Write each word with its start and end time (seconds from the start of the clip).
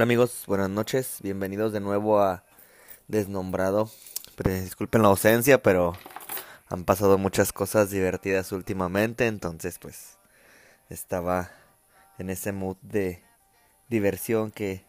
Hola 0.00 0.04
amigos, 0.04 0.44
buenas 0.46 0.70
noches, 0.70 1.18
bienvenidos 1.22 1.74
de 1.74 1.80
nuevo 1.80 2.20
a 2.20 2.42
Desnombrado. 3.06 3.90
disculpen 4.42 5.02
la 5.02 5.08
ausencia, 5.08 5.62
pero 5.62 5.92
han 6.70 6.84
pasado 6.84 7.18
muchas 7.18 7.52
cosas 7.52 7.90
divertidas 7.90 8.50
últimamente, 8.52 9.26
entonces 9.26 9.78
pues 9.78 10.16
estaba 10.88 11.50
en 12.16 12.30
ese 12.30 12.50
mood 12.52 12.78
de 12.80 13.22
diversión 13.90 14.50
que 14.52 14.86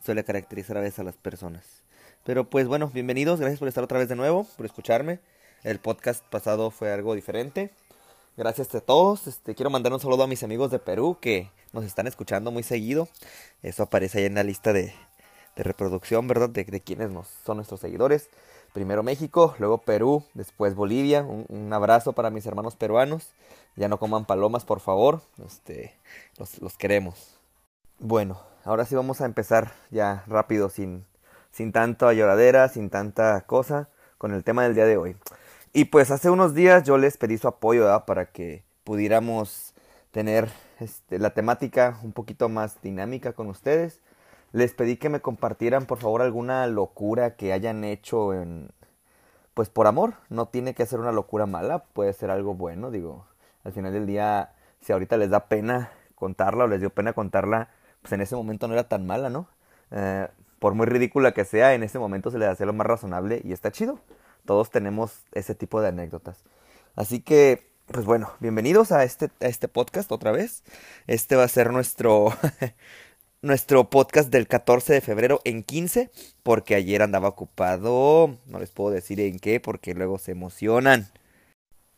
suele 0.00 0.22
caracterizar 0.22 0.76
a 0.76 0.82
veces 0.82 1.00
a 1.00 1.02
las 1.02 1.16
personas. 1.16 1.82
Pero 2.22 2.48
pues 2.48 2.68
bueno, 2.68 2.86
bienvenidos, 2.86 3.40
gracias 3.40 3.58
por 3.58 3.66
estar 3.66 3.82
otra 3.82 3.98
vez 3.98 4.08
de 4.08 4.14
nuevo, 4.14 4.46
por 4.56 4.64
escucharme. 4.64 5.18
El 5.64 5.80
podcast 5.80 6.24
pasado 6.26 6.70
fue 6.70 6.92
algo 6.92 7.16
diferente. 7.16 7.72
Gracias 8.34 8.74
a 8.74 8.80
todos. 8.80 9.26
Este, 9.26 9.54
quiero 9.54 9.68
mandar 9.68 9.92
un 9.92 10.00
saludo 10.00 10.22
a 10.22 10.26
mis 10.26 10.42
amigos 10.42 10.70
de 10.70 10.78
Perú 10.78 11.18
que 11.20 11.50
nos 11.74 11.84
están 11.84 12.06
escuchando 12.06 12.50
muy 12.50 12.62
seguido. 12.62 13.06
Eso 13.62 13.82
aparece 13.82 14.20
ahí 14.20 14.24
en 14.24 14.36
la 14.36 14.42
lista 14.42 14.72
de, 14.72 14.94
reproducción, 15.54 16.26
¿verdad? 16.28 16.48
De, 16.48 16.64
quienes 16.80 17.10
nos, 17.10 17.28
son 17.44 17.58
nuestros 17.58 17.80
seguidores. 17.80 18.30
Primero 18.72 19.02
México, 19.02 19.54
luego 19.58 19.82
Perú, 19.82 20.24
después 20.32 20.74
Bolivia. 20.74 21.22
Un, 21.22 21.70
abrazo 21.74 22.14
para 22.14 22.30
mis 22.30 22.46
hermanos 22.46 22.74
peruanos. 22.74 23.34
Ya 23.76 23.88
no 23.88 23.98
coman 23.98 24.24
palomas, 24.24 24.64
por 24.64 24.80
favor. 24.80 25.20
Este, 25.44 25.94
los, 26.38 26.58
los 26.62 26.78
queremos. 26.78 27.38
Bueno, 27.98 28.40
ahora 28.64 28.86
sí 28.86 28.94
vamos 28.94 29.20
a 29.20 29.26
empezar 29.26 29.74
ya 29.90 30.24
rápido, 30.26 30.70
sin, 30.70 31.04
sin 31.50 31.70
tanta 31.70 32.10
lloradera, 32.14 32.70
sin 32.70 32.88
tanta 32.88 33.42
cosa, 33.42 33.90
con 34.16 34.32
el 34.32 34.42
tema 34.42 34.62
del 34.62 34.74
día 34.74 34.86
de 34.86 34.96
hoy. 34.96 35.16
Y 35.74 35.86
pues 35.86 36.10
hace 36.10 36.28
unos 36.28 36.54
días 36.54 36.84
yo 36.84 36.98
les 36.98 37.16
pedí 37.16 37.38
su 37.38 37.48
apoyo 37.48 37.88
para 38.04 38.26
que 38.26 38.62
pudiéramos 38.84 39.72
tener 40.10 40.50
este, 40.80 41.18
la 41.18 41.30
temática 41.30 41.98
un 42.02 42.12
poquito 42.12 42.50
más 42.50 42.82
dinámica 42.82 43.32
con 43.32 43.48
ustedes. 43.48 44.00
Les 44.52 44.74
pedí 44.74 44.98
que 44.98 45.08
me 45.08 45.20
compartieran 45.20 45.86
por 45.86 45.98
favor 45.98 46.20
alguna 46.20 46.66
locura 46.66 47.36
que 47.36 47.54
hayan 47.54 47.84
hecho 47.84 48.34
en 48.34 48.70
pues 49.54 49.70
por 49.70 49.86
amor, 49.86 50.14
no 50.30 50.46
tiene 50.46 50.74
que 50.74 50.86
ser 50.86 51.00
una 51.00 51.12
locura 51.12 51.46
mala, 51.46 51.84
puede 51.84 52.12
ser 52.14 52.30
algo 52.30 52.54
bueno, 52.54 52.90
digo, 52.90 53.26
al 53.64 53.72
final 53.72 53.92
del 53.92 54.06
día 54.06 54.52
si 54.80 54.92
ahorita 54.92 55.16
les 55.18 55.30
da 55.30 55.46
pena 55.48 55.90
contarla 56.14 56.64
o 56.64 56.66
les 56.68 56.80
dio 56.80 56.90
pena 56.90 57.12
contarla, 57.12 57.68
pues 58.00 58.12
en 58.12 58.20
ese 58.22 58.34
momento 58.34 58.66
no 58.68 58.74
era 58.74 58.88
tan 58.88 59.06
mala, 59.06 59.30
¿no? 59.30 59.48
Eh, 59.90 60.28
por 60.58 60.74
muy 60.74 60.86
ridícula 60.86 61.32
que 61.32 61.44
sea, 61.44 61.74
en 61.74 61.82
ese 61.82 61.98
momento 61.98 62.30
se 62.30 62.38
les 62.38 62.48
hace 62.48 62.66
lo 62.66 62.72
más 62.72 62.86
razonable 62.86 63.42
y 63.44 63.52
está 63.52 63.70
chido. 63.70 63.98
Todos 64.44 64.70
tenemos 64.70 65.20
ese 65.32 65.54
tipo 65.54 65.80
de 65.80 65.88
anécdotas. 65.88 66.44
Así 66.96 67.20
que, 67.20 67.70
pues 67.86 68.04
bueno, 68.04 68.32
bienvenidos 68.40 68.90
a 68.90 69.04
este, 69.04 69.30
a 69.40 69.46
este 69.46 69.68
podcast 69.68 70.10
otra 70.10 70.32
vez. 70.32 70.64
Este 71.06 71.36
va 71.36 71.44
a 71.44 71.48
ser 71.48 71.72
nuestro, 71.72 72.32
nuestro 73.42 73.88
podcast 73.88 74.30
del 74.30 74.48
14 74.48 74.94
de 74.94 75.00
febrero 75.00 75.40
en 75.44 75.62
15, 75.62 76.10
porque 76.42 76.74
ayer 76.74 77.02
andaba 77.02 77.28
ocupado. 77.28 78.36
No 78.46 78.58
les 78.58 78.70
puedo 78.70 78.90
decir 78.90 79.20
en 79.20 79.38
qué, 79.38 79.60
porque 79.60 79.94
luego 79.94 80.18
se 80.18 80.32
emocionan. 80.32 81.08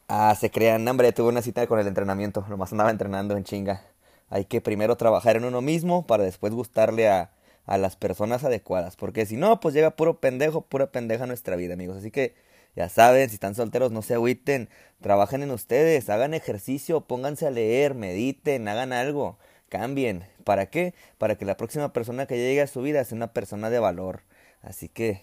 Ah, 0.08 0.36
se 0.38 0.50
crean, 0.50 0.86
hambre, 0.86 1.12
tuve 1.12 1.28
una 1.28 1.40
cita 1.40 1.66
con 1.66 1.78
el 1.78 1.86
entrenamiento, 1.86 2.44
nomás 2.48 2.72
andaba 2.72 2.90
entrenando 2.90 3.36
en 3.38 3.44
chinga. 3.44 3.82
Hay 4.28 4.44
que 4.44 4.60
primero 4.60 4.96
trabajar 4.96 5.36
en 5.36 5.44
uno 5.44 5.62
mismo 5.62 6.06
para 6.06 6.24
después 6.24 6.52
gustarle 6.52 7.08
a, 7.08 7.30
a 7.66 7.78
las 7.78 7.96
personas 7.96 8.44
adecuadas. 8.44 8.96
Porque 8.96 9.26
si 9.26 9.36
no, 9.36 9.60
pues 9.60 9.74
llega 9.74 9.96
puro 9.96 10.20
pendejo, 10.20 10.62
pura 10.62 10.90
pendeja 10.92 11.26
nuestra 11.26 11.56
vida, 11.56 11.74
amigos. 11.74 11.96
Así 11.96 12.10
que 12.10 12.34
ya 12.76 12.88
saben, 12.88 13.28
si 13.28 13.34
están 13.34 13.54
solteros, 13.54 13.92
no 13.92 14.02
se 14.02 14.14
agüiten. 14.14 14.68
Trabajen 15.00 15.42
en 15.42 15.50
ustedes, 15.50 16.10
hagan 16.10 16.34
ejercicio, 16.34 17.02
pónganse 17.02 17.46
a 17.46 17.50
leer, 17.50 17.94
mediten, 17.94 18.66
hagan 18.68 18.92
algo, 18.92 19.38
cambien. 19.68 20.24
¿Para 20.44 20.66
qué? 20.66 20.94
Para 21.18 21.36
que 21.36 21.44
la 21.44 21.56
próxima 21.56 21.92
persona 21.92 22.26
que 22.26 22.36
llegue 22.36 22.62
a 22.62 22.66
su 22.66 22.82
vida 22.82 23.04
sea 23.04 23.16
una 23.16 23.32
persona 23.32 23.70
de 23.70 23.78
valor. 23.78 24.22
Así 24.62 24.88
que, 24.88 25.22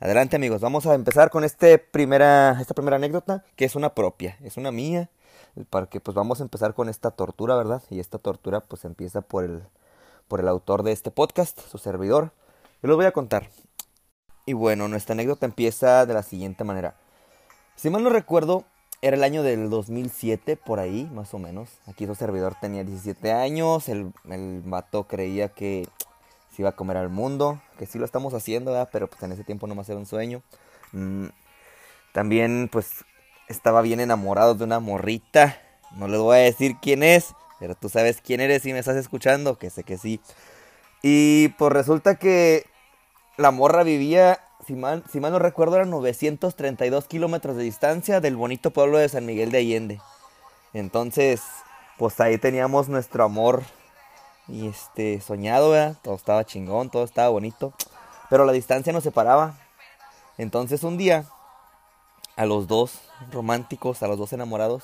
adelante 0.00 0.36
amigos, 0.36 0.60
vamos 0.60 0.86
a 0.86 0.94
empezar 0.94 1.30
con 1.30 1.44
este 1.44 1.78
primera, 1.78 2.58
esta 2.60 2.74
primera 2.74 2.96
anécdota, 2.96 3.44
que 3.56 3.64
es 3.64 3.74
una 3.74 3.94
propia, 3.94 4.36
es 4.42 4.56
una 4.56 4.72
mía. 4.72 5.08
Para 5.68 5.86
que 5.86 6.00
pues 6.00 6.14
vamos 6.14 6.40
a 6.40 6.44
empezar 6.44 6.72
con 6.74 6.88
esta 6.88 7.10
tortura, 7.10 7.56
¿verdad? 7.56 7.82
Y 7.90 8.00
esta 8.00 8.18
tortura 8.18 8.60
pues 8.60 8.84
empieza 8.86 9.20
por 9.20 9.44
el 9.44 9.62
por 10.28 10.40
el 10.40 10.48
autor 10.48 10.82
de 10.82 10.92
este 10.92 11.10
podcast, 11.10 11.60
su 11.60 11.78
servidor. 11.78 12.32
Yo 12.82 12.88
los 12.88 12.96
voy 12.96 13.06
a 13.06 13.12
contar. 13.12 13.48
Y 14.46 14.54
bueno, 14.54 14.88
nuestra 14.88 15.12
anécdota 15.12 15.46
empieza 15.46 16.04
de 16.06 16.14
la 16.14 16.22
siguiente 16.22 16.64
manera. 16.64 16.96
Si 17.76 17.90
mal 17.90 18.02
no 18.02 18.10
recuerdo, 18.10 18.64
era 19.00 19.16
el 19.16 19.24
año 19.24 19.42
del 19.42 19.70
2007, 19.70 20.56
por 20.56 20.78
ahí, 20.78 21.08
más 21.12 21.34
o 21.34 21.38
menos. 21.38 21.68
Aquí 21.86 22.06
su 22.06 22.14
servidor 22.14 22.54
tenía 22.60 22.84
17 22.84 23.32
años, 23.32 23.88
el, 23.88 24.12
el 24.28 24.62
vato 24.64 25.08
creía 25.08 25.48
que 25.48 25.88
se 26.54 26.62
iba 26.62 26.70
a 26.70 26.76
comer 26.76 26.96
al 26.96 27.08
mundo, 27.08 27.60
que 27.78 27.86
sí 27.86 27.98
lo 27.98 28.04
estamos 28.04 28.34
haciendo, 28.34 28.88
pero 28.92 29.08
pues 29.08 29.22
en 29.22 29.32
ese 29.32 29.44
tiempo 29.44 29.66
no 29.66 29.74
más 29.74 29.88
era 29.88 29.98
un 29.98 30.06
sueño. 30.06 30.42
Mm, 30.92 31.26
también 32.12 32.68
pues 32.70 33.04
estaba 33.48 33.82
bien 33.82 34.00
enamorado 34.00 34.54
de 34.54 34.64
una 34.64 34.80
morrita, 34.80 35.60
no 35.96 36.08
le 36.08 36.18
voy 36.18 36.36
a 36.36 36.40
decir 36.40 36.76
quién 36.80 37.02
es, 37.02 37.34
pero 37.62 37.76
tú 37.76 37.88
sabes 37.88 38.20
quién 38.20 38.40
eres 38.40 38.66
y 38.66 38.72
me 38.72 38.80
estás 38.80 38.96
escuchando, 38.96 39.56
que 39.56 39.70
sé 39.70 39.84
que 39.84 39.96
sí. 39.96 40.20
Y 41.00 41.50
pues 41.50 41.72
resulta 41.72 42.16
que 42.16 42.66
la 43.36 43.52
morra 43.52 43.84
vivía, 43.84 44.40
si 44.66 44.74
mal, 44.74 45.04
si 45.12 45.20
mal 45.20 45.30
no 45.30 45.38
recuerdo, 45.38 45.76
eran 45.76 45.90
932 45.90 47.06
kilómetros 47.06 47.56
de 47.56 47.62
distancia 47.62 48.20
del 48.20 48.34
bonito 48.34 48.72
pueblo 48.72 48.98
de 48.98 49.08
San 49.08 49.26
Miguel 49.26 49.52
de 49.52 49.58
Allende. 49.58 50.00
Entonces, 50.72 51.40
pues 51.98 52.18
ahí 52.18 52.36
teníamos 52.36 52.88
nuestro 52.88 53.22
amor 53.22 53.62
y 54.48 54.66
este 54.66 55.20
soñado, 55.20 55.70
¿verdad? 55.70 55.96
Todo 56.02 56.16
estaba 56.16 56.44
chingón, 56.44 56.90
todo 56.90 57.04
estaba 57.04 57.28
bonito. 57.28 57.72
Pero 58.28 58.44
la 58.44 58.50
distancia 58.50 58.92
nos 58.92 59.04
separaba. 59.04 59.54
Entonces 60.36 60.82
un 60.82 60.98
día, 60.98 61.26
a 62.34 62.44
los 62.44 62.66
dos 62.66 63.02
románticos, 63.30 64.02
a 64.02 64.08
los 64.08 64.18
dos 64.18 64.32
enamorados, 64.32 64.82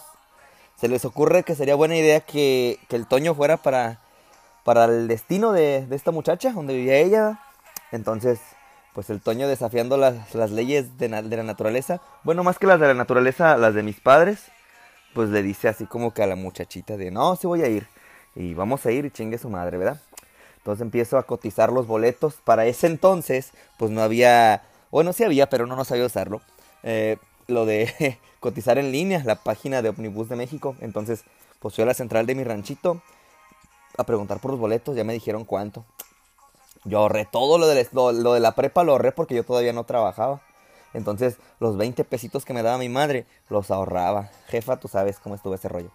se 0.79 0.89
les 0.89 1.05
ocurre 1.05 1.43
que 1.43 1.55
sería 1.55 1.75
buena 1.75 1.97
idea 1.97 2.21
que, 2.21 2.79
el 2.91 3.07
Toño 3.07 3.35
fuera 3.35 3.57
para, 3.57 4.01
para 4.65 4.85
el 4.85 5.09
destino 5.09 5.53
de, 5.53 5.87
esta 5.91 6.11
muchacha, 6.11 6.53
donde 6.53 6.75
vivía 6.75 6.97
ella. 6.97 7.41
Entonces, 7.91 8.41
pues 8.95 9.11
el 9.11 9.21
Toño 9.21 9.49
desafiando 9.49 9.97
las, 9.97 10.35
las 10.35 10.51
leyes 10.51 10.97
de, 10.99 11.09
de, 11.09 11.37
la 11.37 11.43
naturaleza, 11.43 12.01
bueno, 12.23 12.45
más 12.45 12.59
que 12.59 12.67
las 12.67 12.81
de 12.81 12.87
la 12.87 12.95
naturaleza, 12.95 13.57
las 13.57 13.75
de 13.75 13.83
mis 13.83 14.01
padres, 14.01 14.45
pues 15.15 15.31
le 15.31 15.43
dice 15.43 15.69
así 15.69 15.87
como 15.87 16.15
que 16.15 16.23
a 16.23 16.27
la 16.27 16.37
muchachita 16.37 16.97
de, 16.97 17.11
no, 17.11 17.35
sí 17.37 17.47
voy 17.47 17.63
a 17.63 17.69
ir, 17.69 17.89
y 18.35 18.55
vamos 18.55 18.87
a 18.87 18.93
ir 18.93 19.05
y 19.05 19.11
chingue 19.11 19.39
su 19.39 19.51
madre, 19.51 19.79
¿verdad? 19.79 20.01
Entonces 20.59 20.83
empiezo 20.83 21.19
a 21.19 21.25
cotizar 21.25 21.73
los 21.73 21.87
boletos. 21.87 22.35
Para 22.45 22.67
ese 22.67 22.87
entonces, 22.87 23.53
pues 23.79 23.91
no 23.91 24.03
había, 24.03 24.63
bueno, 24.91 25.13
sí 25.13 25.25
había, 25.25 25.49
pero 25.49 25.67
no, 25.67 25.75
no 25.75 25.85
sabía 25.85 26.05
usarlo. 26.05 26.41
Eh, 26.83 27.17
lo 27.49 27.67
de 27.67 28.19
cotizar 28.41 28.79
en 28.79 28.93
línea, 28.93 29.23
la 29.25 29.37
página 29.43 29.83
de 29.83 29.89
Omnibus 29.89 30.29
de 30.29 30.37
México. 30.37 30.77
Entonces, 30.81 31.25
pues 31.59 31.75
fui 31.75 31.83
a 31.83 31.87
la 31.87 31.95
central 31.95 32.27
de 32.27 32.35
mi 32.35 32.45
ranchito 32.45 33.03
a 33.97 34.05
preguntar 34.05 34.39
por 34.39 34.53
los 34.53 34.61
boletos, 34.61 34.95
ya 34.95 35.03
me 35.03 35.13
dijeron 35.13 35.45
cuánto. 35.45 35.85
Yo 36.85 36.99
ahorré 36.99 37.25
todo 37.25 37.59
lo 37.59 37.67
de, 37.67 37.89
lo, 37.93 38.33
de 38.33 38.41
la 38.41 38.55
prepa, 38.55 38.85
lo 38.85 38.93
ahorré 38.93 39.11
porque 39.11 39.35
yo 39.35 39.45
todavía 39.45 39.73
no 39.73 39.85
trabajaba. 39.85 40.41
Entonces, 40.95 41.37
los 41.59 41.77
20 41.77 42.05
pesitos 42.05 42.45
que 42.45 42.55
me 42.55 42.63
daba 42.63 42.79
mi 42.79 42.89
madre, 42.89 43.27
los 43.51 43.71
ahorraba. 43.71 44.31
Jefa, 44.47 44.79
tú 44.79 44.89
sabes 44.89 45.19
cómo 45.19 45.35
estuvo 45.35 45.55
ese 45.55 45.69
rollo. 45.69 45.91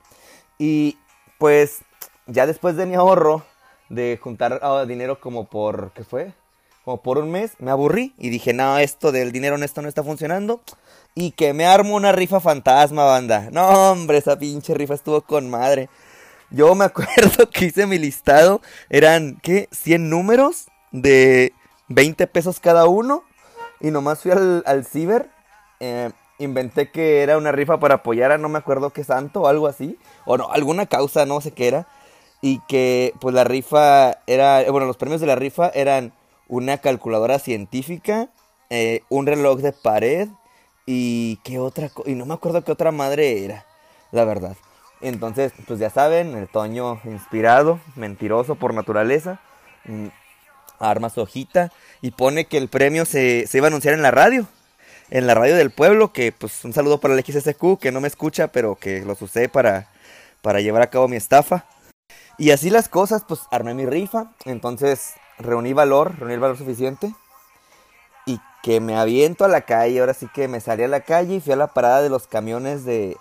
Y 0.60 0.98
pues, 1.40 1.80
ya 2.28 2.46
después 2.46 2.76
de 2.76 2.86
mi 2.86 2.96
ahorro, 2.96 3.44
de 3.90 4.20
juntar 4.22 4.60
ah, 4.62 4.86
dinero 4.86 5.20
como 5.20 5.46
por, 5.46 5.92
¿qué 5.94 6.04
fue? 6.04 6.34
Como 6.84 7.02
por 7.02 7.18
un 7.18 7.32
mes, 7.32 7.54
me 7.60 7.72
aburrí 7.72 8.14
y 8.18 8.30
dije, 8.30 8.54
no, 8.54 8.78
esto 8.78 9.12
del 9.12 9.32
dinero 9.32 9.56
en 9.56 9.64
esto 9.64 9.82
no 9.82 9.88
está 9.88 10.04
funcionando 10.04 10.62
y 11.16 11.32
que 11.32 11.54
me 11.54 11.66
armo 11.66 11.96
una 11.96 12.12
rifa 12.12 12.40
fantasma, 12.40 13.06
banda. 13.06 13.50
No, 13.52 13.92
hombre, 13.92 14.18
esa 14.18 14.38
pinche 14.38 14.74
rifa 14.74 14.94
estuvo 14.94 15.22
con 15.22 15.50
madre. 15.50 15.90
Yo 16.50 16.76
me 16.76 16.86
acuerdo 16.86 17.50
que 17.50 17.66
hice 17.66 17.86
mi 17.86 18.00
listado. 18.00 18.62
Eran, 18.90 19.40
¿qué? 19.42 19.70
100 19.72 20.10
números 20.10 20.68
de 20.92 21.54
20 21.90 22.28
pesos 22.28 22.60
cada 22.60 22.86
uno. 22.86 23.24
Y 23.80 23.92
nomás 23.92 24.22
fui 24.22 24.32
al, 24.32 24.64
al 24.66 24.86
ciber. 24.86 25.30
Eh, 25.80 26.12
inventé 26.40 26.90
que 26.92 27.22
era 27.22 27.38
una 27.38 27.52
rifa 27.52 27.80
para 27.80 27.96
apoyar 27.96 28.32
a 28.32 28.38
no 28.38 28.50
me 28.50 28.58
acuerdo 28.58 28.90
qué 28.90 29.04
santo 29.04 29.42
o 29.42 29.48
algo 29.48 29.68
así. 29.68 29.98
O 30.26 30.38
no, 30.38 30.50
alguna 30.50 30.88
causa, 30.88 31.26
no 31.26 31.42
sé 31.42 31.52
qué 31.52 31.68
era. 31.68 31.88
Y 32.42 32.60
que 32.68 33.14
pues 33.22 33.36
la 33.36 33.44
rifa 33.44 34.18
era, 34.28 34.62
eh, 34.62 34.70
bueno, 34.70 34.88
los 34.88 34.98
premios 34.98 35.22
de 35.22 35.28
la 35.28 35.36
rifa 35.36 35.70
eran 35.70 36.12
una 36.48 36.78
calculadora 36.80 37.40
científica, 37.40 38.30
eh, 38.70 39.02
un 39.10 39.26
reloj 39.26 39.60
de 39.60 39.74
pared, 39.74 40.30
y 40.86 41.38
qué 41.38 41.60
otra 41.60 41.92
y 42.06 42.16
no 42.16 42.26
me 42.26 42.34
acuerdo 42.34 42.64
qué 42.64 42.72
otra 42.72 42.92
madre 42.92 43.44
era, 43.46 43.66
la 44.12 44.26
verdad. 44.26 44.56
Entonces, 45.02 45.52
pues 45.68 45.80
ya 45.80 45.90
saben, 45.90 46.36
el 46.36 46.48
Toño 46.48 47.02
inspirado, 47.06 47.80
mentiroso 47.96 48.56
por 48.56 48.74
naturaleza, 48.74 49.40
mm, 49.86 50.08
arma 50.80 51.10
su 51.10 51.22
hojita 51.22 51.72
y 52.02 52.12
pone 52.12 52.46
que 52.46 52.58
el 52.58 52.70
premio 52.70 53.06
se, 53.06 53.48
se 53.48 53.58
iba 53.58 53.68
a 53.68 53.70
anunciar 53.70 53.94
en 53.94 54.02
la 54.02 54.12
radio, 54.12 54.48
en 55.10 55.28
la 55.28 55.36
radio 55.36 55.56
del 55.56 55.72
pueblo, 55.72 56.14
que 56.14 56.32
pues 56.32 56.64
un 56.66 56.74
saludo 56.74 57.00
para 57.00 57.16
el 57.16 57.24
XSQ, 57.24 57.80
que 57.80 57.92
no 57.92 58.02
me 58.02 58.08
escucha, 58.08 58.50
pero 58.50 58.76
que 58.76 59.02
los 59.02 59.22
usé 59.22 59.50
para, 59.50 59.90
para 60.42 60.62
llevar 60.62 60.82
a 60.82 60.90
cabo 60.90 61.08
mi 61.08 61.18
estafa. 61.18 61.66
Y 62.38 62.52
así 62.52 62.70
las 62.70 62.90
cosas, 62.90 63.24
pues 63.28 63.42
armé 63.52 63.74
mi 63.74 63.86
rifa. 63.86 64.32
Entonces 64.46 65.14
reuní 65.40 65.74
valor, 65.74 66.18
reuní 66.18 66.34
el 66.34 66.40
valor 66.40 66.58
suficiente. 66.58 67.14
Y 68.26 68.40
que 68.62 68.80
me 68.80 68.98
aviento 68.98 69.46
a 69.46 69.48
la 69.50 69.62
calle. 69.62 70.00
Ahora 70.00 70.14
sí 70.14 70.28
que 70.34 70.48
me 70.48 70.62
salí 70.62 70.84
a 70.84 70.88
la 70.88 71.02
calle 71.02 71.36
y 71.36 71.42
fui 71.42 71.54
a 71.54 71.58
la 71.58 71.68
parada 71.68 72.02
de 72.02 72.10
los 72.10 72.28
camiones 72.28 72.86
de, 72.86 73.18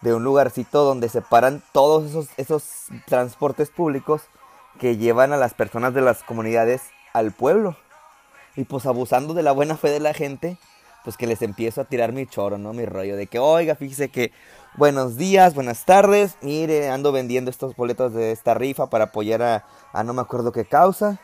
de 0.00 0.14
un 0.14 0.24
lugarcito 0.24 0.84
donde 0.84 1.08
se 1.08 1.22
paran 1.22 1.62
todos 1.72 2.10
esos, 2.10 2.28
esos 2.36 2.64
transportes 3.06 3.70
públicos 3.70 4.22
que 4.78 4.96
llevan 4.96 5.32
a 5.32 5.36
las 5.36 5.54
personas 5.54 5.94
de 5.94 6.02
las 6.02 6.22
comunidades 6.22 6.82
al 7.12 7.32
pueblo. 7.32 7.76
Y 8.54 8.64
pues 8.64 8.86
abusando 8.86 9.34
de 9.34 9.42
la 9.42 9.52
buena 9.52 9.76
fe 9.76 9.90
de 9.90 10.00
la 10.00 10.14
gente, 10.14 10.58
pues 11.04 11.16
que 11.16 11.26
les 11.26 11.42
empiezo 11.42 11.80
a 11.80 11.84
tirar 11.84 12.12
mi 12.12 12.26
choro, 12.26 12.58
¿no? 12.58 12.72
Mi 12.72 12.84
rollo 12.84 13.16
de 13.16 13.26
que, 13.26 13.38
oiga, 13.38 13.74
fíjese 13.74 14.08
que 14.08 14.32
buenos 14.76 15.16
días, 15.16 15.54
buenas 15.54 15.84
tardes, 15.84 16.36
mire, 16.40 16.88
ando 16.88 17.12
vendiendo 17.12 17.50
estos 17.50 17.76
boletos 17.76 18.12
de 18.12 18.32
esta 18.32 18.54
rifa 18.54 18.88
para 18.88 19.04
apoyar 19.04 19.42
a, 19.42 19.66
a 19.92 20.02
no 20.04 20.14
me 20.14 20.22
acuerdo 20.22 20.52
qué 20.52 20.64
causa. 20.64 21.20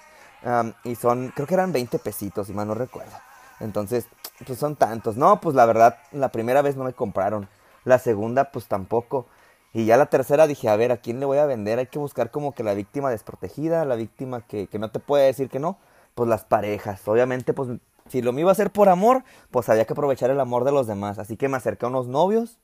Y 0.84 0.94
son, 0.94 1.32
creo 1.34 1.46
que 1.46 1.54
eran 1.54 1.72
20 1.72 1.98
pesitos, 1.98 2.46
si 2.46 2.52
mal 2.52 2.68
no 2.68 2.74
recuerdo. 2.74 3.12
Entonces, 3.60 4.06
pues 4.46 4.58
son 4.58 4.76
tantos. 4.76 5.16
No, 5.16 5.40
pues 5.40 5.54
la 5.54 5.66
verdad, 5.66 5.98
la 6.12 6.30
primera 6.30 6.62
vez 6.62 6.76
no 6.76 6.84
me 6.84 6.92
compraron. 6.92 7.48
La 7.84 7.98
segunda, 7.98 8.50
pues 8.50 8.66
tampoco. 8.66 9.26
Y 9.72 9.86
ya 9.86 9.96
la 9.96 10.06
tercera 10.06 10.46
dije, 10.46 10.68
a 10.68 10.76
ver, 10.76 10.92
¿a 10.92 10.98
quién 10.98 11.20
le 11.20 11.26
voy 11.26 11.38
a 11.38 11.46
vender? 11.46 11.78
Hay 11.78 11.86
que 11.86 11.98
buscar 11.98 12.30
como 12.30 12.54
que 12.54 12.62
la 12.62 12.74
víctima 12.74 13.10
desprotegida, 13.10 13.84
la 13.84 13.96
víctima 13.96 14.42
que, 14.42 14.66
que 14.66 14.78
no 14.78 14.90
te 14.90 14.98
puede 14.98 15.26
decir 15.26 15.48
que 15.48 15.60
no 15.60 15.78
pues 16.14 16.28
las 16.28 16.44
parejas. 16.44 17.06
Obviamente, 17.08 17.54
pues 17.54 17.70
si 18.08 18.22
lo 18.22 18.32
me 18.32 18.42
iba 18.42 18.50
a 18.50 18.52
hacer 18.52 18.70
por 18.70 18.88
amor, 18.88 19.24
pues 19.50 19.68
había 19.68 19.84
que 19.84 19.92
aprovechar 19.92 20.30
el 20.30 20.40
amor 20.40 20.64
de 20.64 20.72
los 20.72 20.86
demás. 20.86 21.18
Así 21.18 21.36
que 21.36 21.48
me 21.48 21.56
acerqué 21.56 21.86
a 21.86 21.88
unos 21.88 22.08
novios 22.08 22.58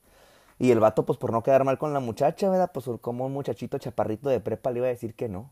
y 0.59 0.71
el 0.71 0.81
vato, 0.81 1.05
pues 1.07 1.19
por 1.19 1.33
no 1.33 1.43
quedar 1.43 1.65
mal 1.65 1.79
con 1.79 1.93
la 1.93 2.01
muchacha, 2.01 2.49
¿verdad? 2.51 2.71
Pues 2.73 2.87
como 3.01 3.27
un 3.27 3.33
muchachito 3.33 3.79
chaparrito 3.79 4.29
de 4.29 4.41
prepa 4.41 4.71
le 4.71 4.79
iba 4.79 4.87
a 4.87 4.91
decir 4.91 5.15
que 5.15 5.29
no. 5.29 5.51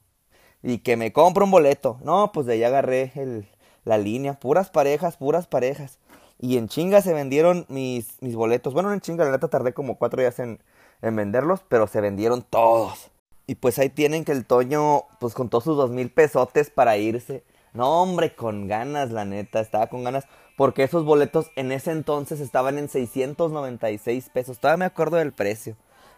Y 0.62 0.78
que 0.78 0.96
me 0.96 1.12
compro 1.12 1.44
un 1.44 1.50
boleto. 1.50 1.98
No, 2.02 2.32
pues 2.32 2.46
de 2.46 2.54
ahí 2.54 2.64
agarré 2.64 3.12
el, 3.14 3.48
la 3.84 3.98
línea. 3.98 4.34
Puras 4.38 4.70
parejas, 4.70 5.16
puras 5.16 5.46
parejas. 5.46 5.98
Y 6.38 6.58
en 6.58 6.68
chinga 6.68 7.00
se 7.00 7.14
vendieron 7.14 7.66
mis, 7.68 8.20
mis 8.20 8.34
boletos. 8.34 8.74
Bueno, 8.74 8.92
en 8.92 9.00
chinga, 9.00 9.24
la 9.24 9.30
neta 9.30 9.48
tardé 9.48 9.72
como 9.72 9.96
cuatro 9.96 10.20
días 10.20 10.38
en, 10.38 10.60
en 11.02 11.16
venderlos, 11.16 11.60
pero 11.68 11.86
se 11.86 12.00
vendieron 12.00 12.42
todos. 12.42 13.10
Y 13.46 13.54
pues 13.54 13.78
ahí 13.78 13.88
tienen 13.88 14.24
que 14.24 14.32
el 14.32 14.44
Toño, 14.44 15.04
pues 15.20 15.34
contó 15.34 15.60
sus 15.60 15.76
dos 15.76 15.90
mil 15.90 16.10
pesotes 16.10 16.68
para 16.70 16.96
irse. 16.96 17.44
No, 17.72 18.02
hombre, 18.02 18.34
con 18.34 18.68
ganas, 18.68 19.12
la 19.12 19.24
neta, 19.24 19.60
estaba 19.60 19.86
con 19.86 20.04
ganas. 20.04 20.26
Porque 20.56 20.82
esos 20.82 21.04
boletos 21.04 21.50
en 21.54 21.70
ese 21.72 21.92
entonces 21.92 22.40
estaban 22.40 22.78
en 22.78 22.88
696 22.88 24.30
pesos. 24.30 24.58
Todavía 24.58 24.78
me 24.78 24.84
acuerdo 24.86 25.18
del 25.18 25.32
precio. 25.32 25.76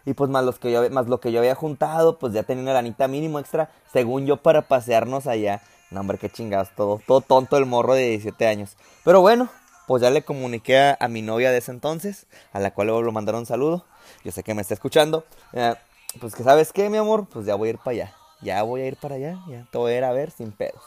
Y 0.09 0.15
pues 0.15 0.31
más, 0.31 0.43
los 0.43 0.59
que 0.59 0.73
yo, 0.73 0.89
más 0.89 1.07
lo 1.07 1.21
que 1.21 1.33
yo 1.33 1.39
había 1.39 1.55
juntado, 1.55 2.19
pues 2.19 2.33
ya 2.33 2.43
tenía 2.43 2.63
una 2.63 2.73
lanita 2.73 3.09
mínimo 3.09 3.39
extra, 3.41 3.71
según 3.93 4.25
yo, 4.25 4.39
para 4.39 4.63
pasearnos 4.63 5.27
allá. 5.27 5.61
No, 5.91 6.01
hombre, 6.01 6.17
qué 6.17 6.31
chingados, 6.31 6.71
todo, 6.75 6.99
todo 7.07 7.21
tonto 7.21 7.59
el 7.59 7.67
morro 7.67 7.93
de 7.93 8.09
17 8.09 8.47
años. 8.47 8.79
Pero 9.05 9.21
bueno, 9.21 9.51
pues 9.87 10.01
ya 10.01 10.09
le 10.09 10.23
comuniqué 10.23 10.97
a, 10.99 11.09
mi 11.09 11.21
novia 11.21 11.51
de 11.51 11.59
ese 11.59 11.73
entonces, 11.73 12.27
a 12.55 12.59
la 12.59 12.73
cual 12.73 12.87
luego 12.87 13.03
lo 13.03 13.13
mandaron 13.13 13.41
un 13.41 13.47
saludo. 13.47 13.85
Yo 14.25 14.33
sé 14.33 14.43
que 14.43 14.55
me 14.55 14.63
está 14.63 14.73
escuchando. 14.73 15.27
Eh, 15.53 15.75
pues 16.19 16.35
que 16.35 16.43
sabes 16.43 16.73
qué, 16.73 16.89
mi 16.89 16.97
amor, 16.97 17.27
pues 17.31 17.45
ya 17.45 17.55
voy 17.55 17.69
a 17.69 17.73
ir 17.73 17.79
para 17.79 17.91
allá. 17.91 18.15
Ya 18.41 18.63
voy 18.63 18.81
a 18.81 18.87
ir 18.87 18.97
para 18.97 19.17
allá, 19.17 19.39
ya 19.47 19.67
te 19.71 19.77
voy 19.77 19.93
a 19.95 20.09
a 20.09 20.13
ver 20.13 20.31
sin 20.31 20.53
pedos. 20.53 20.81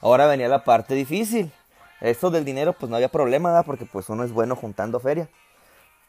Ahora 0.00 0.26
venía 0.26 0.48
la 0.48 0.64
parte 0.64 0.94
difícil. 0.94 1.52
Eso 2.00 2.30
del 2.30 2.46
dinero, 2.46 2.72
pues 2.72 2.88
no 2.88 2.96
había 2.96 3.10
problema. 3.10 3.62
Porque 3.64 3.84
pues 3.84 4.08
uno 4.08 4.24
es 4.24 4.32
bueno 4.32 4.56
juntando 4.56 4.98
feria. 4.98 5.28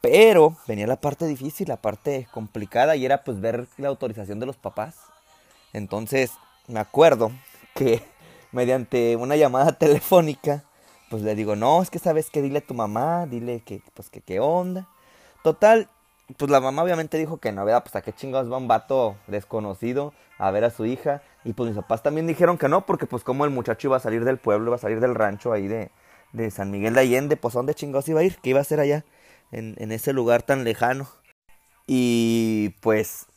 Pero 0.04 0.58
venía 0.68 0.86
la 0.86 1.00
parte 1.00 1.26
difícil, 1.26 1.70
la 1.70 1.78
parte 1.78 2.28
complicada, 2.34 2.98
y 2.98 3.06
era 3.06 3.24
pues 3.24 3.40
ver 3.40 3.68
la 3.78 3.88
autorización 3.88 4.38
de 4.42 4.46
los 4.46 4.58
papás. 4.58 4.98
Entonces, 5.72 6.34
me 6.68 6.82
acuerdo 6.82 7.32
que 7.74 8.04
mediante 8.52 9.16
una 9.16 9.38
llamada 9.38 9.72
telefónica, 9.80 10.66
pues 11.10 11.24
le 11.24 11.36
digo, 11.36 11.56
no, 11.56 11.82
es 11.82 11.90
que 11.90 12.00
sabes 12.00 12.30
que 12.30 12.42
dile 12.42 12.58
a 12.58 12.68
tu 12.68 12.74
mamá, 12.74 13.28
dile 13.28 13.62
que, 13.62 13.82
pues 13.94 14.10
que 14.10 14.20
qué 14.20 14.42
onda. 14.42 14.90
Total, 15.42 15.88
pues 16.36 16.52
la 16.52 16.60
mamá 16.60 16.84
obviamente 16.84 17.18
dijo 17.18 17.38
que 17.38 17.54
no, 17.54 17.64
¿verdad? 17.64 17.84
Pues 17.84 17.96
a 17.96 18.02
qué 18.02 18.12
chingados 18.12 18.52
va 18.52 18.58
un 18.58 18.68
vato 18.68 19.16
desconocido 19.28 20.14
a 20.38 20.52
ver 20.52 20.66
a 20.66 20.70
su 20.70 20.86
hija. 20.86 21.22
Y 21.46 21.54
pues 21.54 21.70
mis 21.70 21.78
papás 21.78 22.04
también 22.04 22.28
dijeron 22.28 22.58
que 22.58 22.68
no, 22.68 22.86
porque 22.86 23.06
pues 23.06 23.24
como 23.24 23.46
el 23.46 23.52
muchacho 23.52 23.88
iba 23.88 23.96
a 23.96 24.02
salir 24.02 24.26
del 24.26 24.38
pueblo, 24.38 24.68
iba 24.68 24.76
a 24.76 24.80
salir 24.80 25.00
del 25.00 25.16
rancho 25.16 25.54
ahí 25.54 25.70
de, 25.70 25.92
de 26.34 26.52
San 26.52 26.72
Miguel 26.72 26.94
de 26.94 27.00
Allende, 27.00 27.38
pues 27.38 27.56
¿a 27.56 27.60
dónde 27.60 27.74
chingados 27.74 28.10
iba 28.10 28.20
a 28.20 28.24
ir? 28.24 28.38
¿Qué 28.44 28.50
iba 28.50 28.60
a 28.60 28.64
hacer 28.64 28.82
allá? 28.82 29.06
En, 29.54 29.92
ese 29.92 30.14
lugar 30.14 30.44
tan 30.44 30.64
lejano. 30.64 31.08
Y 31.88 32.70
pues 32.82 33.28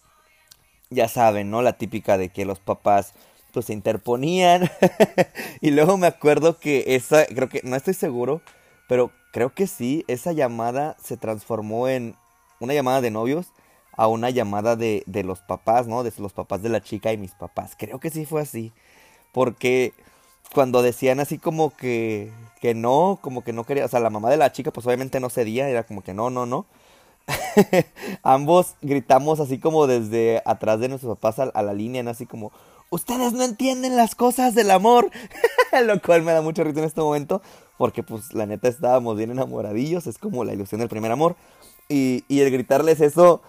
ya 0.91 1.09
saben, 1.09 1.51
¿no? 1.51 1.63
La 1.63 1.75
típica 1.75 2.17
de 2.17 2.31
que 2.31 2.45
los 2.45 2.59
papás 2.59 3.13
pues 3.53 3.67
se 3.67 3.73
interponían. 3.73 4.71
y 5.61 5.71
luego 5.71 5.97
me 5.97 6.07
acuerdo 6.07 6.59
que 6.59 6.85
esa, 6.89 7.27
creo 7.27 7.49
que, 7.49 7.61
no 7.65 7.77
estoy 7.77 7.95
seguro, 7.95 8.41
pero 8.89 9.11
creo 9.33 9.55
que 9.55 9.67
sí, 9.67 10.05
esa 10.09 10.33
llamada 10.33 10.97
se 11.03 11.17
transformó 11.17 11.89
en 11.89 12.15
una 12.61 12.75
llamada 12.75 13.01
de 13.01 13.11
novios 13.11 13.49
a 13.93 14.09
una 14.09 14.31
llamada 14.31 14.77
de, 14.77 15.03
de 15.07 15.25
los 15.25 15.41
papás, 15.41 15.87
¿no? 15.87 16.03
De 16.03 16.13
los 16.19 16.33
papás 16.33 16.63
de 16.63 16.69
la 16.69 16.83
chica 16.83 17.13
y 17.13 17.19
mis 17.19 17.33
papás. 17.33 17.75
Creo 17.79 17.99
que 17.99 18.11
sí 18.11 18.27
fue 18.27 18.43
así. 18.43 18.73
Porque 19.33 19.93
cuando 20.55 20.83
decían 20.83 21.21
así 21.21 21.39
como 21.39 21.77
que, 21.77 22.33
que 22.61 22.75
no, 22.75 23.19
como 23.21 23.45
que 23.45 23.53
no 23.53 23.65
quería, 23.65 23.85
o 23.85 23.89
sea, 23.89 24.01
la 24.01 24.11
mamá 24.11 24.31
de 24.31 24.37
la 24.37 24.53
chica 24.53 24.71
pues 24.71 24.87
obviamente 24.87 25.21
no 25.21 25.31
cedía, 25.31 25.69
era 25.69 25.85
como 25.85 26.03
que 26.03 26.15
no, 26.15 26.31
no, 26.31 26.47
no. 26.47 26.67
Ambos 28.23 28.77
gritamos 28.83 29.41
así 29.41 29.59
como 29.59 29.87
desde 29.87 30.43
atrás 30.45 30.81
de 30.81 30.89
nuestros 30.89 31.19
papás 31.19 31.51
a, 31.53 31.63
la 31.63 31.75
línea, 31.75 32.03
¿no? 32.03 32.11
así 32.11 32.27
como, 32.27 32.53
ustedes 32.91 33.33
no 33.33 33.43
entienden 33.43 33.97
las 33.97 34.15
cosas 34.15 34.55
del 34.55 34.71
amor, 34.71 35.11
lo 35.85 36.01
cual 36.01 36.23
me 36.23 36.33
da 36.33 36.43
mucho 36.43 36.65
risa 36.65 36.81
en 36.81 36.87
este 36.87 37.01
momento, 37.01 37.43
porque 37.79 38.03
pues 38.03 38.33
la 38.33 38.47
neta 38.47 38.69
estábamos 38.69 39.17
bien 39.17 39.31
enamoradillos, 39.31 40.07
es 40.07 40.19
como 40.19 40.45
la 40.45 40.53
ilusión 40.53 40.79
del 40.81 40.89
primer 40.89 41.11
amor, 41.11 41.37
y, 41.89 42.25
y 42.29 42.41
el 42.41 42.51
gritarles 42.51 43.01
eso, 43.01 43.43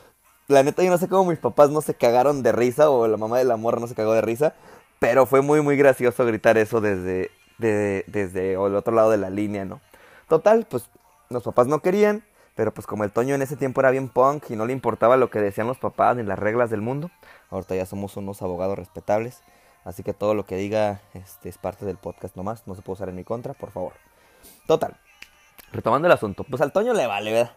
la 0.47 0.63
neta 0.63 0.83
yo 0.83 0.89
no 0.89 0.97
sé 0.97 1.07
cómo 1.07 1.29
mis 1.29 1.39
papás 1.39 1.69
no 1.69 1.81
se 1.81 1.94
cagaron 1.94 2.41
de 2.41 2.51
risa 2.51 2.89
o 2.89 3.07
la 3.07 3.17
mamá 3.17 3.38
de 3.38 3.45
la 3.45 3.57
morra 3.57 3.79
no 3.79 3.88
se 3.88 3.95
cagó 3.95 4.13
de 4.13 4.21
risa, 4.21 4.55
pero 4.99 5.25
fue 5.25 5.41
muy 5.41 5.61
muy 5.61 5.77
gracioso 5.77 6.25
gritar 6.25 6.57
eso 6.57 6.81
desde, 6.81 7.31
desde 7.57 8.53
el 8.53 8.75
otro 8.75 8.94
lado 8.94 9.11
de 9.11 9.18
la 9.18 9.30
línea, 9.30 9.66
¿no? 9.66 9.81
Total, 10.27 10.66
pues 10.69 10.89
los 11.30 11.44
papás 11.44 11.68
no 11.68 11.81
querían, 11.81 12.23
pero 12.56 12.73
pues 12.73 12.87
como 12.87 13.04
el 13.04 13.11
Toño 13.11 13.35
en 13.35 13.42
ese 13.42 13.56
tiempo 13.56 13.81
era 13.81 13.92
bien 13.92 14.09
punk 14.09 14.49
y 14.49 14.56
no 14.56 14.66
le 14.66 14.73
importaba 14.73 15.18
lo 15.18 15.30
que 15.30 15.39
decían 15.39 15.68
los 15.68 15.77
papás 15.77 16.16
ni 16.16 16.23
las 16.23 16.39
reglas 16.39 16.69
del 16.69 16.81
mundo, 16.81 17.11
ahorita 17.49 17.75
ya 17.75 17.85
somos 17.85 18.18
unos 18.18 18.42
abogados 18.42 18.77
respetables, 18.77 19.42
así 19.85 20.04
que 20.04 20.13
todo 20.13 20.33
lo 20.33 20.45
que 20.45 20.56
diga 20.56 21.01
este, 21.13 21.49
es 21.49 21.57
parte 21.57 21.85
del 21.85 21.97
podcast 21.97 22.35
nomás, 22.35 22.68
no 22.68 22.75
se 22.75 22.81
puede 22.81 22.95
usar 22.95 23.09
en 23.09 23.16
mi 23.16 23.23
contra, 23.23 23.54
por 23.54 23.71
favor. 23.71 23.94
Total, 24.66 24.97
retomando 25.71 26.07
el 26.07 26.11
asunto, 26.11 26.44
pues 26.44 26.61
al 26.61 26.71
Toño 26.71 26.94
le 26.94 27.07
vale, 27.07 27.31
¿verdad? 27.31 27.54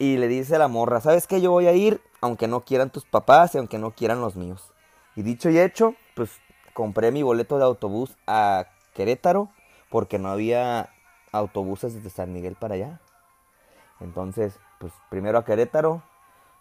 y 0.00 0.16
le 0.16 0.28
dice 0.28 0.56
a 0.56 0.58
la 0.58 0.66
morra, 0.66 1.02
¿sabes 1.02 1.26
qué? 1.26 1.42
Yo 1.42 1.50
voy 1.50 1.66
a 1.66 1.74
ir 1.74 2.00
aunque 2.22 2.48
no 2.48 2.62
quieran 2.62 2.88
tus 2.88 3.04
papás 3.04 3.54
y 3.54 3.58
aunque 3.58 3.76
no 3.78 3.90
quieran 3.90 4.22
los 4.22 4.34
míos. 4.34 4.72
Y 5.14 5.22
dicho 5.22 5.50
y 5.50 5.58
hecho, 5.58 5.94
pues 6.16 6.30
compré 6.74 7.12
mi 7.12 7.22
boleto 7.22 7.58
de 7.58 7.64
autobús 7.64 8.16
a 8.26 8.66
Querétaro 8.94 9.50
porque 9.90 10.18
no 10.18 10.30
había 10.30 10.90
autobuses 11.32 11.94
desde 11.94 12.10
San 12.10 12.32
Miguel 12.32 12.56
para 12.56 12.74
allá. 12.74 13.00
Entonces, 14.00 14.58
pues 14.78 14.92
primero 15.10 15.38
a 15.38 15.44
Querétaro. 15.44 16.02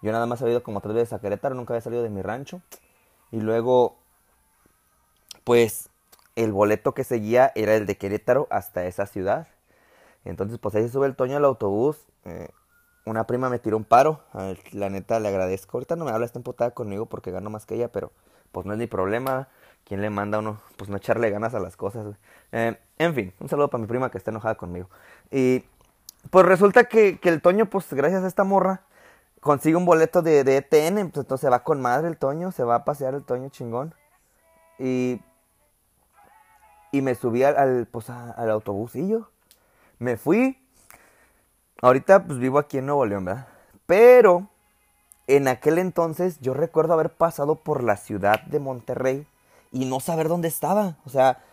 Yo 0.01 0.11
nada 0.11 0.25
más 0.25 0.41
he 0.41 0.49
ido 0.49 0.63
como 0.63 0.81
tres 0.81 0.95
veces 0.95 1.13
a 1.13 1.19
Querétaro, 1.19 1.55
nunca 1.55 1.73
había 1.73 1.81
salido 1.81 2.03
de 2.03 2.09
mi 2.09 2.21
rancho. 2.21 2.61
Y 3.31 3.41
luego, 3.41 3.97
pues 5.43 5.89
el 6.35 6.53
boleto 6.53 6.93
que 6.93 7.03
seguía 7.03 7.51
era 7.55 7.75
el 7.75 7.85
de 7.85 7.97
Querétaro 7.97 8.47
hasta 8.49 8.85
esa 8.85 9.05
ciudad. 9.05 9.47
Entonces, 10.25 10.57
pues 10.59 10.75
ahí 10.75 10.83
se 10.83 10.89
sube 10.89 11.07
el 11.07 11.15
Toño 11.15 11.37
al 11.37 11.45
autobús. 11.45 11.97
Eh, 12.25 12.49
una 13.05 13.25
prima 13.25 13.49
me 13.49 13.59
tiró 13.59 13.77
un 13.77 13.83
paro. 13.83 14.21
La 14.71 14.89
neta 14.89 15.19
le 15.19 15.27
agradezco. 15.27 15.77
Ahorita 15.77 15.95
no 15.95 16.05
me 16.05 16.11
habla, 16.11 16.25
está 16.25 16.39
emputada 16.39 16.71
conmigo 16.71 17.07
porque 17.07 17.31
gano 17.31 17.49
más 17.49 17.65
que 17.65 17.75
ella, 17.75 17.91
pero 17.91 18.11
pues 18.51 18.65
no 18.65 18.73
es 18.73 18.79
mi 18.79 18.87
problema. 18.87 19.49
¿Quién 19.89 20.01
le 20.01 20.09
manda 20.09 20.37
a 20.37 20.39
uno? 20.39 20.61
Pues 20.77 20.89
no 20.89 20.95
echarle 20.95 21.29
ganas 21.29 21.53
a 21.53 21.59
las 21.59 21.75
cosas. 21.75 22.15
Eh, 22.53 22.79
en 22.97 23.13
fin, 23.15 23.33
un 23.39 23.49
saludo 23.49 23.67
para 23.69 23.81
mi 23.81 23.87
prima 23.87 24.09
que 24.09 24.17
está 24.17 24.31
enojada 24.31 24.55
conmigo. 24.55 24.87
Y 25.31 25.65
pues 26.29 26.45
resulta 26.45 26.85
que, 26.85 27.19
el 27.21 27.41
Toño, 27.41 27.65
pues 27.69 27.91
gracias 27.93 28.23
a 28.23 28.27
esta 28.27 28.45
morra, 28.45 28.83
consigue 29.41 29.75
un 29.75 29.85
boleto 29.85 30.21
de, 30.21 30.45
de 30.45 30.57
ETN. 30.57 31.09
Pues 31.09 31.23
entonces 31.23 31.41
se 31.41 31.49
va 31.49 31.63
con 31.63 31.81
madre 31.81 32.07
el 32.07 32.17
Toño, 32.17 32.51
se 32.51 32.63
va 32.63 32.75
a 32.75 32.85
pasear 32.85 33.15
el 33.15 33.23
Toño 33.23 33.49
chingón. 33.49 33.93
Y, 34.77 35.19
y 36.93 37.01
me 37.01 37.15
subí 37.15 37.43
al, 37.43 37.57
al 37.57 37.87
pues, 37.91 38.09
al 38.09 38.49
autobusillo. 38.49 39.29
Me 39.97 40.15
fui, 40.15 40.57
Ahorita 41.81 42.25
pues 42.25 42.39
vivo 42.39 42.59
aquí 42.59 42.77
en 42.77 42.87
Nuevo 42.87 43.05
León, 43.05 43.25
¿verdad? 43.25 43.47
Pero 43.85 44.49
en 45.27 45.47
aquel 45.47 45.77
entonces 45.77 46.39
yo 46.41 46.53
recuerdo 46.53 46.93
haber 46.93 47.09
pasado 47.09 47.55
por 47.55 47.83
la 47.83 47.95
ciudad 47.95 48.41
de 48.43 48.59
Monterrey 48.59 49.25
y 49.71 49.85
no 49.85 49.99
saber 49.99 50.27
dónde 50.27 50.47
estaba. 50.47 50.97
O 51.05 51.09
sea, 51.09 51.43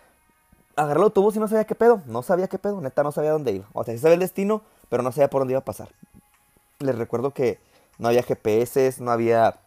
agarré 0.76 1.00
el 1.00 1.04
autobús 1.04 1.36
y 1.36 1.38
no 1.38 1.48
sabía 1.48 1.64
qué 1.64 1.74
pedo. 1.74 2.02
No 2.06 2.22
sabía 2.22 2.48
qué 2.48 2.58
pedo, 2.58 2.80
neta, 2.80 3.02
no 3.02 3.12
sabía 3.12 3.32
dónde 3.32 3.52
iba. 3.52 3.66
O 3.72 3.84
sea, 3.84 3.96
sabía 3.98 4.14
el 4.14 4.20
destino, 4.20 4.62
pero 4.88 5.02
no 5.02 5.12
sabía 5.12 5.28
por 5.28 5.40
dónde 5.40 5.52
iba 5.52 5.60
a 5.60 5.64
pasar. 5.64 5.88
Les 6.78 6.96
recuerdo 6.96 7.32
que 7.32 7.58
no 7.98 8.08
había 8.08 8.22
GPS, 8.22 8.96
no 9.00 9.10
había 9.10 9.58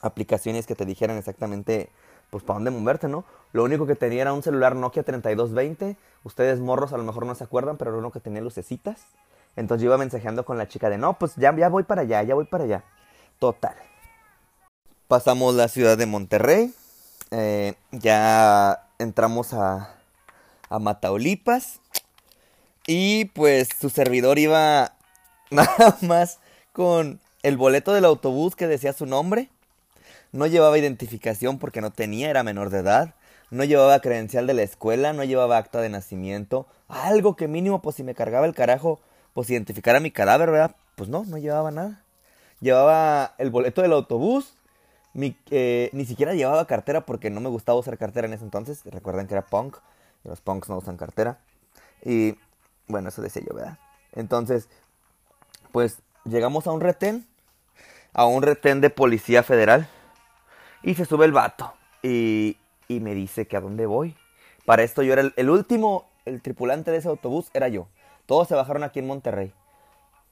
aplicaciones 0.00 0.66
que 0.66 0.74
te 0.74 0.84
dijeran 0.84 1.16
exactamente 1.16 1.90
pues 2.30 2.44
para 2.44 2.56
dónde 2.56 2.70
moverte, 2.70 3.08
¿no? 3.08 3.24
Lo 3.52 3.64
único 3.64 3.86
que 3.86 3.94
tenía 3.94 4.22
era 4.22 4.32
un 4.32 4.42
celular 4.42 4.76
Nokia 4.76 5.02
3220. 5.02 5.96
Ustedes 6.24 6.60
morros 6.60 6.92
a 6.92 6.98
lo 6.98 7.04
mejor 7.04 7.24
no 7.26 7.34
se 7.34 7.44
acuerdan, 7.44 7.76
pero 7.78 7.90
era 7.90 7.98
uno 7.98 8.10
que 8.10 8.20
tenía 8.20 8.42
lucecitas. 8.42 9.00
Entonces 9.56 9.82
yo 9.82 9.88
iba 9.88 9.98
mensajeando 9.98 10.44
con 10.44 10.58
la 10.58 10.68
chica 10.68 10.90
de, 10.90 10.98
no, 10.98 11.18
pues 11.18 11.34
ya, 11.36 11.54
ya 11.56 11.68
voy 11.68 11.82
para 11.82 12.02
allá, 12.02 12.22
ya 12.22 12.34
voy 12.34 12.44
para 12.44 12.64
allá. 12.64 12.84
Total. 13.38 13.74
Pasamos 15.08 15.54
la 15.54 15.68
ciudad 15.68 15.96
de 15.96 16.06
Monterrey. 16.06 16.74
Eh, 17.30 17.74
ya 17.92 18.86
entramos 18.98 19.52
a, 19.52 19.94
a 20.68 20.78
Mataulipas. 20.78 21.80
Y 22.86 23.26
pues 23.26 23.68
su 23.78 23.90
servidor 23.90 24.38
iba 24.38 24.94
nada 25.50 25.98
más 26.00 26.38
con 26.72 27.20
el 27.42 27.56
boleto 27.56 27.92
del 27.92 28.04
autobús 28.04 28.56
que 28.56 28.66
decía 28.66 28.92
su 28.92 29.06
nombre. 29.06 29.50
No 30.32 30.46
llevaba 30.46 30.78
identificación 30.78 31.58
porque 31.58 31.80
no 31.80 31.90
tenía, 31.90 32.30
era 32.30 32.42
menor 32.42 32.70
de 32.70 32.80
edad. 32.80 33.14
No 33.50 33.64
llevaba 33.64 34.00
credencial 34.00 34.46
de 34.46 34.54
la 34.54 34.62
escuela, 34.62 35.12
no 35.14 35.24
llevaba 35.24 35.56
acta 35.56 35.80
de 35.80 35.88
nacimiento. 35.88 36.66
Algo 36.88 37.34
que 37.36 37.48
mínimo, 37.48 37.80
pues 37.80 37.96
si 37.96 38.02
me 38.04 38.14
cargaba 38.14 38.46
el 38.46 38.54
carajo, 38.54 39.00
pues 39.32 39.48
identificara 39.48 40.00
mi 40.00 40.10
cadáver, 40.10 40.50
¿verdad? 40.50 40.76
Pues 40.96 41.08
no, 41.08 41.24
no 41.24 41.38
llevaba 41.38 41.70
nada. 41.70 42.02
Llevaba 42.60 43.34
el 43.38 43.50
boleto 43.50 43.82
del 43.82 43.92
autobús. 43.92 44.54
Eh, 45.50 45.90
ni 45.92 46.04
siquiera 46.04 46.34
llevaba 46.34 46.66
cartera 46.66 47.04
porque 47.04 47.30
no 47.30 47.40
me 47.40 47.48
gustaba 47.48 47.78
usar 47.78 47.98
cartera 47.98 48.26
en 48.26 48.34
ese 48.34 48.44
entonces. 48.44 48.82
Recuerden 48.84 49.26
que 49.26 49.34
era 49.34 49.46
punk. 49.46 49.76
Y 50.24 50.28
los 50.28 50.40
punks 50.40 50.68
no 50.68 50.78
usan 50.78 50.96
cartera. 50.96 51.38
Y 52.04 52.36
bueno, 52.86 53.08
eso 53.08 53.22
decía 53.22 53.42
yo, 53.46 53.54
¿verdad? 53.54 53.78
Entonces, 54.12 54.68
pues 55.72 55.98
llegamos 56.24 56.66
a 56.66 56.72
un 56.72 56.80
retén. 56.80 57.26
A 58.12 58.26
un 58.26 58.42
retén 58.42 58.80
de 58.80 58.90
policía 58.90 59.42
federal. 59.42 59.88
Y 60.82 60.94
se 60.94 61.04
sube 61.04 61.24
el 61.24 61.32
vato. 61.32 61.74
Y, 62.02 62.56
y 62.86 63.00
me 63.00 63.14
dice 63.14 63.46
que 63.46 63.56
a 63.56 63.60
dónde 63.60 63.86
voy. 63.86 64.16
Para 64.64 64.82
esto 64.82 65.02
yo 65.02 65.12
era 65.12 65.22
el, 65.22 65.32
el, 65.36 65.50
último, 65.50 66.08
el 66.24 66.42
tripulante 66.42 66.90
de 66.90 66.98
ese 66.98 67.08
autobús 67.08 67.50
era 67.54 67.68
yo. 67.68 67.88
Todos 68.26 68.48
se 68.48 68.54
bajaron 68.54 68.84
aquí 68.84 68.98
en 68.98 69.06
Monterrey. 69.06 69.52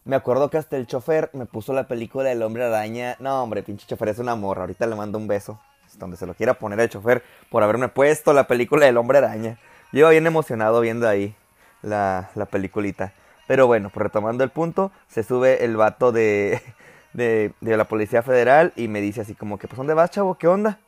Me 0.07 0.15
acuerdo 0.15 0.51
que 0.51 0.57
hasta 0.57 0.77
el 0.77 0.87
chofer 0.87 1.31
me 1.33 1.47
puso 1.47 1.73
la 1.73 1.89
película 1.89 2.29
del 2.29 2.41
hombre 2.43 2.65
araña. 2.65 3.17
No, 3.19 3.43
hombre, 3.43 3.65
pinche 3.65 3.89
chofer 3.89 4.11
es 4.11 4.21
una 4.21 4.37
morra. 4.37 4.61
Ahorita 4.61 4.87
le 4.87 4.95
mando 4.95 5.19
un 5.19 5.27
beso. 5.27 5.59
Donde 5.99 6.17
se 6.17 6.27
lo 6.27 6.35
quiera 6.35 6.55
poner 6.55 6.79
el 6.79 6.89
chofer 6.89 7.25
por 7.51 7.65
haberme 7.65 7.89
puesto 7.89 8.33
la 8.33 8.47
película 8.47 8.87
del 8.87 8.99
hombre 8.99 9.19
araña. 9.19 9.59
Yo 9.91 9.99
iba 9.99 10.11
bien 10.11 10.25
emocionado 10.25 10.81
viendo 10.81 11.09
ahí 11.09 11.35
la, 11.83 12.31
la 12.37 12.47
peliculita. 12.47 13.15
Pero 13.49 13.67
bueno, 13.67 13.91
pues 13.91 14.05
retomando 14.05 14.45
el 14.45 14.51
punto, 14.51 14.93
se 15.09 15.25
sube 15.25 15.65
el 15.65 15.77
vato 15.77 16.13
de, 16.13 16.63
de, 17.13 17.53
de, 17.61 17.77
la 17.77 17.87
Policía 17.87 18.23
Federal 18.23 18.73
y 18.77 18.87
me 18.87 19.01
dice 19.01 19.23
así 19.23 19.35
como 19.35 19.59
que, 19.59 19.67
pues, 19.67 19.77
¿dónde 19.77 19.95
vas, 19.95 20.13
chavo? 20.13 20.37
¿Qué 20.37 20.47
onda? 20.47 20.79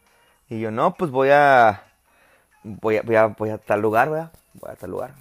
Y 0.48 0.60
yo, 0.60 0.70
no, 0.70 0.94
pues 0.94 1.10
voy 1.10 1.30
a, 1.30 1.82
voy 2.62 2.98
a, 2.98 3.02
voy 3.02 3.16
a, 3.16 3.26
voy 3.26 3.50
a 3.50 3.58
tal 3.58 3.80
lugar, 3.80 4.10
¿verdad? 4.10 4.30
Voy 4.54 4.70
a 4.70 4.76
tal 4.76 4.90
lugar. 4.90 5.14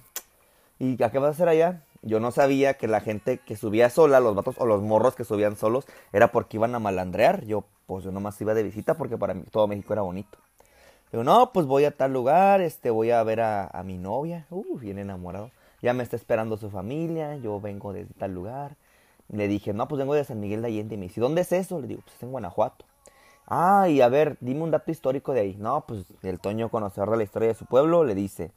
¿Y 0.78 1.02
a 1.02 1.10
qué 1.10 1.18
vas 1.18 1.28
a 1.28 1.32
hacer 1.32 1.48
allá? 1.48 1.82
Yo 2.02 2.20
no 2.20 2.30
sabía 2.30 2.74
que 2.74 2.86
la 2.86 3.00
gente 3.00 3.38
que 3.38 3.56
subía 3.56 3.90
sola, 3.90 4.20
los 4.20 4.34
vatos 4.34 4.56
o 4.58 4.66
los 4.66 4.82
morros 4.82 5.14
que 5.14 5.24
subían 5.24 5.56
solos, 5.56 5.84
era 6.12 6.30
porque 6.30 6.56
iban 6.56 6.74
a 6.74 6.78
malandrear. 6.78 7.44
Yo, 7.44 7.64
pues 7.86 8.04
yo 8.04 8.12
nomás 8.12 8.40
iba 8.40 8.54
de 8.54 8.62
visita 8.62 8.94
porque 8.94 9.18
para 9.18 9.34
mí 9.34 9.42
todo 9.50 9.66
México 9.66 9.92
era 9.92 10.02
bonito. 10.02 10.38
Digo, 11.10 11.24
no, 11.24 11.52
pues 11.52 11.66
voy 11.66 11.84
a 11.84 11.96
tal 11.96 12.12
lugar, 12.12 12.60
este, 12.60 12.90
voy 12.90 13.10
a 13.10 13.22
ver 13.22 13.40
a, 13.40 13.82
mi 13.84 13.98
novia. 13.98 14.46
Uh, 14.50 14.78
bien 14.78 14.98
enamorado. 14.98 15.50
Ya 15.80 15.92
me 15.94 16.02
está 16.02 16.16
esperando 16.16 16.56
su 16.56 16.70
familia, 16.70 17.36
yo 17.36 17.60
vengo 17.60 17.92
de 17.92 18.04
tal 18.18 18.34
lugar. 18.34 18.76
Le 19.28 19.48
dije, 19.48 19.72
no, 19.72 19.88
pues 19.88 19.98
vengo 19.98 20.14
de 20.14 20.24
San 20.24 20.40
Miguel 20.40 20.62
de 20.62 20.68
Allende. 20.68 20.94
Y 20.94 20.98
me 20.98 21.06
dice, 21.06 21.20
¿dónde 21.20 21.42
es 21.42 21.52
eso? 21.52 21.80
Le 21.80 21.86
digo, 21.88 22.02
pues 22.02 22.16
es 22.16 22.22
en 22.22 22.30
Guanajuato. 22.30 22.84
Ah, 23.46 23.88
y 23.88 24.02
a 24.02 24.08
ver, 24.08 24.36
dime 24.40 24.62
un 24.62 24.70
dato 24.70 24.90
histórico 24.90 25.32
de 25.32 25.40
ahí. 25.40 25.56
No, 25.58 25.82
pues 25.86 26.04
el 26.22 26.38
Toño, 26.40 26.68
conocedor 26.68 27.10
de 27.10 27.16
la 27.16 27.24
historia 27.24 27.48
de 27.48 27.54
su 27.54 27.64
pueblo, 27.64 28.04
le 28.04 28.14
dice, 28.14 28.50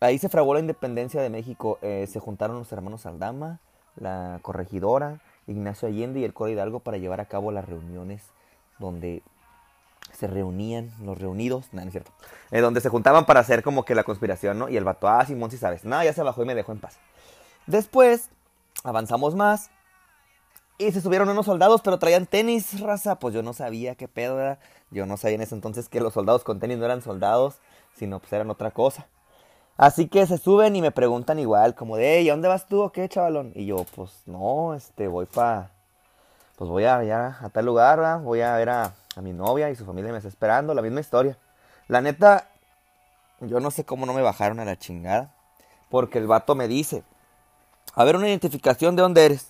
ahí 0.00 0.18
se 0.18 0.28
fraguó 0.28 0.54
la 0.54 0.60
independencia 0.60 1.20
de 1.22 1.30
México. 1.30 1.78
Eh, 1.82 2.06
se 2.10 2.20
juntaron 2.20 2.58
los 2.58 2.72
hermanos 2.72 3.06
Aldama, 3.06 3.60
la 3.96 4.38
corregidora, 4.42 5.20
Ignacio 5.46 5.88
Allende 5.88 6.20
y 6.20 6.24
el 6.24 6.32
Coro 6.32 6.50
Hidalgo 6.50 6.80
para 6.80 6.98
llevar 6.98 7.20
a 7.20 7.26
cabo 7.26 7.52
las 7.52 7.68
reuniones 7.68 8.22
donde 8.78 9.22
se 10.12 10.26
reunían 10.26 10.90
los 11.02 11.18
reunidos, 11.18 11.68
no, 11.72 11.82
no 11.82 11.86
es 11.86 11.92
cierto, 11.92 12.10
donde 12.50 12.80
se 12.80 12.88
juntaban 12.88 13.26
para 13.26 13.40
hacer 13.40 13.62
como 13.62 13.84
que 13.84 13.94
la 13.94 14.02
conspiración, 14.02 14.58
¿no? 14.58 14.68
Y 14.68 14.76
el 14.76 14.84
vato, 14.84 15.08
ah, 15.08 15.24
Simón, 15.24 15.50
si 15.50 15.56
sabes, 15.56 15.84
no, 15.84 16.02
ya 16.02 16.12
se 16.12 16.22
bajó 16.22 16.42
y 16.42 16.46
me 16.46 16.54
dejó 16.54 16.72
en 16.72 16.80
paz. 16.80 16.98
Después, 17.66 18.30
avanzamos 18.82 19.34
más, 19.36 19.70
y 20.78 20.90
se 20.92 21.02
subieron 21.02 21.28
unos 21.28 21.46
soldados, 21.46 21.82
pero 21.82 21.98
traían 21.98 22.26
tenis, 22.26 22.80
raza, 22.80 23.18
pues 23.18 23.34
yo 23.34 23.42
no 23.42 23.52
sabía 23.52 23.94
qué 23.94 24.08
pedo 24.08 24.40
era, 24.40 24.58
yo 24.90 25.04
no 25.04 25.18
sabía 25.18 25.36
en 25.36 25.42
ese 25.42 25.54
entonces 25.54 25.88
que 25.90 26.00
los 26.00 26.14
soldados 26.14 26.42
con 26.42 26.58
tenis 26.58 26.78
no 26.78 26.86
eran 26.86 27.02
soldados, 27.02 27.56
sino 27.94 28.18
pues 28.18 28.32
eran 28.32 28.50
otra 28.50 28.70
cosa. 28.70 29.06
Así 29.80 30.08
que 30.08 30.26
se 30.26 30.36
suben 30.36 30.76
y 30.76 30.82
me 30.82 30.90
preguntan 30.90 31.38
igual, 31.38 31.74
como 31.74 31.96
de, 31.96 32.18
hey, 32.18 32.28
¿a 32.28 32.34
dónde 32.34 32.48
vas 32.48 32.68
tú 32.68 32.82
o 32.82 32.92
qué, 32.92 33.08
chavalón? 33.08 33.50
Y 33.54 33.64
yo, 33.64 33.86
pues 33.96 34.10
no, 34.26 34.74
este, 34.74 35.08
voy 35.08 35.24
pa, 35.24 35.70
pues 36.56 36.68
voy 36.68 36.84
a, 36.84 37.02
ya, 37.02 37.38
a 37.40 37.48
tal 37.48 37.64
lugar, 37.64 37.98
¿verdad? 37.98 38.20
voy 38.20 38.42
a 38.42 38.54
ver 38.56 38.68
a, 38.68 38.92
mi 39.22 39.32
novia 39.32 39.70
y 39.70 39.76
su 39.76 39.86
familia 39.86 40.12
me 40.12 40.18
está 40.18 40.28
esperando, 40.28 40.74
la 40.74 40.82
misma 40.82 41.00
historia. 41.00 41.38
La 41.88 42.02
neta, 42.02 42.46
yo 43.40 43.58
no 43.58 43.70
sé 43.70 43.86
cómo 43.86 44.04
no 44.04 44.12
me 44.12 44.20
bajaron 44.20 44.60
a 44.60 44.66
la 44.66 44.78
chingada. 44.78 45.32
Porque 45.88 46.18
el 46.18 46.26
vato 46.26 46.54
me 46.54 46.68
dice, 46.68 47.02
a 47.94 48.04
ver 48.04 48.16
una 48.16 48.28
identificación 48.28 48.96
de 48.96 49.02
dónde 49.02 49.24
eres. 49.24 49.48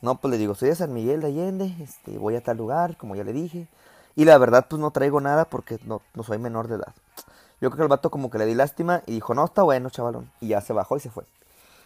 No, 0.00 0.14
pues 0.22 0.32
le 0.32 0.38
digo, 0.38 0.54
soy 0.54 0.70
de 0.70 0.76
San 0.76 0.94
Miguel 0.94 1.20
de 1.20 1.26
Allende, 1.26 1.74
este, 1.82 2.16
voy 2.16 2.34
a 2.34 2.40
tal 2.42 2.56
lugar, 2.56 2.96
como 2.96 3.14
ya 3.14 3.24
le 3.24 3.34
dije. 3.34 3.68
Y 4.14 4.24
la 4.24 4.38
verdad, 4.38 4.68
pues 4.70 4.80
no 4.80 4.90
traigo 4.90 5.20
nada 5.20 5.44
porque 5.44 5.78
no, 5.84 6.00
no 6.14 6.22
soy 6.22 6.38
menor 6.38 6.66
de 6.66 6.76
edad. 6.76 6.94
Yo 7.60 7.70
creo 7.70 7.76
que 7.76 7.82
el 7.82 7.88
vato 7.88 8.10
como 8.10 8.30
que 8.30 8.38
le 8.38 8.46
di 8.46 8.54
lástima 8.54 9.02
y 9.06 9.12
dijo, 9.12 9.34
no, 9.34 9.44
está 9.44 9.62
bueno, 9.62 9.90
chavalón. 9.90 10.30
Y 10.40 10.48
ya 10.48 10.60
se 10.60 10.72
bajó 10.72 10.96
y 10.96 11.00
se 11.00 11.10
fue. 11.10 11.24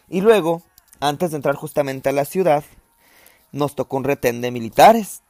Y 0.09 0.21
luego, 0.21 0.61
antes 0.99 1.31
de 1.31 1.37
entrar 1.37 1.55
justamente 1.55 2.09
a 2.09 2.11
la 2.11 2.25
ciudad, 2.25 2.63
nos 3.51 3.75
tocó 3.75 3.97
un 3.97 4.03
retén 4.03 4.41
de 4.41 4.51
militares. 4.51 5.21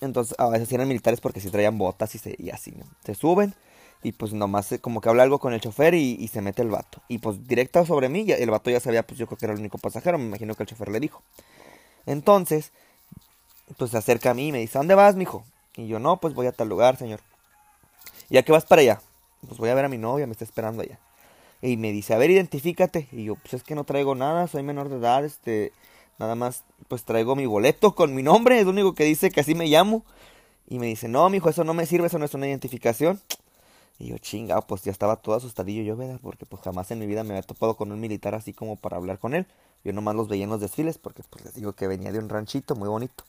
Entonces, 0.00 0.34
a 0.38 0.48
veces 0.48 0.70
eran 0.72 0.88
militares 0.88 1.20
porque 1.20 1.40
si 1.40 1.50
traían 1.50 1.78
botas 1.78 2.14
y, 2.14 2.18
se, 2.18 2.36
así, 2.52 2.72
¿no? 2.72 2.84
Se 3.04 3.14
suben 3.14 3.54
y 4.02 4.12
pues 4.12 4.32
nomás 4.32 4.74
como 4.80 5.00
que 5.00 5.08
habla 5.08 5.22
algo 5.22 5.38
con 5.38 5.52
el 5.52 5.60
chofer 5.60 5.94
y, 5.94 6.28
se 6.28 6.42
mete 6.42 6.62
el 6.62 6.68
vato. 6.68 7.02
Y 7.08 7.18
pues 7.18 7.46
directo 7.48 7.84
sobre 7.86 8.08
mí, 8.08 8.26
el 8.30 8.50
vato 8.50 8.70
ya 8.70 8.80
sabía, 8.80 9.06
pues 9.06 9.18
yo 9.18 9.26
creo 9.26 9.38
que 9.38 9.46
era 9.46 9.54
el 9.54 9.60
único 9.60 9.78
pasajero, 9.78 10.18
me 10.18 10.26
imagino 10.26 10.54
que 10.54 10.62
el 10.62 10.68
chofer 10.68 10.90
le 10.90 11.00
dijo. 11.00 11.22
Entonces, 12.04 12.72
pues 13.78 13.90
se 13.90 13.98
acerca 13.98 14.30
a 14.30 14.34
mí 14.34 14.48
y 14.48 14.52
me 14.52 14.58
dice, 14.58 14.78
¿a 14.78 14.80
dónde 14.80 14.94
vas, 14.94 15.16
mijo? 15.16 15.44
Y 15.76 15.88
yo, 15.88 15.98
no, 15.98 16.18
pues 16.18 16.34
voy 16.34 16.46
a 16.46 16.52
tal 16.52 16.68
lugar, 16.68 16.96
señor. 16.96 17.20
¿Y 18.30 18.36
a 18.36 18.42
qué 18.42 18.52
vas 18.52 18.64
para 18.64 18.82
allá? 18.82 19.00
Pues 19.46 19.58
voy 19.58 19.70
a 19.70 19.74
ver 19.74 19.84
a 19.84 19.88
mi 19.88 19.98
novia, 19.98 20.26
me 20.26 20.32
está 20.32 20.44
esperando 20.44 20.82
allá. 20.82 20.98
Y 21.62 21.76
me 21.76 21.92
dice, 21.92 22.14
a 22.14 22.18
ver, 22.18 22.30
identifícate. 22.30 23.08
Y 23.12 23.24
yo, 23.24 23.36
pues 23.36 23.54
es 23.54 23.62
que 23.62 23.74
no 23.74 23.84
traigo 23.84 24.14
nada, 24.14 24.46
soy 24.46 24.62
menor 24.62 24.88
de 24.88 24.96
edad, 24.96 25.24
este, 25.24 25.72
nada 26.18 26.34
más, 26.34 26.64
pues 26.88 27.04
traigo 27.04 27.36
mi 27.36 27.46
boleto 27.46 27.94
con 27.94 28.14
mi 28.14 28.22
nombre, 28.22 28.58
es 28.58 28.64
lo 28.64 28.70
único 28.70 28.94
que 28.94 29.04
dice 29.04 29.30
que 29.30 29.40
así 29.40 29.54
me 29.54 29.66
llamo. 29.66 30.04
Y 30.68 30.78
me 30.78 30.86
dice, 30.86 31.08
no, 31.08 31.28
mijo, 31.30 31.48
eso 31.48 31.64
no 31.64 31.74
me 31.74 31.86
sirve, 31.86 32.08
eso 32.08 32.18
no 32.18 32.24
es 32.24 32.34
una 32.34 32.48
identificación. 32.48 33.20
Y 33.98 34.08
yo, 34.08 34.18
chinga, 34.18 34.60
pues 34.60 34.82
ya 34.82 34.92
estaba 34.92 35.16
todo 35.16 35.36
asustadillo 35.36 35.82
yo, 35.82 35.96
¿verdad? 35.96 36.20
Porque 36.22 36.44
pues 36.44 36.62
jamás 36.62 36.90
en 36.90 36.98
mi 36.98 37.06
vida 37.06 37.22
me 37.24 37.30
había 37.30 37.42
topado 37.42 37.76
con 37.76 37.92
un 37.92 38.00
militar 38.00 38.34
así 38.34 38.52
como 38.52 38.76
para 38.76 38.96
hablar 38.96 39.18
con 39.18 39.34
él. 39.34 39.46
Yo 39.84 39.92
nomás 39.92 40.14
los 40.14 40.28
veía 40.28 40.44
en 40.44 40.50
los 40.50 40.60
desfiles 40.60 40.98
porque 40.98 41.22
pues 41.30 41.44
les 41.44 41.54
digo 41.54 41.72
que 41.72 41.86
venía 41.86 42.12
de 42.12 42.18
un 42.18 42.28
ranchito 42.28 42.74
muy 42.74 42.88
bonito. 42.88 43.24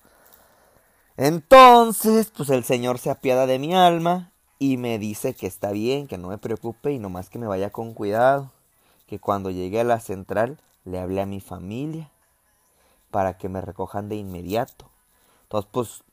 Entonces, 1.16 2.32
pues 2.36 2.50
el 2.50 2.64
señor 2.64 3.00
se 3.00 3.10
apiada 3.10 3.46
de 3.48 3.60
mi 3.60 3.74
alma 3.74 4.32
y 4.60 4.78
me 4.78 5.00
dice 5.00 5.34
que 5.34 5.48
está 5.48 5.72
bien, 5.72 6.08
que 6.08 6.18
no 6.18 6.30
me 6.30 6.38
preocupe 6.38 6.92
y 6.92 7.00
nomás 7.00 7.30
que 7.30 7.40
me 7.40 7.48
vaya 7.48 7.70
con 7.70 7.94
cuidado. 7.94 8.52
Que 9.08 9.20
cuando 9.20 9.52
llegue 9.52 9.80
a 9.80 9.84
la 9.84 10.00
central 10.00 10.60
le 10.84 11.00
hable 11.00 11.22
a 11.22 11.26
mi 11.26 11.40
familia 11.40 12.12
para 13.12 13.38
que 13.38 13.50
me 13.50 13.62
recojan 13.62 14.10
de 14.10 14.16
inmediato. 14.16 14.90
Entonces, 15.44 15.70
pues 15.72 16.04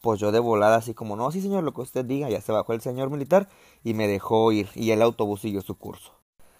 pues 0.00 0.20
yo 0.20 0.32
de 0.32 0.38
volada 0.38 0.76
así 0.76 0.94
como, 0.94 1.16
no, 1.16 1.30
sí 1.30 1.40
señor, 1.40 1.64
lo 1.64 1.72
que 1.72 1.80
usted 1.80 2.04
diga, 2.04 2.28
ya 2.28 2.40
se 2.40 2.52
bajó 2.52 2.72
el 2.72 2.80
señor 2.80 3.10
militar 3.10 3.48
y 3.82 3.94
me 3.94 4.08
dejó 4.08 4.52
ir 4.52 4.68
y 4.74 4.90
el 4.90 5.02
autobús 5.02 5.40
siguió 5.40 5.62
su 5.62 5.76
curso. 5.76 6.12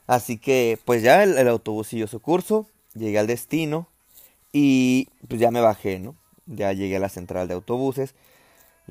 Así 0.07 0.39
que 0.39 0.79
pues 0.85 1.03
ya 1.03 1.23
el, 1.23 1.37
el, 1.39 1.49
autobús 1.49 1.89
siguió 1.89 2.07
su 2.07 2.21
curso, 2.21 2.67
llegué 2.95 3.19
al 3.19 3.27
destino 3.27 3.87
y 4.53 5.09
pues 5.29 5.41
ya 5.41 5.51
me 5.51 5.61
bajé, 5.61 5.99
¿no? 5.99 6.17
Ya 6.47 6.73
llegué 6.73 6.97
a 6.97 7.01
la 7.01 7.09
central 7.09 7.47
de 7.47 7.55
autobuses. 7.55 8.15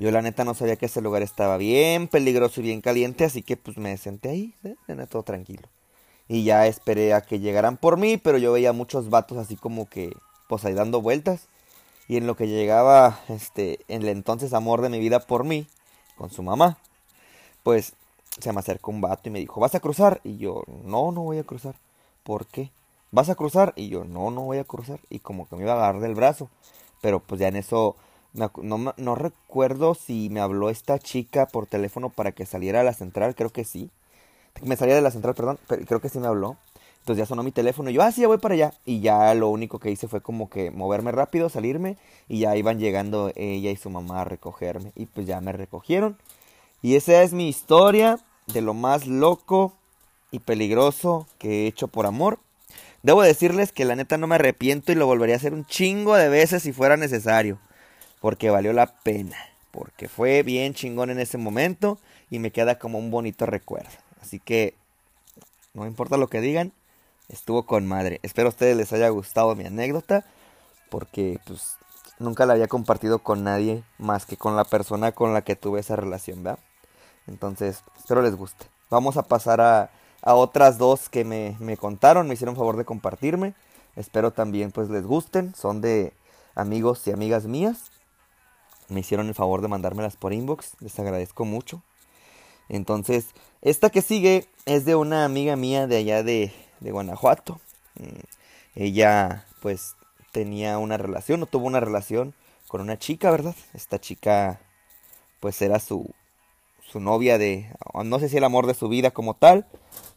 Yo 0.00 0.10
la 0.10 0.22
neta 0.22 0.44
no 0.44 0.54
sabía 0.54 0.76
que 0.76 0.86
ese 0.86 1.00
lugar 1.00 1.22
estaba 1.22 1.58
bien 1.58 2.08
peligroso 2.08 2.60
y 2.60 2.64
bien 2.64 2.80
caliente, 2.80 3.24
así 3.24 3.42
que 3.42 3.56
pues 3.56 3.76
me 3.76 3.96
senté 3.98 4.30
ahí, 4.30 4.54
¿eh? 4.64 4.74
todo 5.08 5.22
tranquilo. 5.22 5.68
Y 6.26 6.42
ya 6.42 6.66
esperé 6.66 7.14
a 7.14 7.20
que 7.20 7.38
llegaran 7.38 7.76
por 7.76 7.98
mí, 7.98 8.16
pero 8.16 8.38
yo 8.38 8.52
veía 8.52 8.72
muchos 8.72 9.10
vatos 9.10 9.36
así 9.36 9.56
como 9.56 9.88
que, 9.88 10.12
pues 10.48 10.64
ahí 10.64 10.74
dando 10.74 11.02
vueltas 11.02 11.48
y 12.10 12.16
en 12.16 12.26
lo 12.26 12.34
que 12.34 12.48
llegaba 12.48 13.20
este 13.28 13.78
el 13.86 14.08
entonces 14.08 14.52
amor 14.52 14.80
de 14.80 14.88
mi 14.88 14.98
vida 14.98 15.20
por 15.20 15.44
mí 15.44 15.68
con 16.16 16.28
su 16.28 16.42
mamá 16.42 16.76
pues 17.62 17.92
se 18.40 18.52
me 18.52 18.58
acercó 18.58 18.90
un 18.90 19.00
vato 19.00 19.28
y 19.28 19.30
me 19.30 19.38
dijo 19.38 19.60
vas 19.60 19.76
a 19.76 19.80
cruzar 19.80 20.20
y 20.24 20.36
yo 20.36 20.64
no 20.82 21.12
no 21.12 21.22
voy 21.22 21.38
a 21.38 21.44
cruzar 21.44 21.76
¿por 22.24 22.46
qué? 22.46 22.72
vas 23.12 23.28
a 23.28 23.36
cruzar 23.36 23.74
y 23.76 23.90
yo 23.90 24.02
no 24.02 24.32
no 24.32 24.40
voy 24.40 24.58
a 24.58 24.64
cruzar 24.64 24.98
y 25.08 25.20
como 25.20 25.48
que 25.48 25.54
me 25.54 25.62
iba 25.62 25.74
a 25.74 25.76
agarrar 25.76 26.00
del 26.00 26.16
brazo 26.16 26.50
pero 27.00 27.20
pues 27.20 27.40
ya 27.40 27.46
en 27.46 27.54
eso 27.54 27.94
no, 28.32 29.14
recuerdo 29.14 29.94
si 29.94 30.28
me 30.30 30.40
habló 30.40 30.70
esta 30.70 30.98
chica 30.98 31.46
por 31.46 31.66
teléfono 31.66 32.10
para 32.10 32.32
que 32.32 32.46
saliera 32.46 32.80
a 32.80 32.84
la 32.84 32.92
central, 32.92 33.34
creo 33.34 33.50
que 33.50 33.64
sí. 33.64 33.90
Me 34.62 34.76
salía 34.76 34.94
de 34.94 35.02
la 35.02 35.10
central, 35.10 35.34
perdón, 35.34 35.58
pero 35.66 35.84
creo 35.84 36.00
que 36.00 36.08
sí 36.08 36.18
me 36.18 36.26
habló. 36.26 36.56
Entonces 37.00 37.22
ya 37.22 37.26
sonó 37.26 37.42
mi 37.42 37.52
teléfono 37.52 37.88
y 37.88 37.94
yo, 37.94 38.02
ah, 38.02 38.12
sí, 38.12 38.20
ya 38.20 38.28
voy 38.28 38.38
para 38.38 38.54
allá. 38.54 38.74
Y 38.84 39.00
ya 39.00 39.34
lo 39.34 39.48
único 39.48 39.78
que 39.78 39.90
hice 39.90 40.06
fue 40.06 40.20
como 40.20 40.50
que 40.50 40.70
moverme 40.70 41.12
rápido, 41.12 41.48
salirme. 41.48 41.96
Y 42.28 42.40
ya 42.40 42.56
iban 42.56 42.78
llegando 42.78 43.32
ella 43.36 43.70
y 43.70 43.76
su 43.76 43.90
mamá 43.90 44.20
a 44.20 44.24
recogerme. 44.24 44.92
Y 44.96 45.06
pues 45.06 45.26
ya 45.26 45.40
me 45.40 45.52
recogieron. 45.52 46.18
Y 46.82 46.96
esa 46.96 47.22
es 47.22 47.32
mi 47.32 47.48
historia 47.48 48.18
de 48.46 48.60
lo 48.60 48.74
más 48.74 49.06
loco 49.06 49.72
y 50.30 50.40
peligroso 50.40 51.26
que 51.38 51.64
he 51.64 51.66
hecho 51.66 51.88
por 51.88 52.06
amor. 52.06 52.38
Debo 53.02 53.22
decirles 53.22 53.72
que 53.72 53.86
la 53.86 53.96
neta 53.96 54.18
no 54.18 54.26
me 54.26 54.34
arrepiento 54.34 54.92
y 54.92 54.94
lo 54.94 55.06
volvería 55.06 55.36
a 55.36 55.38
hacer 55.38 55.54
un 55.54 55.64
chingo 55.64 56.16
de 56.16 56.28
veces 56.28 56.62
si 56.62 56.72
fuera 56.72 56.96
necesario. 56.98 57.58
Porque 58.20 58.50
valió 58.50 58.72
la 58.72 58.86
pena. 58.86 59.36
Porque 59.70 60.08
fue 60.08 60.42
bien 60.42 60.74
chingón 60.74 61.10
en 61.10 61.20
ese 61.20 61.38
momento 61.38 61.98
y 62.30 62.38
me 62.38 62.50
queda 62.50 62.78
como 62.78 62.98
un 62.98 63.10
bonito 63.10 63.46
recuerdo. 63.46 63.90
Así 64.20 64.38
que 64.38 64.74
no 65.74 65.86
importa 65.86 66.16
lo 66.16 66.28
que 66.28 66.40
digan, 66.40 66.72
estuvo 67.28 67.64
con 67.64 67.86
madre. 67.86 68.20
Espero 68.22 68.48
a 68.48 68.50
ustedes 68.50 68.76
les 68.76 68.92
haya 68.92 69.08
gustado 69.08 69.54
mi 69.54 69.64
anécdota, 69.64 70.24
porque 70.88 71.38
pues 71.46 71.76
nunca 72.18 72.46
la 72.46 72.54
había 72.54 72.68
compartido 72.68 73.20
con 73.20 73.44
nadie 73.44 73.82
más 73.98 74.26
que 74.26 74.36
con 74.36 74.56
la 74.56 74.64
persona 74.64 75.12
con 75.12 75.32
la 75.32 75.42
que 75.42 75.56
tuve 75.56 75.80
esa 75.80 75.96
relación, 75.96 76.42
¿verdad? 76.42 76.58
Entonces, 77.26 77.84
espero 77.98 78.22
les 78.22 78.34
guste. 78.34 78.66
Vamos 78.90 79.16
a 79.16 79.22
pasar 79.22 79.60
a, 79.60 79.90
a 80.22 80.34
otras 80.34 80.78
dos 80.78 81.08
que 81.08 81.24
me, 81.24 81.56
me 81.60 81.76
contaron, 81.76 82.26
me 82.26 82.34
hicieron 82.34 82.56
favor 82.56 82.76
de 82.76 82.84
compartirme. 82.84 83.54
Espero 83.96 84.32
también 84.32 84.72
pues 84.72 84.90
les 84.90 85.04
gusten, 85.04 85.54
son 85.54 85.80
de 85.80 86.12
amigos 86.54 87.06
y 87.06 87.12
amigas 87.12 87.46
mías. 87.46 87.90
Me 88.90 89.00
hicieron 89.00 89.28
el 89.28 89.34
favor 89.34 89.62
de 89.62 89.68
mandármelas 89.68 90.16
por 90.16 90.32
inbox, 90.32 90.72
les 90.80 90.98
agradezco 90.98 91.44
mucho. 91.44 91.82
Entonces, 92.68 93.26
esta 93.62 93.90
que 93.90 94.02
sigue 94.02 94.46
es 94.66 94.84
de 94.84 94.94
una 94.94 95.24
amiga 95.24 95.56
mía 95.56 95.86
de 95.86 95.96
allá 95.96 96.22
de, 96.22 96.52
de 96.80 96.92
Guanajuato. 96.92 97.60
Mm, 97.96 98.20
ella 98.74 99.46
pues 99.60 99.94
tenía 100.32 100.78
una 100.78 100.96
relación 100.96 101.42
o 101.42 101.46
tuvo 101.46 101.66
una 101.66 101.80
relación 101.80 102.34
con 102.68 102.80
una 102.80 102.98
chica, 102.98 103.30
¿verdad? 103.30 103.56
Esta 103.74 104.00
chica 104.00 104.60
pues 105.40 105.60
era 105.62 105.80
su, 105.80 106.08
su 106.86 107.00
novia 107.00 107.38
de, 107.38 107.72
no 108.04 108.18
sé 108.18 108.28
si 108.28 108.36
el 108.36 108.44
amor 108.44 108.66
de 108.66 108.74
su 108.74 108.88
vida 108.88 109.10
como 109.10 109.34
tal, 109.34 109.66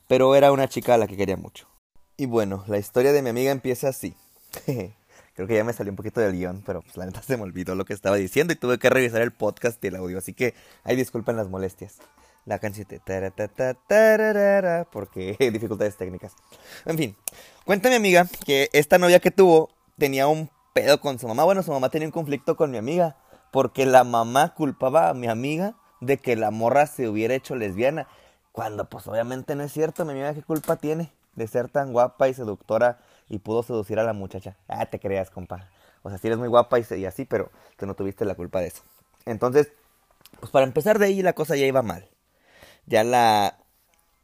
pero 0.07 0.35
era 0.35 0.51
una 0.51 0.67
chica 0.67 0.93
a 0.93 0.97
la 0.97 1.07
que 1.07 1.17
quería 1.17 1.37
mucho. 1.37 1.67
Y 2.17 2.25
bueno, 2.27 2.63
la 2.67 2.77
historia 2.77 3.11
de 3.11 3.21
mi 3.21 3.29
amiga 3.29 3.51
empieza 3.51 3.89
así. 3.89 4.15
Creo 5.35 5.47
que 5.47 5.55
ya 5.55 5.63
me 5.63 5.73
salió 5.73 5.91
un 5.91 5.95
poquito 5.95 6.21
del 6.21 6.33
guion, 6.33 6.63
pero 6.65 6.81
pues 6.81 6.95
la 6.97 7.05
neta 7.05 7.21
se 7.21 7.37
me 7.37 7.43
olvidó 7.43 7.75
lo 7.75 7.85
que 7.85 7.93
estaba 7.93 8.15
diciendo 8.17 8.53
y 8.53 8.55
tuve 8.55 8.77
que 8.77 8.89
revisar 8.89 9.21
el 9.21 9.31
podcast 9.31 9.83
y 9.83 9.87
el 9.87 9.95
audio, 9.95 10.17
así 10.17 10.33
que 10.33 10.53
ahí 10.83 10.95
disculpen 10.95 11.35
las 11.35 11.49
molestias 11.49 11.97
la 12.45 12.59
canción 12.59 12.87
porque 14.91 15.37
dificultades 15.53 15.97
técnicas. 15.97 16.33
En 16.85 16.97
fin, 16.97 17.15
cuenta 17.65 17.89
mi 17.89 17.95
amiga 17.95 18.27
que 18.45 18.69
esta 18.73 18.97
novia 18.97 19.19
que 19.19 19.31
tuvo 19.31 19.69
tenía 19.97 20.27
un 20.27 20.49
pedo 20.73 20.99
con 20.99 21.19
su 21.19 21.27
mamá. 21.27 21.43
Bueno, 21.43 21.63
su 21.63 21.71
mamá 21.71 21.89
tenía 21.89 22.07
un 22.07 22.11
conflicto 22.11 22.55
con 22.55 22.71
mi 22.71 22.77
amiga 22.77 23.17
porque 23.51 23.85
la 23.85 24.03
mamá 24.03 24.53
culpaba 24.55 25.09
a 25.09 25.13
mi 25.13 25.27
amiga 25.27 25.75
de 26.01 26.17
que 26.17 26.35
la 26.35 26.51
morra 26.51 26.87
se 26.87 27.07
hubiera 27.07 27.33
hecho 27.33 27.55
lesbiana. 27.55 28.07
Cuando 28.51 28.89
pues 28.89 29.07
obviamente 29.07 29.55
no 29.55 29.63
es 29.63 29.71
cierto, 29.71 30.05
mi 30.05 30.11
amiga 30.11 30.33
qué 30.33 30.43
culpa 30.43 30.75
tiene 30.75 31.11
de 31.35 31.47
ser 31.47 31.69
tan 31.69 31.93
guapa 31.93 32.27
y 32.27 32.33
seductora 32.33 32.99
y 33.33 33.39
pudo 33.39 33.63
seducir 33.63 33.97
a 33.97 34.03
la 34.03 34.13
muchacha. 34.13 34.57
Ah, 34.67 34.85
te 34.85 34.99
creas, 34.99 35.31
compa. 35.31 35.67
O 36.03 36.09
sea, 36.09 36.19
si 36.19 36.27
eres 36.27 36.37
muy 36.37 36.47
guapa 36.47 36.77
y, 36.79 37.05
así, 37.05 37.25
pero 37.25 37.49
tú 37.77 37.87
no 37.87 37.95
tuviste 37.95 38.25
la 38.25 38.35
culpa 38.35 38.61
de 38.61 38.67
eso. 38.67 38.83
Entonces, 39.25 39.71
pues 40.39 40.51
para 40.51 40.67
empezar 40.67 40.99
de 40.99 41.07
ahí 41.07 41.23
la 41.23 41.33
cosa 41.33 41.55
ya 41.55 41.65
iba 41.65 41.81
mal. 41.81 42.07
Ya 42.85 43.03
la, 43.03 43.57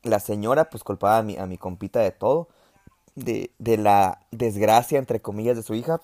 la 0.04 0.20
señora 0.20 0.70
pues 0.70 0.84
culpaba 0.84 1.18
a 1.18 1.24
mi, 1.24 1.38
a 1.38 1.48
mi 1.48 1.58
compita 1.58 2.02
de 2.02 2.12
todo, 2.12 2.50
de, 3.16 3.50
de 3.58 3.78
la 3.78 4.20
desgracia, 4.30 5.00
entre 5.00 5.22
comillas, 5.22 5.58
de 5.58 5.64
su 5.64 5.74
hija. 5.74 6.02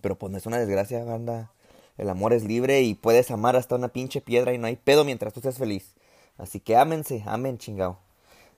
Pero 0.00 0.16
pues 0.16 0.32
no 0.32 0.38
es 0.38 0.46
una 0.46 0.58
desgracia, 0.58 1.04
banda. 1.04 1.52
El 1.98 2.08
amor 2.08 2.32
es 2.32 2.42
libre 2.42 2.82
y 2.82 2.94
puedes 2.94 3.30
amar 3.30 3.54
hasta 3.54 3.76
una 3.76 3.88
pinche 3.88 4.20
piedra 4.20 4.52
y 4.54 4.58
no 4.58 4.66
hay 4.66 4.74
pedo 4.74 5.04
mientras 5.04 5.32
tú 5.32 5.40
seas 5.40 5.58
feliz. 5.58 5.94
Así 6.36 6.58
que 6.58 6.76
ámense, 6.76 7.22
amen 7.26 7.58
chingao. 7.58 8.00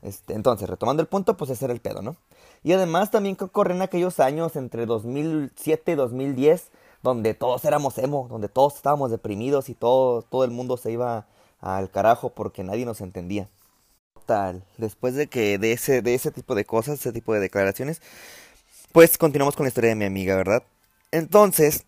Este, 0.00 0.32
entonces, 0.32 0.66
retomando 0.68 1.02
el 1.02 1.08
punto, 1.08 1.36
pues 1.36 1.50
ese 1.50 1.66
era 1.66 1.74
el 1.74 1.80
pedo, 1.80 2.00
¿no? 2.00 2.16
Y 2.62 2.72
además 2.72 3.10
también 3.10 3.36
que 3.36 3.44
ocurre 3.44 3.74
en 3.74 3.82
aquellos 3.82 4.20
años 4.20 4.56
entre 4.56 4.86
2007 4.86 5.92
y 5.92 5.94
2010, 5.94 6.70
donde 7.02 7.34
todos 7.34 7.64
éramos 7.64 7.96
emo, 7.98 8.26
donde 8.28 8.48
todos 8.48 8.76
estábamos 8.76 9.10
deprimidos 9.10 9.68
y 9.68 9.74
todo, 9.74 10.22
todo 10.22 10.44
el 10.44 10.50
mundo 10.50 10.76
se 10.76 10.92
iba 10.92 11.26
al 11.60 11.90
carajo 11.90 12.30
porque 12.30 12.62
nadie 12.62 12.84
nos 12.84 13.00
entendía. 13.00 13.48
Tal, 14.26 14.62
después 14.76 15.14
de 15.14 15.26
que 15.26 15.58
de 15.58 15.72
ese, 15.72 16.02
de 16.02 16.14
ese 16.14 16.30
tipo 16.30 16.54
de 16.54 16.64
cosas, 16.64 17.00
ese 17.00 17.12
tipo 17.12 17.32
de 17.32 17.40
declaraciones, 17.40 18.00
pues 18.92 19.18
continuamos 19.18 19.56
con 19.56 19.64
la 19.64 19.68
historia 19.68 19.90
de 19.90 19.96
mi 19.96 20.04
amiga, 20.04 20.36
¿verdad? 20.36 20.62
Entonces, 21.10 21.84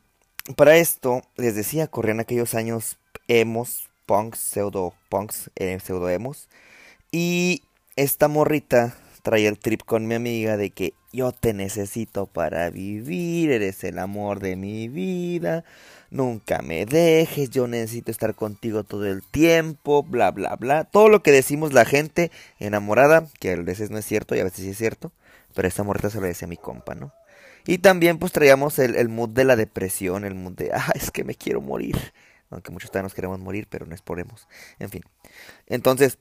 para 0.57 0.77
esto, 0.77 1.23
les 1.37 1.55
decía, 1.55 1.87
corrían 1.87 2.21
aquellos 2.21 2.55
años 2.55 2.99
emos, 3.29 3.89
punks, 4.07 4.39
pseudo 4.39 4.95
punks, 5.09 5.51
eh, 5.57 5.79
pseudo 5.79 6.09
emos, 6.09 6.49
y 7.13 7.63
esta 7.95 8.27
morrita 8.27 8.97
traía 9.23 9.49
el 9.49 9.59
trip 9.59 9.83
con 9.85 10.07
mi 10.07 10.15
amiga 10.15 10.57
de 10.57 10.71
que 10.71 10.95
yo 11.13 11.33
te 11.33 11.55
necesito 11.55 12.27
para 12.27 12.69
vivir, 12.71 13.51
eres 13.51 13.85
el 13.85 13.99
amor 13.99 14.41
de 14.41 14.57
mi 14.57 14.89
vida, 14.89 15.65
nunca 16.11 16.61
me 16.63 16.85
dejes, 16.85 17.51
yo 17.51 17.69
necesito 17.69 18.11
estar 18.11 18.35
contigo 18.35 18.85
todo 18.85 19.07
el 19.07 19.23
tiempo, 19.23 20.03
bla, 20.03 20.31
bla, 20.33 20.57
bla. 20.57 20.85
Todo 20.85 21.09
lo 21.09 21.23
que 21.23 21.31
decimos 21.31 21.73
la 21.73 21.85
gente 21.85 22.31
enamorada, 22.59 23.27
que 23.39 23.53
a 23.53 23.57
veces 23.57 23.91
no 23.91 23.99
es 23.99 24.05
cierto 24.05 24.35
y 24.35 24.41
a 24.41 24.45
veces 24.45 24.65
sí 24.65 24.71
es 24.71 24.79
cierto, 24.79 25.13
pero 25.55 25.69
esta 25.69 25.85
muerta 25.85 26.11
se 26.11 26.21
lo 26.21 26.27
decía 26.27 26.47
a 26.47 26.49
mi 26.49 26.57
compa, 26.57 26.95
¿no? 26.95 27.13
Y 27.65 27.79
también 27.79 28.19
pues 28.19 28.33
traíamos 28.33 28.79
el, 28.81 28.97
el 28.97 29.09
mood 29.09 29.29
de 29.31 29.45
la 29.45 29.55
depresión, 29.55 30.25
el 30.25 30.35
mood 30.35 30.55
de, 30.55 30.73
ah, 30.73 30.91
es 30.95 31.11
que 31.13 31.23
me 31.25 31.37
quiero 31.37 31.61
morir. 31.61 31.97
Aunque 32.51 32.73
muchos 32.73 32.91
también 32.91 33.05
nos 33.05 33.15
queremos 33.15 33.39
morir, 33.39 33.67
pero 33.71 33.87
no 33.87 33.95
exponemos. 33.95 34.47
En 34.79 34.91
fin. 34.91 35.03
Entonces, 35.69 36.19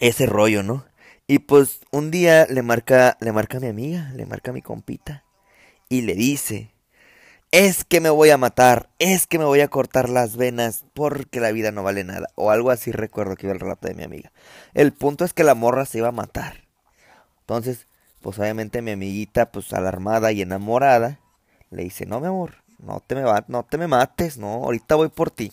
ese 0.00 0.26
rollo, 0.26 0.62
¿no? 0.62 0.84
Y 1.30 1.40
pues 1.40 1.80
un 1.90 2.10
día 2.10 2.46
le 2.48 2.62
marca, 2.62 3.18
le 3.20 3.32
marca 3.32 3.58
a 3.58 3.60
mi 3.60 3.66
amiga, 3.66 4.10
le 4.14 4.24
marca 4.24 4.50
a 4.50 4.54
mi 4.54 4.62
compita. 4.62 5.24
Y 5.90 6.00
le 6.00 6.14
dice, 6.14 6.72
es 7.50 7.84
que 7.84 8.00
me 8.00 8.08
voy 8.08 8.30
a 8.30 8.38
matar, 8.38 8.88
es 8.98 9.26
que 9.26 9.38
me 9.38 9.44
voy 9.44 9.60
a 9.60 9.68
cortar 9.68 10.08
las 10.08 10.38
venas 10.38 10.86
porque 10.94 11.38
la 11.40 11.52
vida 11.52 11.70
no 11.70 11.82
vale 11.82 12.02
nada. 12.02 12.28
O 12.34 12.50
algo 12.50 12.70
así 12.70 12.92
recuerdo 12.92 13.36
que 13.36 13.44
iba 13.44 13.52
el 13.52 13.60
relato 13.60 13.88
de 13.88 13.94
mi 13.94 14.04
amiga. 14.04 14.32
El 14.72 14.94
punto 14.94 15.26
es 15.26 15.34
que 15.34 15.44
la 15.44 15.54
morra 15.54 15.84
se 15.84 15.98
iba 15.98 16.08
a 16.08 16.12
matar. 16.12 16.64
Entonces, 17.40 17.86
pues 18.22 18.38
obviamente 18.38 18.80
mi 18.80 18.92
amiguita, 18.92 19.52
pues 19.52 19.74
alarmada 19.74 20.32
y 20.32 20.40
enamorada, 20.40 21.20
le 21.70 21.82
dice, 21.82 22.06
no 22.06 22.20
mi 22.20 22.28
amor, 22.28 22.64
no 22.78 23.00
te 23.06 23.14
me, 23.14 23.22
no 23.48 23.64
te 23.64 23.76
me 23.76 23.86
mates, 23.86 24.38
no, 24.38 24.64
ahorita 24.64 24.94
voy 24.94 25.08
por 25.08 25.30
ti. 25.30 25.52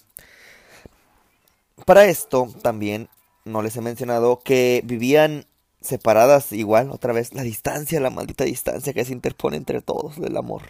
Para 1.86 2.06
esto 2.06 2.48
también 2.62 3.10
no 3.44 3.62
les 3.62 3.76
he 3.76 3.82
mencionado 3.82 4.40
que 4.40 4.82
vivían 4.86 5.46
separadas 5.86 6.52
igual, 6.52 6.92
otra 6.92 7.14
vez, 7.14 7.34
la 7.34 7.44
distancia, 7.44 8.00
la 8.00 8.10
maldita 8.10 8.44
distancia 8.44 8.94
que 8.94 9.06
se 9.06 9.14
interpone 9.14 9.58
entre 9.58 9.82
todos 9.82 10.20
del 10.20 10.38
amor. 10.38 10.64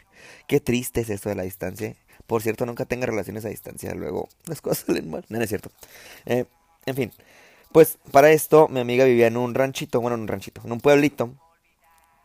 Qué 0.47 0.59
triste 0.59 1.01
es 1.01 1.09
eso 1.09 1.29
de 1.29 1.35
la 1.35 1.43
distancia. 1.43 1.95
Por 2.27 2.41
cierto, 2.41 2.65
nunca 2.65 2.85
tenga 2.85 3.05
relaciones 3.05 3.45
a 3.45 3.49
distancia, 3.49 3.93
luego 3.95 4.29
las 4.45 4.61
cosas 4.61 4.85
salen 4.85 5.09
mal. 5.09 5.25
No, 5.29 5.41
es 5.41 5.49
cierto. 5.49 5.71
Eh, 6.25 6.45
en 6.85 6.95
fin, 6.95 7.11
pues 7.71 7.97
para 8.11 8.31
esto 8.31 8.67
mi 8.67 8.79
amiga 8.79 9.05
vivía 9.05 9.27
en 9.27 9.37
un 9.37 9.53
ranchito, 9.53 10.01
bueno, 10.01 10.15
en 10.15 10.21
un 10.21 10.27
ranchito, 10.27 10.61
en 10.63 10.71
un 10.71 10.79
pueblito. 10.79 11.33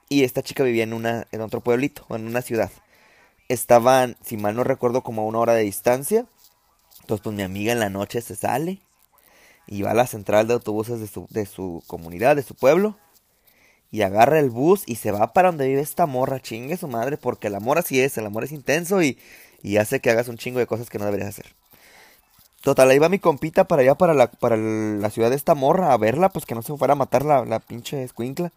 Y 0.09 0.25
esta 0.25 0.43
chica 0.43 0.65
vivía 0.65 0.83
en, 0.83 0.93
una, 0.93 1.27
en 1.31 1.41
otro 1.41 1.61
pueblito, 1.61 2.05
en 2.11 2.27
una 2.27 2.43
ciudad. 2.43 2.71
Estaban, 3.49 4.17
si 4.25 4.37
mal 4.37 4.57
no 4.57 4.65
recuerdo, 4.65 5.03
como 5.03 5.23
a 5.23 5.25
una 5.25 5.39
hora 5.39 5.55
de 5.55 5.63
distancia. 5.63 6.27
Entonces, 7.01 7.23
pues 7.23 7.37
mi 7.37 7.43
amiga 7.43 7.73
en 7.73 7.79
la 7.79 7.91
noche 7.91 8.21
se 8.21 8.35
sale 8.35 8.81
y 9.71 9.83
va 9.83 9.93
a 9.93 9.95
la 9.95 10.07
central 10.07 10.49
de 10.49 10.55
autobuses 10.55 11.01
de 11.01 11.07
su, 11.07 11.27
de 11.31 11.47
su 11.47 11.83
comunidad, 11.87 12.37
de 12.37 12.43
su 12.43 12.55
pueblo, 12.55 12.99
y 13.91 14.03
agarra 14.03 14.39
el 14.39 14.51
bus 14.51 14.83
y 14.87 14.97
se 14.97 15.13
va 15.13 15.33
para 15.33 15.49
donde 15.49 15.69
vive 15.69 15.81
esta 15.81 16.07
morra, 16.07 16.41
chingue 16.41 16.77
su 16.77 16.89
madre, 16.89 17.17
porque 17.17 17.47
el 17.47 17.55
amor 17.55 17.79
así 17.79 18.01
es, 18.01 18.19
el 18.19 18.27
amor 18.27 18.45
es 18.45 18.53
intenso 18.53 19.03
y, 19.03 19.19
y 19.63 19.79
hace 19.79 20.01
que 20.01 20.11
hagas 20.11 20.29
un 20.29 20.37
chingo 20.37 20.59
de 20.59 20.67
cosas 20.67 20.91
que 20.91 20.99
no 20.99 21.07
deberías 21.07 21.31
hacer. 21.31 21.47
Total, 22.63 22.91
ahí 22.91 22.99
va 22.99 23.09
mi 23.09 23.19
compita 23.19 23.65
para 23.65 23.83
allá, 23.83 23.95
para 23.95 24.13
la, 24.13 24.31
para 24.31 24.57
la 24.57 25.11
ciudad 25.11 25.31
de 25.31 25.37
esta 25.37 25.55
morra, 25.55 25.93
a 25.93 25.97
verla, 25.97 26.29
pues 26.29 26.45
que 26.45 26.55
no 26.55 26.63
se 26.63 26.77
fuera 26.77 26.93
a 26.93 26.97
matar 26.97 27.25
la, 27.25 27.45
la 27.47 27.59
pinche 27.59 28.03
escuincla. 28.03 28.53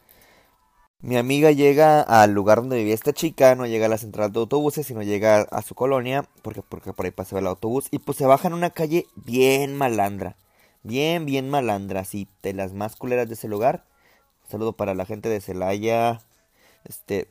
Mi 1.00 1.18
amiga 1.18 1.52
llega 1.52 2.02
al 2.02 2.32
lugar 2.32 2.60
donde 2.60 2.78
vivía 2.78 2.94
esta 2.94 3.14
chica, 3.14 3.56
no 3.56 3.66
llega 3.66 3.86
a 3.86 3.90
la 3.90 3.98
central 3.98 4.32
de 4.32 4.40
autobuses, 4.40 4.88
sino 4.88 5.04
llega 5.04 5.42
a 5.42 5.62
su 5.62 5.76
colonia, 5.76 6.26
porque, 6.42 6.62
porque 6.62 6.94
por 6.94 7.06
ahí 7.06 7.12
pasó 7.12 7.38
el 7.38 7.48
autobús, 7.48 7.88
y 7.92 8.00
pues 8.00 8.18
se 8.18 8.26
baja 8.26 8.48
en 8.48 8.54
una 8.54 8.72
calle 8.72 9.08
bien 9.16 9.76
malandra. 9.76 10.36
Bien, 10.84 11.26
bien 11.26 11.50
malandra, 11.50 12.02
así, 12.02 12.28
de 12.42 12.54
las 12.54 12.74
más 12.74 12.96
culeras 12.96 13.28
de 13.28 13.36
ese 13.36 13.48
lugar. 13.48 13.86
saludo 14.50 14.74
para 14.74 14.94
la 14.94 15.06
gente 15.06 15.30
de 15.30 15.42
Celaya. 15.42 16.22
Este. 16.86 17.30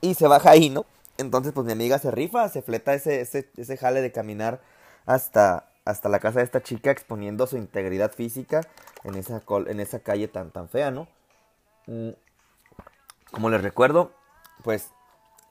Y 0.00 0.14
se 0.14 0.28
baja 0.28 0.50
ahí, 0.50 0.70
¿no? 0.70 0.86
Entonces, 1.18 1.52
pues 1.52 1.66
mi 1.66 1.72
amiga 1.72 1.98
se 1.98 2.10
rifa, 2.12 2.48
se 2.48 2.62
fleta 2.62 2.94
ese, 2.94 3.20
ese, 3.20 3.50
ese 3.56 3.76
jale 3.76 4.00
de 4.00 4.12
caminar 4.12 4.60
hasta, 5.06 5.68
hasta 5.84 6.08
la 6.08 6.20
casa 6.20 6.38
de 6.38 6.44
esta 6.44 6.62
chica 6.62 6.90
exponiendo 6.92 7.46
su 7.48 7.56
integridad 7.56 8.12
física 8.12 8.60
en 9.02 9.16
esa, 9.16 9.42
en 9.66 9.80
esa 9.80 9.98
calle 10.00 10.28
tan, 10.28 10.52
tan 10.52 10.68
fea, 10.68 10.92
¿no? 10.92 11.08
Mm, 11.86 12.10
como 13.32 13.50
les 13.50 13.62
recuerdo, 13.62 14.12
pues 14.62 14.92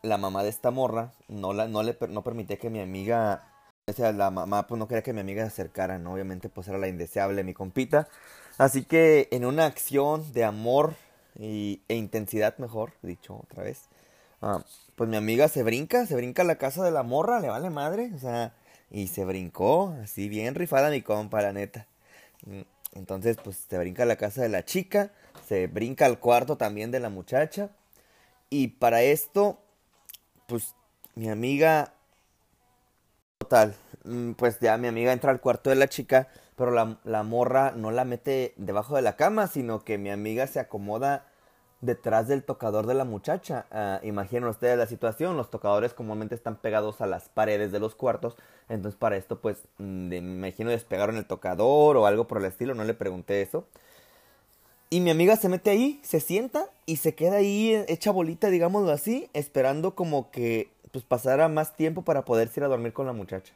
la 0.02 0.18
mamá 0.18 0.44
de 0.44 0.50
esta 0.50 0.72
morra 0.72 1.14
no, 1.28 1.54
la, 1.54 1.68
no, 1.68 1.84
le, 1.84 1.98
no 2.10 2.24
permitía 2.24 2.58
que 2.58 2.70
mi 2.70 2.80
amiga, 2.80 3.44
o 3.90 3.94
sea, 3.94 4.12
la 4.12 4.32
mamá 4.32 4.68
pues 4.68 4.78
no 4.78 4.88
quería 4.88 5.02
que 5.02 5.14
mi 5.14 5.22
amiga 5.22 5.44
se 5.44 5.48
acercara, 5.48 5.98
¿no? 5.98 6.14
Obviamente 6.14 6.50
pues 6.50 6.68
era 6.68 6.78
la 6.78 6.90
indeseable 6.90 7.46
mi 7.46 7.54
compita. 7.54 8.10
Así 8.58 8.84
que 8.84 9.30
en 9.32 9.46
una 9.46 9.66
acción 9.66 10.30
de 10.34 10.44
amor 10.44 10.96
y, 11.40 11.82
e 11.88 11.96
intensidad, 11.96 12.58
mejor 12.58 12.92
dicho 13.02 13.40
otra 13.44 13.64
vez, 13.64 13.84
ah, 14.42 14.62
pues 14.96 15.10
mi 15.10 15.16
amiga 15.16 15.48
se 15.48 15.64
brinca, 15.64 16.06
se 16.06 16.16
brinca 16.16 16.42
a 16.42 16.46
la 16.46 16.58
casa 16.58 16.84
de 16.84 16.92
la 16.92 17.04
morra, 17.04 17.40
le 17.40 17.48
vale 17.48 17.70
madre, 17.70 18.12
o 18.14 18.20
sea, 18.20 18.54
y 18.92 19.08
se 19.08 19.24
brincó, 19.24 19.96
así 20.04 20.28
bien 20.28 20.56
rifada 20.56 20.90
mi 20.90 21.02
compa, 21.02 21.42
la 21.42 21.54
neta. 21.54 21.88
Mm, 22.46 22.62
entonces, 22.94 23.38
pues 23.42 23.58
se 23.70 23.78
brinca 23.78 24.04
a 24.04 24.06
la 24.08 24.18
casa 24.18 24.42
de 24.42 24.50
la 24.50 24.66
chica, 24.66 25.12
se 25.48 25.68
brinca 25.68 26.06
al 26.06 26.20
cuarto 26.20 26.58
también 26.58 26.92
de 26.92 27.00
la 27.00 27.10
muchacha. 27.10 27.70
Y 28.50 28.68
para 28.68 29.02
esto, 29.02 29.60
pues 30.48 30.76
mi 31.16 31.30
amiga... 31.30 31.94
Total, 33.48 33.76
mm, 34.04 34.32
pues 34.34 34.60
ya 34.60 34.78
mi 34.78 34.88
amiga 34.88 35.14
entra 35.14 35.32
al 35.32 35.40
cuarto 35.40 35.70
de 35.70 35.78
la 35.78 35.88
chica, 35.88 36.28
pero 36.58 36.72
la, 36.72 37.24
morra 37.24 37.72
no 37.72 37.92
la 37.92 38.04
mete 38.04 38.54
debajo 38.58 38.96
de 38.96 39.02
la 39.02 39.16
cama, 39.16 39.48
sino 39.48 39.84
que 39.86 39.98
mi 39.98 40.10
amiga 40.10 40.48
se 40.48 40.60
acomoda 40.60 41.28
detrás 41.80 42.28
del 42.28 42.44
tocador 42.44 42.88
de 42.88 42.96
la 42.96 43.06
muchacha. 43.06 43.66
Uh, 43.72 44.06
imaginen 44.06 44.50
ustedes 44.50 44.78
la 44.78 44.88
situación, 44.88 45.38
los 45.38 45.50
tocadores 45.50 45.94
comúnmente 45.94 46.36
están 46.36 46.58
pegados 46.58 47.00
a 47.00 47.06
las 47.08 47.30
paredes 47.30 47.72
de 47.72 47.80
los 47.80 47.96
cuartos, 47.96 48.36
entonces 48.68 48.98
para 49.00 49.16
esto 49.16 49.40
pues 49.40 49.60
mm, 49.78 50.08
me 50.08 50.18
imagino 50.18 50.72
despegaron 50.72 51.16
el 51.16 51.26
tocador 51.26 51.96
o 51.96 52.06
algo 52.06 52.28
por 52.28 52.40
el 52.40 52.46
estilo, 52.46 52.74
no 52.76 52.84
le 52.84 52.96
pregunté 52.96 53.42
eso. 53.42 53.66
Y 54.90 55.02
mi 55.02 55.10
amiga 55.10 55.36
se 55.36 55.50
mete 55.50 55.70
ahí, 55.70 56.00
se 56.02 56.20
sienta 56.22 56.70
y 56.86 56.98
se 56.98 57.14
queda 57.14 57.38
ahí 57.38 57.84
hecha 57.88 58.12
bolita, 58.12 58.50
digámoslo 58.50 58.92
así, 58.92 59.30
esperando 59.34 59.96
como 59.96 60.32
que 60.32 60.70
pues 60.92 61.04
pasara 61.04 61.48
más 61.48 61.76
tiempo 61.76 62.04
para 62.04 62.26
poder 62.26 62.50
ir 62.56 62.64
a 62.64 62.68
dormir 62.68 62.94
con 62.94 63.06
la 63.06 63.14
muchacha. 63.14 63.54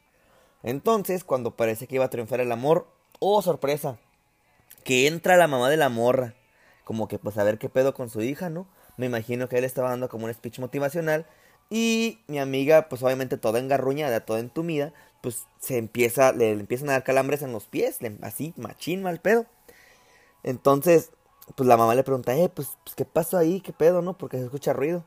Entonces, 0.64 1.24
cuando 1.24 1.56
parece 1.56 1.88
que 1.88 1.96
iba 1.96 2.06
a 2.06 2.10
triunfar 2.10 2.40
el 2.40 2.52
amor, 2.52 2.88
oh 3.20 3.42
sorpresa, 3.42 3.98
que 4.84 5.08
entra 5.08 5.38
la 5.38 5.48
mamá 5.48 5.70
de 5.70 5.78
la 5.78 5.90
morra 5.90 6.36
como 6.84 7.08
que 7.08 7.20
pues 7.20 7.38
a 7.38 7.44
ver 7.44 7.58
qué 7.58 7.70
pedo 7.70 7.94
con 7.94 8.10
su 8.10 8.22
hija, 8.22 8.50
¿no? 8.50 8.68
Me 8.98 9.06
imagino 9.06 9.48
que 9.48 9.58
él 9.58 9.64
estaba 9.64 9.90
dando 9.90 10.10
como 10.10 10.26
un 10.26 10.34
speech 10.34 10.60
motivacional 10.60 11.26
y 11.70 12.20
mi 12.28 12.38
amiga, 12.38 12.90
pues 12.90 13.02
obviamente 13.02 13.38
toda 13.38 13.60
engarruñada, 13.60 14.26
toda 14.26 14.40
entumida, 14.40 14.92
pues 15.22 15.46
se 15.60 15.78
empieza, 15.78 16.34
le, 16.34 16.52
empiezan 16.52 16.90
a 16.90 16.94
dar 16.94 17.04
calambres 17.06 17.44
en 17.44 17.54
los 17.54 17.66
pies, 17.66 18.00
así, 18.22 18.54
machín, 18.58 19.04
mal 19.04 19.22
pedo. 19.22 19.46
Entonces, 20.44 21.12
pues 21.56 21.68
la 21.68 21.78
mamá 21.78 21.96
le 21.96 22.04
pregunta, 22.04 22.36
eh, 22.36 22.50
pues, 22.54 22.78
pues, 22.84 22.96
¿qué 22.96 23.06
pasó 23.06 23.38
ahí? 23.38 23.62
¿Qué 23.62 23.72
pedo, 23.72 24.02
no? 24.02 24.18
Porque 24.18 24.38
se 24.38 24.44
escucha 24.44 24.74
ruido. 24.74 25.06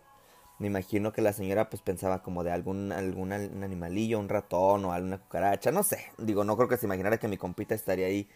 Me 0.58 0.68
imagino 0.68 1.12
que 1.12 1.20
la 1.20 1.32
señora 1.32 1.68
pues 1.68 1.82
pensaba 1.82 2.22
como 2.22 2.44
de 2.44 2.52
algún, 2.52 2.92
algún 2.92 3.32
animalillo, 3.32 4.20
un 4.20 4.28
ratón 4.28 4.84
o 4.84 4.92
alguna 4.92 5.18
cucaracha, 5.18 5.72
no 5.72 5.82
sé. 5.82 6.06
Digo, 6.18 6.44
no 6.44 6.56
creo 6.56 6.68
que 6.68 6.76
se 6.76 6.86
imaginara 6.86 7.18
que 7.18 7.28
mi 7.28 7.36
compita 7.36 7.74
estaría 7.74 8.06
ahí 8.06 8.28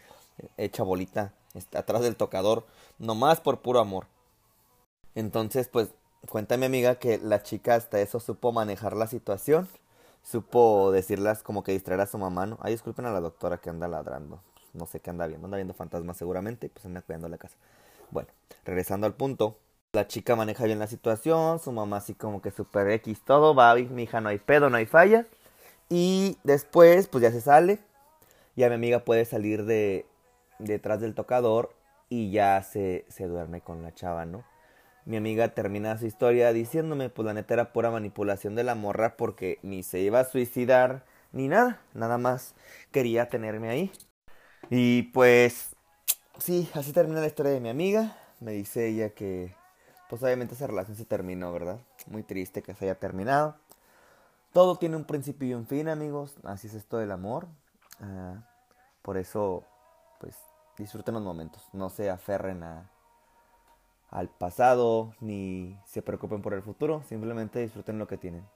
hecha 0.56 0.82
bolita 0.82 1.32
atrás 1.74 2.02
del 2.02 2.16
tocador, 2.16 2.66
nomás 2.98 3.40
por 3.40 3.60
puro 3.60 3.80
amor. 3.80 4.06
Entonces, 5.14 5.68
pues, 5.68 5.88
cuenta 6.28 6.56
mi 6.56 6.66
amiga 6.66 6.96
que 6.96 7.18
la 7.18 7.42
chica 7.42 7.74
hasta 7.74 8.00
eso 8.00 8.20
supo 8.20 8.52
manejar 8.52 8.96
la 8.96 9.06
situación, 9.06 9.68
supo 10.22 10.90
decirlas 10.92 11.42
como 11.42 11.62
que 11.62 11.72
distraer 11.72 12.00
a 12.00 12.06
su 12.06 12.18
mamá, 12.18 12.46
¿no? 12.46 12.58
Ay, 12.60 12.72
disculpen 12.72 13.06
a 13.06 13.12
la 13.12 13.20
doctora 13.20 13.58
que 13.58 13.70
anda 13.70 13.88
ladrando, 13.88 14.40
no 14.74 14.86
sé 14.86 15.00
qué 15.00 15.10
anda 15.10 15.26
viendo, 15.26 15.46
anda 15.46 15.56
viendo 15.56 15.74
fantasmas 15.74 16.16
seguramente 16.16 16.66
y 16.66 16.68
pues 16.70 16.84
anda 16.84 17.02
cuidando 17.02 17.28
la 17.28 17.38
casa. 17.38 17.56
Bueno, 18.10 18.28
regresando 18.64 19.06
al 19.06 19.14
punto, 19.14 19.56
la 19.92 20.06
chica 20.06 20.36
maneja 20.36 20.64
bien 20.64 20.78
la 20.78 20.86
situación, 20.86 21.60
su 21.60 21.72
mamá 21.72 21.98
así 21.98 22.14
como 22.14 22.42
que 22.42 22.50
super 22.50 22.90
X, 22.90 23.22
todo 23.24 23.54
va, 23.54 23.74
mi 23.74 24.02
hija 24.02 24.20
no 24.20 24.28
hay 24.28 24.38
pedo, 24.38 24.68
no 24.70 24.76
hay 24.76 24.86
falla. 24.86 25.26
Y 25.88 26.36
después, 26.44 27.08
pues 27.08 27.22
ya 27.22 27.30
se 27.30 27.40
sale, 27.40 27.78
ya 28.56 28.68
mi 28.68 28.74
amiga 28.74 29.04
puede 29.04 29.24
salir 29.24 29.64
de, 29.64 30.06
detrás 30.58 31.00
del 31.00 31.14
tocador 31.14 31.74
y 32.10 32.30
ya 32.30 32.62
se, 32.62 33.06
se 33.08 33.26
duerme 33.26 33.62
con 33.62 33.82
la 33.82 33.94
chava, 33.94 34.26
¿no? 34.26 34.44
Mi 35.06 35.16
amiga 35.16 35.54
termina 35.54 35.96
su 35.96 36.06
historia 36.06 36.52
diciéndome, 36.52 37.08
pues 37.08 37.24
la 37.24 37.32
neta 37.32 37.54
era 37.54 37.72
pura 37.72 37.90
manipulación 37.90 38.54
de 38.54 38.64
la 38.64 38.74
morra 38.74 39.16
porque 39.16 39.58
ni 39.62 39.82
se 39.82 40.00
iba 40.00 40.20
a 40.20 40.24
suicidar 40.24 41.04
ni 41.32 41.48
nada, 41.48 41.80
nada 41.94 42.18
más 42.18 42.54
quería 42.92 43.28
tenerme 43.28 43.70
ahí. 43.70 43.92
Y 44.70 45.04
pues, 45.14 45.76
sí, 46.38 46.68
así 46.74 46.92
termina 46.92 47.20
la 47.20 47.26
historia 47.26 47.52
de 47.52 47.60
mi 47.60 47.70
amiga. 47.70 48.16
Me 48.40 48.52
dice 48.52 48.86
ella 48.88 49.10
que, 49.10 49.54
pues 50.08 50.22
obviamente 50.22 50.54
esa 50.54 50.66
relación 50.66 50.96
se 50.96 51.04
terminó, 51.04 51.52
¿verdad? 51.52 51.78
Muy 52.06 52.22
triste 52.22 52.62
que 52.62 52.74
se 52.74 52.86
haya 52.86 52.98
terminado. 52.98 53.56
Todo 54.52 54.76
tiene 54.76 54.96
un 54.96 55.04
principio 55.04 55.48
y 55.48 55.54
un 55.54 55.66
fin, 55.66 55.88
amigos. 55.88 56.34
Así 56.44 56.66
es 56.68 56.74
esto 56.74 56.98
del 56.98 57.12
amor. 57.12 57.46
Ah, 58.00 58.36
por 59.02 59.16
eso, 59.18 59.64
pues, 60.20 60.36
disfruten 60.76 61.14
los 61.14 61.22
momentos, 61.22 61.62
no 61.72 61.90
se 61.90 62.10
aferren 62.10 62.62
a, 62.62 62.90
al 64.10 64.28
pasado 64.28 65.12
ni 65.20 65.78
se 65.84 66.02
preocupen 66.02 66.42
por 66.42 66.54
el 66.54 66.62
futuro, 66.62 67.02
simplemente 67.08 67.60
disfruten 67.60 67.98
lo 67.98 68.06
que 68.06 68.16
tienen. 68.16 68.46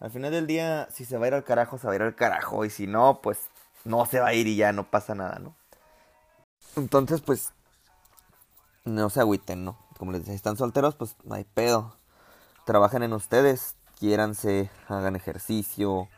Al 0.00 0.10
final 0.10 0.32
del 0.32 0.46
día, 0.46 0.88
si 0.90 1.04
se 1.04 1.18
va 1.18 1.26
a 1.26 1.28
ir 1.28 1.34
al 1.34 1.44
carajo, 1.44 1.78
se 1.78 1.86
va 1.86 1.92
a 1.92 1.96
ir 1.96 2.02
al 2.02 2.14
carajo 2.14 2.64
y 2.64 2.70
si 2.70 2.86
no, 2.86 3.20
pues 3.22 3.48
no 3.84 4.06
se 4.06 4.20
va 4.20 4.28
a 4.28 4.34
ir 4.34 4.46
y 4.46 4.56
ya 4.56 4.72
no 4.72 4.84
pasa 4.90 5.14
nada, 5.14 5.38
¿no? 5.38 5.54
Entonces, 6.76 7.20
pues 7.20 7.52
no 8.84 9.10
se 9.10 9.20
agüiten, 9.20 9.64
¿no? 9.64 9.78
Como 9.98 10.12
les 10.12 10.20
decía, 10.22 10.32
si 10.32 10.36
están 10.36 10.56
solteros, 10.56 10.94
pues 10.94 11.16
no 11.24 11.34
hay 11.34 11.44
pedo. 11.44 11.96
Trabajen 12.66 13.02
en 13.02 13.12
ustedes, 13.12 13.76
quiéranse, 13.98 14.70
hagan 14.88 15.16
ejercicio, 15.16 16.08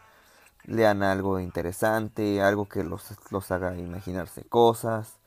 lean 0.64 1.02
algo 1.02 1.40
interesante, 1.40 2.42
algo 2.42 2.68
que 2.68 2.84
los, 2.84 3.14
los 3.30 3.50
haga 3.50 3.76
imaginarse 3.76 4.44
cosas 4.44 5.18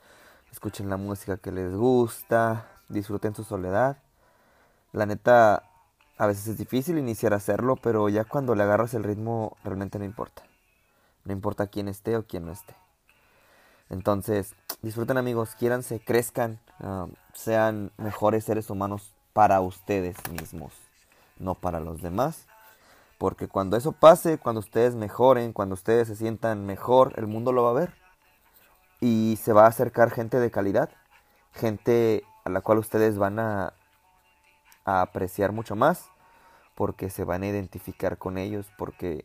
escuchen 0.52 0.90
la 0.90 0.96
música 0.96 1.36
que 1.36 1.52
les 1.52 1.74
gusta, 1.74 2.66
disfruten 2.88 3.34
su 3.34 3.44
soledad. 3.44 3.98
La 4.92 5.06
neta, 5.06 5.62
a 6.18 6.26
veces 6.26 6.48
es 6.48 6.58
difícil 6.58 6.98
iniciar 6.98 7.32
a 7.32 7.36
hacerlo, 7.36 7.76
pero 7.76 8.08
ya 8.08 8.24
cuando 8.24 8.54
le 8.54 8.62
agarras 8.62 8.94
el 8.94 9.04
ritmo 9.04 9.56
realmente 9.64 9.98
no 9.98 10.04
importa. 10.04 10.42
No 11.24 11.32
importa 11.32 11.68
quién 11.68 11.88
esté 11.88 12.16
o 12.16 12.26
quién 12.26 12.46
no 12.46 12.52
esté. 12.52 12.74
Entonces, 13.90 14.54
disfruten 14.82 15.18
amigos, 15.18 15.54
quiéranse, 15.56 16.00
crezcan, 16.00 16.58
ah, 16.78 17.08
sean 17.34 17.92
mejores 17.98 18.44
seres 18.44 18.70
humanos 18.70 19.14
para 19.32 19.60
ustedes 19.60 20.16
mismos, 20.30 20.72
no 21.38 21.54
para 21.54 21.80
los 21.80 22.00
demás. 22.00 22.46
Porque 23.18 23.48
cuando 23.48 23.76
eso 23.76 23.92
pase, 23.92 24.38
cuando 24.38 24.60
ustedes 24.60 24.94
mejoren, 24.94 25.52
cuando 25.52 25.74
ustedes 25.74 26.08
se 26.08 26.16
sientan 26.16 26.64
mejor, 26.64 27.12
el 27.16 27.26
mundo 27.26 27.52
lo 27.52 27.64
va 27.64 27.70
a 27.70 27.74
ver 27.74 28.00
y 29.00 29.38
se 29.42 29.52
va 29.52 29.64
a 29.64 29.68
acercar 29.68 30.10
gente 30.10 30.38
de 30.38 30.50
calidad, 30.50 30.90
gente 31.52 32.22
a 32.44 32.50
la 32.50 32.60
cual 32.60 32.78
ustedes 32.78 33.18
van 33.18 33.38
a, 33.38 33.74
apreciar 34.84 35.52
mucho 35.52 35.76
más, 35.76 36.10
porque 36.74 37.10
se 37.10 37.22
van 37.22 37.42
a 37.42 37.46
identificar 37.46 38.18
con 38.18 38.38
ellos, 38.38 38.66
porque 38.76 39.24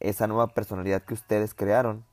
esa 0.00 0.26
nueva 0.26 0.48
personalidad 0.48 1.02
que 1.02 1.14
ustedes 1.14 1.54
crearon 1.54 2.04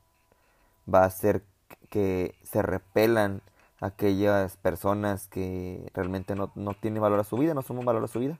va 0.92 1.02
a 1.02 1.06
hacer 1.06 1.42
que 1.90 2.34
se 2.42 2.62
repelan 2.62 3.42
aquellas 3.80 4.56
personas 4.56 5.28
que 5.28 5.90
realmente 5.94 6.34
no, 6.34 6.50
no 6.54 6.74
tienen 6.74 7.02
valor 7.02 7.20
a 7.20 7.24
su 7.24 7.36
vida, 7.36 7.54
no 7.54 7.62
suman 7.62 7.84
valor 7.84 8.04
a 8.04 8.08
su 8.08 8.18
vida. 8.18 8.38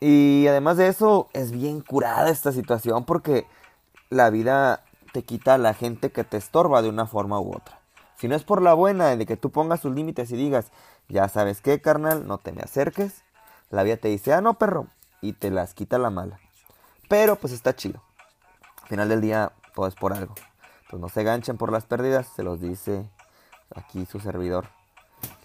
Y 0.00 0.46
además 0.48 0.78
de 0.78 0.88
eso, 0.88 1.28
es 1.34 1.52
bien 1.52 1.80
curada 1.80 2.30
esta 2.30 2.52
situación 2.52 3.04
porque 3.04 3.46
la 4.08 4.30
vida 4.30 4.82
te 5.12 5.24
quita 5.24 5.54
a 5.54 5.58
la 5.58 5.74
gente 5.74 6.10
que 6.10 6.24
te 6.24 6.36
estorba 6.36 6.82
de 6.82 6.88
una 6.88 7.06
forma 7.06 7.38
u 7.40 7.54
otra. 7.54 7.80
Si 8.16 8.28
no 8.28 8.34
es 8.34 8.44
por 8.44 8.62
la 8.62 8.74
buena 8.74 9.16
de 9.16 9.26
que 9.26 9.36
tú 9.36 9.50
pongas 9.50 9.80
tus 9.80 9.94
límites 9.94 10.30
y 10.30 10.36
digas, 10.36 10.72
ya 11.08 11.28
sabes 11.28 11.60
qué, 11.60 11.80
carnal, 11.80 12.26
no 12.26 12.38
te 12.38 12.52
me 12.52 12.62
acerques, 12.62 13.24
la 13.70 13.82
vida 13.82 13.96
te 13.96 14.08
dice, 14.08 14.32
ah, 14.32 14.40
no, 14.40 14.54
perro, 14.54 14.88
y 15.20 15.34
te 15.34 15.50
las 15.50 15.74
quita 15.74 15.98
la 15.98 16.10
mala. 16.10 16.38
Pero 17.08 17.36
pues 17.36 17.52
está 17.52 17.74
chido. 17.74 18.02
Al 18.82 18.88
final 18.88 19.08
del 19.08 19.20
día, 19.20 19.52
todo 19.74 19.86
es 19.86 19.94
por 19.94 20.12
algo. 20.12 20.34
Pues 20.90 21.00
no 21.00 21.08
se 21.08 21.22
ganchen 21.22 21.56
por 21.56 21.70
las 21.70 21.86
pérdidas, 21.86 22.26
se 22.34 22.42
los 22.42 22.60
dice 22.60 23.08
aquí 23.72 24.06
su 24.06 24.18
servidor, 24.18 24.66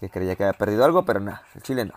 que 0.00 0.10
creía 0.10 0.34
que 0.34 0.42
había 0.42 0.58
perdido 0.58 0.84
algo, 0.84 1.04
pero 1.04 1.20
nada, 1.20 1.44
el 1.54 1.62
chile 1.62 1.84
no. 1.84 1.94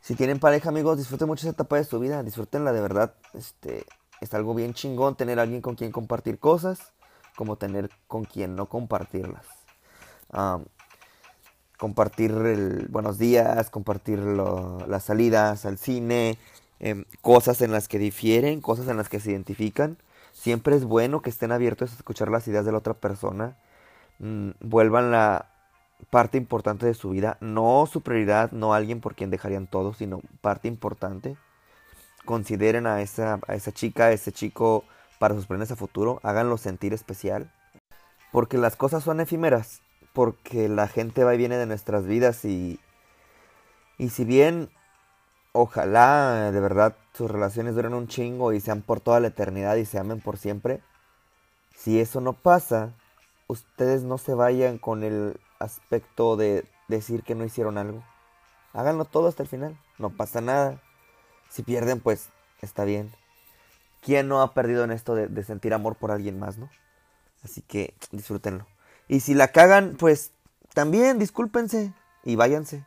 Si 0.00 0.14
tienen 0.14 0.38
pareja, 0.38 0.68
amigos, 0.68 0.96
disfruten 0.96 1.26
mucho 1.26 1.40
esa 1.46 1.54
etapa 1.54 1.76
de 1.76 1.84
su 1.84 1.98
vida, 1.98 2.22
disfrútenla 2.22 2.72
de 2.72 2.80
verdad. 2.80 3.14
Este, 3.34 3.84
es 4.20 4.32
algo 4.32 4.54
bien 4.54 4.74
chingón 4.74 5.16
tener 5.16 5.40
a 5.40 5.42
alguien 5.42 5.60
con 5.60 5.74
quien 5.74 5.90
compartir 5.90 6.38
cosas, 6.38 6.92
como 7.36 7.56
tener 7.56 7.90
con 8.06 8.24
quien 8.24 8.54
no 8.54 8.66
compartirlas. 8.66 9.46
compartir 11.78 12.30
el 12.30 12.86
buenos 12.88 13.18
días, 13.18 13.70
compartir 13.70 14.18
las 14.20 15.02
salidas 15.04 15.64
al 15.64 15.78
cine, 15.78 16.38
em, 16.78 17.04
cosas 17.22 17.62
en 17.62 17.72
las 17.72 17.88
que 17.88 17.98
difieren, 17.98 18.60
cosas 18.60 18.86
en 18.88 18.96
las 18.98 19.08
que 19.08 19.18
se 19.18 19.30
identifican. 19.32 19.96
Siempre 20.32 20.76
es 20.76 20.84
bueno 20.84 21.22
que 21.22 21.30
estén 21.30 21.52
abiertos 21.52 21.92
a 21.92 21.96
escuchar 21.96 22.30
las 22.30 22.46
ideas 22.48 22.64
de 22.64 22.72
la 22.72 22.78
otra 22.78 22.94
persona. 22.94 23.56
Mm, 24.18 24.50
vuelvan 24.60 25.10
la 25.10 25.46
parte 26.10 26.38
importante 26.38 26.86
de 26.86 26.94
su 26.94 27.10
vida, 27.10 27.36
no 27.40 27.86
su 27.90 28.00
prioridad, 28.00 28.52
no 28.52 28.72
alguien 28.72 29.00
por 29.00 29.14
quien 29.14 29.30
dejarían 29.30 29.66
todo, 29.66 29.92
sino 29.92 30.20
parte 30.40 30.68
importante. 30.68 31.36
Consideren 32.24 32.86
a 32.86 33.02
esa, 33.02 33.40
a 33.46 33.54
esa 33.54 33.72
chica, 33.72 34.06
a 34.06 34.12
ese 34.12 34.32
chico 34.32 34.84
para 35.18 35.34
sus 35.34 35.46
planes 35.46 35.70
a 35.70 35.76
futuro, 35.76 36.20
háganlo 36.22 36.56
sentir 36.56 36.94
especial. 36.94 37.50
Porque 38.32 38.56
las 38.56 38.76
cosas 38.76 39.04
son 39.04 39.20
efímeras, 39.20 39.82
porque 40.12 40.68
la 40.68 40.88
gente 40.88 41.24
va 41.24 41.34
y 41.34 41.38
viene 41.38 41.56
de 41.56 41.66
nuestras 41.66 42.06
vidas 42.06 42.44
y, 42.44 42.80
y 43.98 44.08
si 44.10 44.24
bien 44.24 44.70
ojalá 45.52 46.50
de 46.52 46.60
verdad 46.60 46.96
sus 47.12 47.30
relaciones 47.30 47.74
duren 47.74 47.94
un 47.94 48.08
chingo 48.08 48.52
y 48.52 48.60
sean 48.60 48.82
por 48.82 49.00
toda 49.00 49.20
la 49.20 49.28
eternidad 49.28 49.76
y 49.76 49.84
se 49.84 49.98
amen 49.98 50.20
por 50.20 50.38
siempre, 50.38 50.82
si 51.74 52.00
eso 52.00 52.20
no 52.20 52.34
pasa, 52.34 52.92
ustedes 53.46 54.02
no 54.02 54.18
se 54.18 54.34
vayan 54.34 54.78
con 54.78 55.02
el 55.02 55.40
aspecto 55.58 56.36
de 56.36 56.64
decir 56.88 57.22
que 57.22 57.34
no 57.34 57.44
hicieron 57.44 57.78
algo. 57.78 58.04
Háganlo 58.72 59.04
todo 59.04 59.28
hasta 59.28 59.42
el 59.42 59.48
final, 59.48 59.78
no 59.98 60.10
pasa 60.10 60.40
nada. 60.40 60.80
Si 61.48 61.62
pierden, 61.62 62.00
pues 62.00 62.28
está 62.60 62.84
bien. 62.84 63.12
¿Quién 64.02 64.28
no 64.28 64.40
ha 64.42 64.54
perdido 64.54 64.84
en 64.84 64.92
esto 64.92 65.14
de, 65.14 65.26
de 65.26 65.42
sentir 65.42 65.74
amor 65.74 65.96
por 65.96 66.10
alguien 66.10 66.38
más, 66.38 66.58
no? 66.58 66.70
Así 67.42 67.62
que 67.62 67.94
disfrútenlo. 68.12 68.66
Y 69.08 69.20
si 69.20 69.34
la 69.34 69.48
cagan, 69.48 69.96
pues 69.98 70.32
también 70.74 71.18
discúlpense 71.18 71.92
y 72.24 72.36
váyanse. 72.36 72.84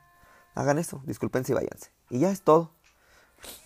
Hagan 0.55 0.77
eso, 0.77 1.01
discúlpense 1.05 1.51
y 1.51 1.55
váyanse. 1.55 1.91
Y 2.13 2.19
ya 2.19 2.29
es 2.29 2.43
todo. 2.43 2.69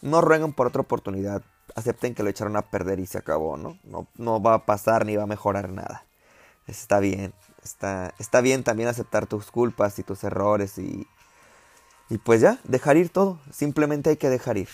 No 0.01 0.21
rueguen 0.21 0.53
por 0.53 0.67
otra 0.67 0.81
oportunidad. 0.81 1.41
Acepten 1.75 2.15
que 2.15 2.23
lo 2.23 2.29
echaron 2.29 2.55
a 2.55 2.61
perder 2.61 3.01
y 3.01 3.05
se 3.05 3.17
acabó, 3.17 3.57
¿no? 3.57 3.77
No, 3.83 4.07
no 4.15 4.41
va 4.41 4.53
a 4.53 4.65
pasar 4.65 5.05
ni 5.05 5.17
va 5.17 5.23
a 5.23 5.27
mejorar 5.27 5.69
nada. 5.69 6.05
Está 6.65 7.01
bien. 7.01 7.33
Está, 7.61 8.13
está 8.19 8.39
bien 8.39 8.63
también 8.63 8.87
aceptar 8.87 9.27
tus 9.27 9.51
culpas 9.51 9.99
y 9.99 10.03
tus 10.03 10.23
errores 10.23 10.77
y, 10.77 11.05
y 12.09 12.19
pues 12.19 12.39
ya, 12.39 12.57
dejar 12.63 12.95
ir 12.95 13.09
todo. 13.09 13.37
Simplemente 13.51 14.11
hay 14.11 14.17
que 14.17 14.29
dejar 14.29 14.57
ir. 14.57 14.69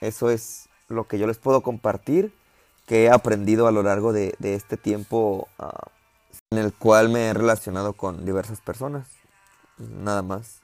Eso 0.00 0.28
es 0.28 0.68
lo 0.88 1.06
que 1.06 1.20
yo 1.20 1.28
les 1.28 1.38
puedo 1.38 1.62
compartir 1.62 2.34
que 2.84 3.04
he 3.04 3.10
aprendido 3.10 3.68
a 3.68 3.72
lo 3.72 3.84
largo 3.84 4.12
de, 4.12 4.36
este 4.40 4.76
tiempo 4.76 5.46
ah, 5.60 5.86
en 6.50 6.58
el 6.58 6.74
cual 6.74 7.10
me 7.10 7.28
he 7.28 7.32
relacionado 7.32 7.92
con 7.92 8.24
diversas 8.24 8.60
personas. 8.60 9.06
Nada 9.78 10.22
más. 10.22 10.63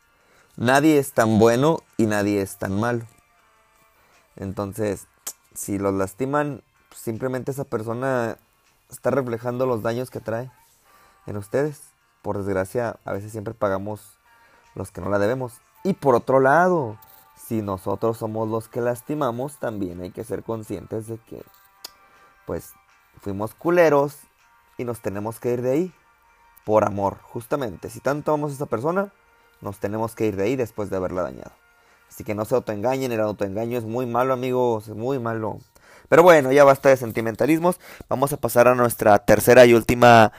Nadie 0.61 0.99
es 0.99 1.15
tan 1.15 1.39
bueno 1.39 1.79
y 1.97 2.05
nadie 2.05 2.43
es 2.43 2.59
tan 2.59 2.79
malo. 2.79 3.07
Entonces, 4.37 5.07
si 5.55 5.79
los 5.79 5.95
lastiman, 5.95 6.63
simplemente 6.95 7.51
esa 7.51 7.65
persona 7.65 8.37
está 8.91 9.11
reflejando 9.11 9.65
los 9.65 9.83
daños 9.83 10.11
que 10.11 10.21
trae 10.21 10.51
en 11.27 11.39
ustedes. 11.39 11.81
Por 12.21 12.37
desgracia, 12.37 12.99
a 13.07 13.13
veces 13.15 13.33
siempre 13.33 13.55
pagamos 13.55 14.19
los 14.75 14.91
que 14.91 15.01
no 15.01 15.09
la 15.09 15.19
debemos. 15.19 15.55
Y 15.83 15.95
por 15.95 16.15
otro 16.15 16.41
lado, 16.41 16.99
si 17.39 17.63
nosotros 17.63 18.19
somos 18.19 18.47
los 18.47 18.69
que 18.69 18.83
lastimamos, 18.83 19.57
también 19.57 20.03
hay 20.03 20.11
que 20.11 20.25
ser 20.25 20.43
conscientes 20.43 21.07
de 21.07 21.17
que 21.17 21.43
pues 22.45 22.75
fuimos 23.23 23.55
culeros 23.55 24.19
y 24.77 24.85
nos 24.85 25.01
tenemos 25.01 25.41
que 25.41 25.55
ir 25.55 25.63
de 25.63 25.71
ahí 25.71 25.95
por 26.67 26.85
amor, 26.85 27.17
justamente. 27.23 27.89
Si 27.89 28.01
tanto 28.01 28.35
amamos 28.35 28.51
a 28.51 28.55
esa 28.57 28.67
persona, 28.67 29.11
nos 29.61 29.79
tenemos 29.79 30.15
que 30.15 30.27
ir 30.27 30.37
de 30.37 30.45
ahí 30.45 30.57
después 30.57 30.91
de 30.91 30.97
haberla 30.97 31.23
dañado. 31.23 31.53
Así 32.09 32.25
que 32.25 32.35
no 32.35 32.45
se 32.45 32.55
autoengañen, 32.55 33.13
el 33.13 33.21
autoengaño 33.21 33.79
es 33.79 33.85
muy 33.85 34.07
malo, 34.07 34.35
amigos, 34.35 34.89
es 34.89 34.97
muy 34.97 35.19
malo. 35.19 35.59
Pero 36.09 36.23
bueno, 36.23 36.51
ya 36.51 36.65
basta 36.65 36.89
de 36.89 36.97
sentimentalismos. 36.97 37.79
Vamos 38.09 38.33
a 38.33 38.37
pasar 38.37 38.67
a 38.67 38.75
nuestra 38.75 39.19
tercera 39.21 39.65
y 39.67 39.75
última 39.75 40.33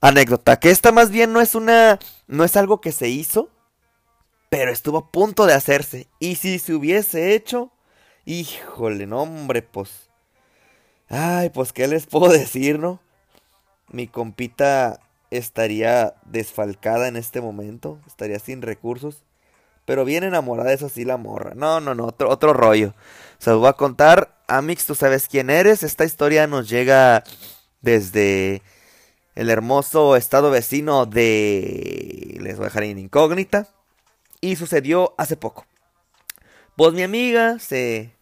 anécdota, 0.00 0.58
que 0.58 0.70
esta 0.70 0.92
más 0.92 1.10
bien 1.10 1.32
no 1.32 1.40
es 1.40 1.54
una 1.54 1.98
no 2.26 2.44
es 2.44 2.56
algo 2.56 2.80
que 2.80 2.92
se 2.92 3.08
hizo, 3.08 3.48
pero 4.48 4.72
estuvo 4.72 4.98
a 4.98 5.10
punto 5.10 5.46
de 5.46 5.54
hacerse. 5.54 6.08
Y 6.20 6.36
si 6.36 6.58
se 6.58 6.74
hubiese 6.74 7.34
hecho, 7.34 7.72
híjole, 8.24 9.06
no 9.06 9.22
hombre, 9.22 9.62
pues 9.62 10.10
Ay, 11.10 11.50
pues 11.50 11.72
qué 11.72 11.88
les 11.88 12.06
puedo 12.06 12.28
decir, 12.32 12.78
¿no? 12.78 13.00
Mi 13.88 14.06
compita 14.06 15.00
estaría 15.30 16.14
desfalcada 16.24 17.08
en 17.08 17.16
este 17.16 17.40
momento, 17.40 17.98
estaría 18.06 18.38
sin 18.38 18.62
recursos, 18.62 19.24
pero 19.84 20.04
bien 20.04 20.24
enamorada, 20.24 20.72
eso 20.72 20.88
sí, 20.88 21.04
la 21.04 21.16
morra. 21.16 21.52
No, 21.54 21.80
no, 21.80 21.94
no, 21.94 22.06
otro, 22.06 22.52
rollo. 22.52 22.94
Se 23.38 23.50
los 23.50 23.60
voy 23.60 23.68
a 23.68 23.72
contar. 23.72 24.36
Amix, 24.46 24.86
tú 24.86 24.94
sabes 24.94 25.26
quién 25.26 25.50
eres. 25.50 25.82
Esta 25.82 26.04
historia 26.04 26.46
nos 26.46 26.68
llega 26.68 27.24
desde 27.80 28.62
el 29.34 29.50
hermoso 29.50 30.16
estado 30.16 30.50
vecino 30.50 31.06
de... 31.06 32.36
Les 32.40 32.56
voy 32.56 32.66
a 32.66 32.68
dejar 32.68 32.84
en 32.84 32.98
incógnita. 32.98 33.66
Y 34.40 34.56
sucedió 34.56 35.14
hace 35.18 35.36
poco. 35.36 35.66
Pues 36.76 36.92
mi 36.92 37.02
amiga 37.02 37.58
se 37.58 38.12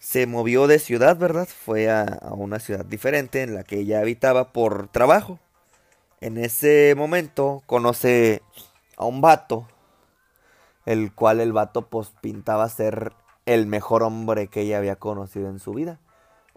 se 0.00 0.26
movió 0.26 0.66
de 0.66 0.78
ciudad, 0.78 1.16
¿verdad? 1.18 1.46
Fue 1.46 1.90
a, 1.90 2.18
una 2.32 2.58
ciudad 2.58 2.84
diferente 2.84 3.42
en 3.42 3.54
la 3.54 3.62
que 3.62 3.80
ella 3.80 4.00
habitaba 4.00 4.52
por 4.52 4.88
trabajo. 4.88 5.38
En 6.20 6.36
ese 6.36 6.94
momento 6.98 7.62
conoce 7.64 8.42
a 8.98 9.06
un 9.06 9.22
vato, 9.22 9.66
el 10.84 11.14
cual 11.14 11.40
el 11.40 11.54
vato 11.54 11.88
pues 11.88 12.12
pintaba 12.20 12.68
ser 12.68 13.14
el 13.46 13.66
mejor 13.66 14.02
hombre 14.02 14.48
que 14.48 14.60
ella 14.60 14.76
había 14.76 14.96
conocido 14.96 15.48
en 15.48 15.58
su 15.58 15.72
vida. 15.72 15.98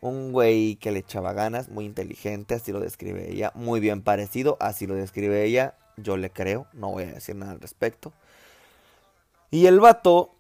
Un 0.01 0.33
güey 0.33 0.75
que 0.75 0.91
le 0.91 0.99
echaba 0.99 1.31
ganas, 1.31 1.69
muy 1.69 1.85
inteligente, 1.85 2.55
así 2.55 2.73
lo 2.73 2.81
describe 2.81 3.31
ella, 3.31 3.53
muy 3.55 3.79
bien 3.79 4.01
parecido, 4.01 4.57
así 4.59 4.85
lo 4.85 4.95
describe 4.95 5.45
ella, 5.45 5.75
yo 5.95 6.17
le 6.17 6.29
creo, 6.29 6.67
no 6.73 6.91
voy 6.91 7.03
a 7.03 7.13
decir 7.13 7.37
nada 7.37 7.53
al 7.53 7.61
respecto. 7.61 8.11
Y 9.49 9.67
el 9.67 9.79
vato 9.79 10.35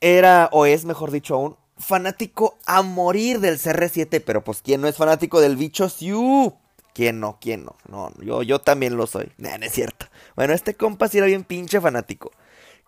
era, 0.00 0.48
o 0.52 0.64
es 0.64 0.86
mejor 0.86 1.10
dicho 1.10 1.34
aún, 1.34 1.56
fanático 1.76 2.56
a 2.64 2.80
morir 2.80 3.40
del 3.40 3.58
CR7, 3.58 4.22
pero 4.24 4.42
pues 4.42 4.62
¿quién 4.62 4.80
no 4.80 4.88
es 4.88 4.96
fanático 4.96 5.40
del 5.42 5.56
bicho 5.56 5.90
Siu? 5.90 6.54
¿Quién 6.94 7.20
no? 7.20 7.38
¿Quién 7.40 7.64
no? 7.64 7.76
No, 7.88 8.12
yo, 8.22 8.42
yo 8.42 8.60
también 8.60 8.96
lo 8.96 9.06
soy. 9.06 9.30
no 9.36 9.48
es 9.50 9.72
cierto. 9.72 10.06
Bueno, 10.36 10.54
este 10.54 10.74
compa 10.74 11.08
sí 11.08 11.18
era 11.18 11.26
bien 11.26 11.44
pinche 11.44 11.80
fanático. 11.80 12.30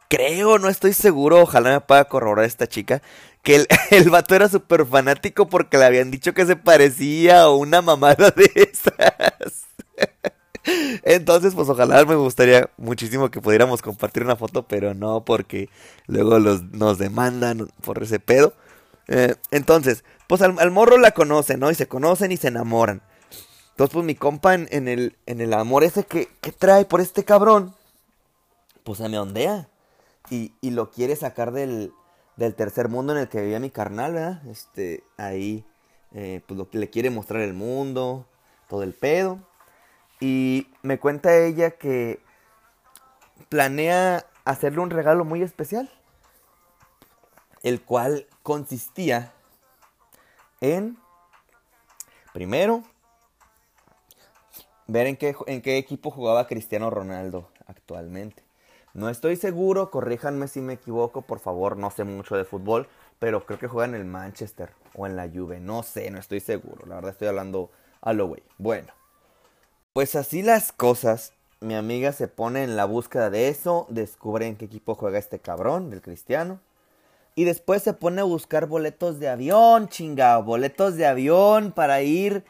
Creo, 0.09 0.59
no 0.59 0.69
estoy 0.69 0.93
seguro, 0.93 1.43
ojalá 1.43 1.71
me 1.71 1.81
pueda 1.81 2.05
corroborar 2.05 2.45
esta 2.45 2.69
chica, 2.69 3.03
que 3.43 3.57
el, 3.57 3.67
el 3.91 4.09
vato 4.09 4.35
era 4.35 4.49
súper 4.49 4.87
fanático 4.87 5.49
porque 5.49 5.79
le 5.79 5.85
habían 5.85 6.11
dicho 6.11 6.33
que 6.33 6.47
se 6.47 6.57
parecía 6.57 7.43
a 7.43 7.51
una 7.51 7.83
mamada 7.83 8.31
de 8.31 8.51
esas. 8.55 9.67
Entonces, 11.03 11.55
pues 11.55 11.69
ojalá 11.69 12.05
me 12.05 12.15
gustaría 12.17 12.71
muchísimo 12.77 13.31
que 13.31 13.41
pudiéramos 13.41 13.83
compartir 13.83 14.23
una 14.23 14.37
foto, 14.37 14.65
pero 14.65 14.95
no 14.95 15.25
porque 15.25 15.69
luego 16.07 16.39
los, 16.39 16.63
nos 16.73 16.99
demandan 16.99 17.69
por 17.83 18.03
ese 18.03 18.19
pedo. 18.19 18.53
Eh, 19.09 19.35
entonces, 19.51 20.05
pues 20.27 20.43
al, 20.43 20.71
morro 20.71 20.99
la 20.99 21.13
conoce, 21.13 21.57
¿no? 21.57 21.71
Y 21.71 21.75
se 21.75 21.87
conocen 21.87 22.33
y 22.33 22.37
se 22.37 22.49
enamoran. 22.49 23.03
Entonces, 23.77 23.93
pues 23.93 24.07
mi 24.07 24.15
compa 24.15 24.55
en, 24.55 24.89
el, 24.89 25.19
en 25.27 25.43
el 25.43 25.53
amor 25.53 25.85
ese 25.85 26.05
que, 26.05 26.27
trae 26.59 26.87
por 26.87 27.03
este 27.03 27.25
cabrón, 27.25 27.75
pues 28.85 28.97
se 28.97 29.09
me 29.11 29.19
ondea. 29.19 29.69
Y, 30.31 30.55
y 30.63 30.71
lo 30.71 30.91
quiere 30.91 31.15
sacar 31.15 31.53
del, 31.53 31.93
del, 32.37 32.55
tercer 32.55 32.89
mundo 32.89 33.13
en 33.13 33.19
el 33.19 33.29
que 33.29 33.43
vivía 33.43 33.61
mi 33.61 33.69
carnal, 33.69 34.15
¿verdad? 34.15 34.47
Este, 34.47 35.05
ahí, 35.19 35.63
eh, 36.15 36.41
pues 36.47 36.57
lo 36.57 36.71
que 36.71 36.79
le 36.79 36.89
quiere 36.89 37.11
mostrar 37.11 37.43
el 37.43 37.53
mundo, 37.53 38.25
todo 38.67 38.83
el 38.83 38.95
pedo. 38.95 39.41
Y 40.21 40.69
me 40.81 40.99
cuenta 40.99 41.37
ella 41.37 41.73
que 41.73 42.21
planea 43.51 44.25
hacerle 44.47 44.81
un 44.81 44.89
regalo 44.89 45.27
muy 45.27 45.43
especial 45.43 45.91
el 47.67 47.83
cual 47.83 48.29
consistía 48.45 49.33
en, 50.61 50.97
primero, 52.33 52.85
ver 54.87 55.07
en 55.07 55.17
qué, 55.17 55.35
en 55.47 55.63
qué 55.63 55.79
equipo 55.79 56.11
jugaba 56.11 56.47
Cristiano 56.47 56.91
Ronaldo 56.91 57.49
actualmente. 57.67 58.43
No 58.95 59.09
estoy 59.11 59.37
seguro, 59.37 59.91
corríjanme 59.91 60.49
si 60.49 60.61
me 60.61 60.75
equivoco, 60.75 61.23
por 61.23 61.39
favor, 61.39 61.77
no 61.77 61.91
sé 61.91 62.05
mucho 62.05 62.37
de 62.37 62.45
fútbol, 62.45 62.89
pero 63.19 63.45
creo 63.45 63.59
que 63.59 63.69
juega 63.69 63.87
en 63.87 63.95
el 63.95 64.07
Manchester 64.07 64.71
o 64.95 65.07
en 65.07 65.17
la 65.17 65.29
Juve, 65.29 65.61
no 65.61 65.83
sé, 65.83 66.11
no 66.11 66.19
estoy 66.19 66.41
seguro, 66.41 66.87
la 66.87 66.95
verdad 66.97 67.11
estoy 67.11 67.29
hablando 67.29 67.71
a 68.01 68.13
lo 68.15 68.27
güey. 68.29 68.43
Bueno, 68.57 68.93
pues 69.93 70.15
así 70.15 70.43
las 70.43 70.73
cosas, 70.73 71.33
mi 71.61 71.75
amiga 71.75 72.13
se 72.13 72.29
pone 72.29 72.65
en 72.65 72.77
la 72.77 72.85
búsqueda 72.85 73.31
de 73.31 73.49
eso, 73.49 73.87
descubre 73.89 74.47
en 74.47 74.57
qué 74.57 74.67
equipo 74.67 74.95
juega 74.95 75.19
este 75.19 75.39
cabrón, 75.39 75.91
del 75.91 76.03
Cristiano. 76.03 76.61
Y 77.35 77.45
después 77.45 77.83
se 77.83 77.93
pone 77.93 78.23
a 78.23 78.25
buscar 78.25 78.67
boletos 78.67 79.19
de 79.19 79.29
avión, 79.29 79.89
chingado. 79.89 80.43
Boletos 80.43 80.97
de 80.97 81.07
avión 81.07 81.73
para 81.73 82.01
ir 82.01 82.45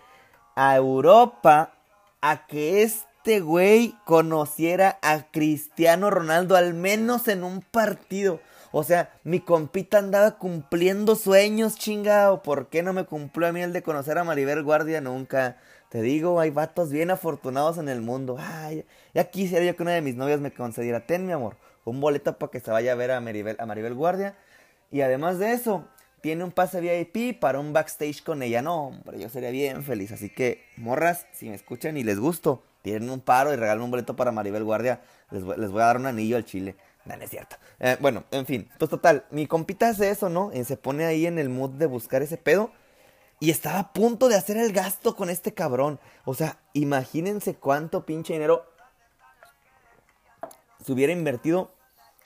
a 0.55 0.77
Europa 0.77 1.76
a 2.21 2.47
que 2.47 2.83
este 2.83 3.41
güey 3.41 3.95
conociera 4.05 4.99
a 5.03 5.31
Cristiano 5.31 6.11
Ronaldo 6.11 6.57
al 6.57 6.75
menos 6.75 7.29
en 7.29 7.45
un 7.45 7.61
partido. 7.61 8.41
O 8.73 8.85
sea, 8.85 9.11
mi 9.25 9.41
compita 9.41 9.99
andaba 9.99 10.39
cumpliendo 10.39 11.17
sueños, 11.17 11.77
chingado. 11.77 12.43
¿Por 12.43 12.69
qué 12.69 12.83
no 12.83 12.93
me 12.93 13.05
cumplió 13.05 13.49
a 13.49 13.53
mí 13.53 13.63
el 13.63 13.73
de 13.73 13.83
conocer 13.83 14.19
a 14.19 14.25
Maribel 14.25 14.63
Guardia 14.63 15.01
nunca? 15.01 15.57
Te 15.89 16.03
digo, 16.03 16.41
hay 16.41 16.51
vatos 16.51 16.91
bien 16.91 17.11
afortunados 17.11 17.79
en 17.79 17.89
el 17.89 18.03
mundo. 18.03 18.37
Ay, 18.39 18.85
ya 19.15 19.25
quisiera 19.31 19.65
yo 19.65 19.77
que 19.77 19.83
una 19.83 19.93
de 19.93 20.03
mis 20.03 20.17
novias 20.17 20.41
me 20.41 20.53
concediera. 20.53 21.07
Ten, 21.07 21.27
mi 21.27 21.33
amor, 21.33 21.57
un 21.85 22.01
boleto 22.01 22.37
para 22.39 22.51
que 22.51 22.61
se 22.61 22.71
vaya 22.71 22.93
a 22.93 22.97
ver 22.97 23.13
a 23.13 23.21
Maribel, 23.21 23.57
a 23.59 23.67
Maribel 23.67 23.95
Guardia. 23.95 24.37
Y 24.91 25.01
además 25.01 25.39
de 25.39 25.53
eso, 25.53 25.87
tiene 26.21 26.45
un 26.45 26.53
pase 26.53 26.81
VIP 26.81 27.39
para 27.39 27.61
un 27.61 27.73
backstage 27.73 28.23
con 28.23 28.43
ella. 28.43 28.63
No, 28.63 28.89
hombre, 28.89 29.21
yo 29.21 29.29
sería 29.29 29.51
bien 29.51 29.83
feliz. 29.83 30.13
Así 30.13 30.31
que, 30.31 30.65
morras, 30.77 31.27
si 31.33 31.49
me 31.49 31.55
escuchan 31.55 31.97
y 31.97 32.05
les 32.05 32.19
gusto, 32.19 32.63
tienen 32.83 33.11
un 33.11 33.21
paro 33.21 33.53
y 33.53 33.57
regalan 33.57 33.83
un 33.83 33.91
boleto 33.91 34.17
para 34.17 34.33
Maribel 34.33 34.65
Guardia. 34.65 35.01
Les 35.31 35.45
voy, 35.45 35.57
les 35.59 35.71
voy 35.71 35.83
a 35.83 35.87
dar 35.87 35.97
un 35.97 36.07
anillo 36.07 36.37
al 36.37 36.45
chile. 36.45 36.77
No, 37.05 37.15
es 37.15 37.31
cierto. 37.31 37.57
Eh, 37.79 37.97
bueno, 38.01 38.25
en 38.31 38.47
fin. 38.47 38.69
Pues 38.79 38.91
total, 38.91 39.25
mi 39.31 39.47
compita 39.47 39.89
hace 39.89 40.11
eso, 40.11 40.29
¿no? 40.29 40.51
Y 40.53 40.65
se 40.65 40.77
pone 40.77 41.05
ahí 41.05 41.27
en 41.27 41.39
el 41.39 41.49
mood 41.49 41.71
de 41.71 41.87
buscar 41.87 42.23
ese 42.23 42.37
pedo. 42.37 42.73
Y 43.39 43.51
estaba 43.51 43.79
a 43.79 43.93
punto 43.93 44.29
de 44.29 44.35
hacer 44.35 44.57
el 44.57 44.73
gasto 44.73 45.15
con 45.15 45.31
este 45.31 45.55
cabrón. 45.55 46.01
O 46.25 46.35
sea, 46.35 46.59
imagínense 46.73 47.55
cuánto 47.55 48.07
pinche 48.07 48.33
dinero 48.33 48.67
se 50.85 50.93
hubiera 50.93 51.13
invertido 51.13 51.73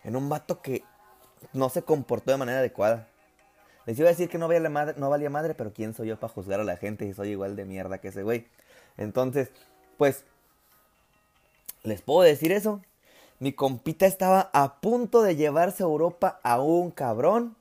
en 0.05 0.17
un 0.17 0.29
vato 0.29 0.63
que 0.63 0.85
no 1.53 1.69
se 1.69 1.83
comportó 1.83 2.31
de 2.31 2.37
manera 2.37 2.61
adecuada. 2.61 3.09
Les 3.91 3.99
iba 3.99 4.07
a 4.07 4.13
decir 4.13 4.29
que 4.29 4.39
no 4.39 4.47
valía, 4.47 5.31
madre, 5.31 5.55
pero 5.55 5.73
¿quién 5.73 5.95
soy 5.95 6.07
yo 6.07 6.17
para 6.17 6.33
juzgar 6.33 6.61
a 6.61 6.65
la 6.65 6.77
gente 6.77 7.07
si 7.07 7.13
soy 7.13 7.31
igual 7.31 7.57
de 7.57 7.65
mierda 7.65 7.99
que 7.99 8.07
ese 8.07 8.23
güey? 8.23 8.47
Entonces, 8.97 9.51
pues, 9.99 10.23
¿les 11.83 12.01
puedo 12.01 12.21
decir 12.21 12.53
eso? 12.53 12.81
Mi 13.41 13.53
compita 13.53 14.07
estaba 14.07 14.49
a 14.53 14.77
punto 14.81 15.23
de 15.23 15.35
llevarse 15.35 15.83
a 15.83 15.87
Europa 15.87 16.39
a 16.45 16.61
un 16.61 16.93
cabrón. 16.93 17.57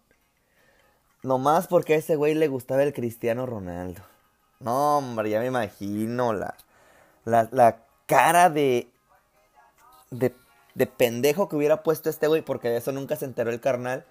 Nomás 1.23 1.65
porque 1.65 1.95
a 1.95 1.97
ese 1.97 2.15
güey 2.15 2.35
le 2.35 2.47
gustaba 2.47 2.83
el 2.83 2.93
Cristiano 2.93 3.47
Ronaldo. 3.47 4.03
No, 4.59 4.99
hombre, 4.99 5.31
ya 5.31 5.39
me 5.39 5.47
imagino 5.47 6.33
la, 6.33 6.53
la, 7.25 7.49
la 7.51 7.79
cara 8.05 8.51
de, 8.51 8.87
de, 10.11 10.35
de 10.75 10.85
pendejo 10.85 11.49
que 11.49 11.55
hubiera 11.55 11.81
puesto 11.81 12.07
este 12.07 12.27
güey, 12.27 12.43
porque 12.43 12.69
de 12.69 12.77
eso 12.77 12.91
nunca 12.91 13.15
se 13.15 13.25
enteró 13.25 13.49
el 13.49 13.59
carnal, 13.59 14.05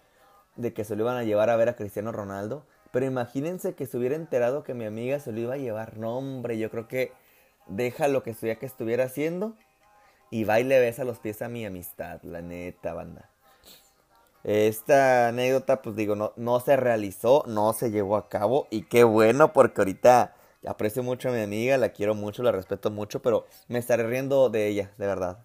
de 0.59 0.75
que 0.75 0.85
se 0.85 0.97
lo 0.97 1.05
iban 1.05 1.16
a 1.16 1.25
llevar 1.25 1.49
a 1.49 1.57
ver 1.57 1.71
a 1.71 1.77
Cristiano 1.77 2.12
Ronaldo. 2.12 2.66
Pero 2.90 3.07
imagínense 3.07 3.75
que 3.75 3.87
se 3.87 3.97
hubiera 3.97 4.16
enterado 4.16 4.64
que 4.64 4.75
mi 4.75 4.85
amiga 4.85 5.21
se 5.21 5.33
lo 5.33 5.40
iba 5.40 5.55
a 5.55 5.59
llevar. 5.59 5.97
No, 5.97 6.18
hombre, 6.18 6.59
yo 6.59 6.71
creo 6.71 6.88
que 6.88 7.12
deja 7.66 8.09
lo 8.09 8.23
que 8.23 8.31
estuviera 8.31 8.59
que 8.59 8.66
estuviera 8.66 9.05
haciendo 9.05 9.55
y 10.31 10.44
va 10.44 10.61
y 10.61 10.64
le 10.64 10.81
besa 10.81 11.05
los 11.05 11.18
pies 11.18 11.40
a 11.42 11.49
mi 11.49 11.64
amistad, 11.64 12.21
la 12.23 12.42
neta, 12.42 12.92
banda. 12.92 13.31
Esta 14.44 15.29
anécdota, 15.29 15.83
pues 15.83 15.97
digo, 15.97 16.16
no, 16.16 16.33
no 16.37 16.61
se 16.61 16.77
realizó, 16.77 17.44
no 17.47 17.73
se 17.73 17.90
llevó 17.90 18.16
a 18.16 18.29
cabo. 18.29 18.66
Y 18.71 18.83
qué 18.83 19.05
bueno, 19.05 19.53
porque 19.53 19.81
ahorita 19.81 20.35
aprecio 20.66 21.03
mucho 21.03 21.29
a 21.29 21.33
mi 21.33 21.40
amiga, 21.40 21.77
la 21.77 21.90
quiero 21.90 22.14
mucho, 22.14 22.42
la 22.42 22.53
respeto 22.53 22.90
mucho, 22.90 23.21
pero 23.21 23.47
me 23.68 23.79
estaré 23.79 24.05
riendo 24.07 24.49
de 24.49 24.66
ella, 24.66 24.90
de 24.97 25.07
verdad. 25.07 25.38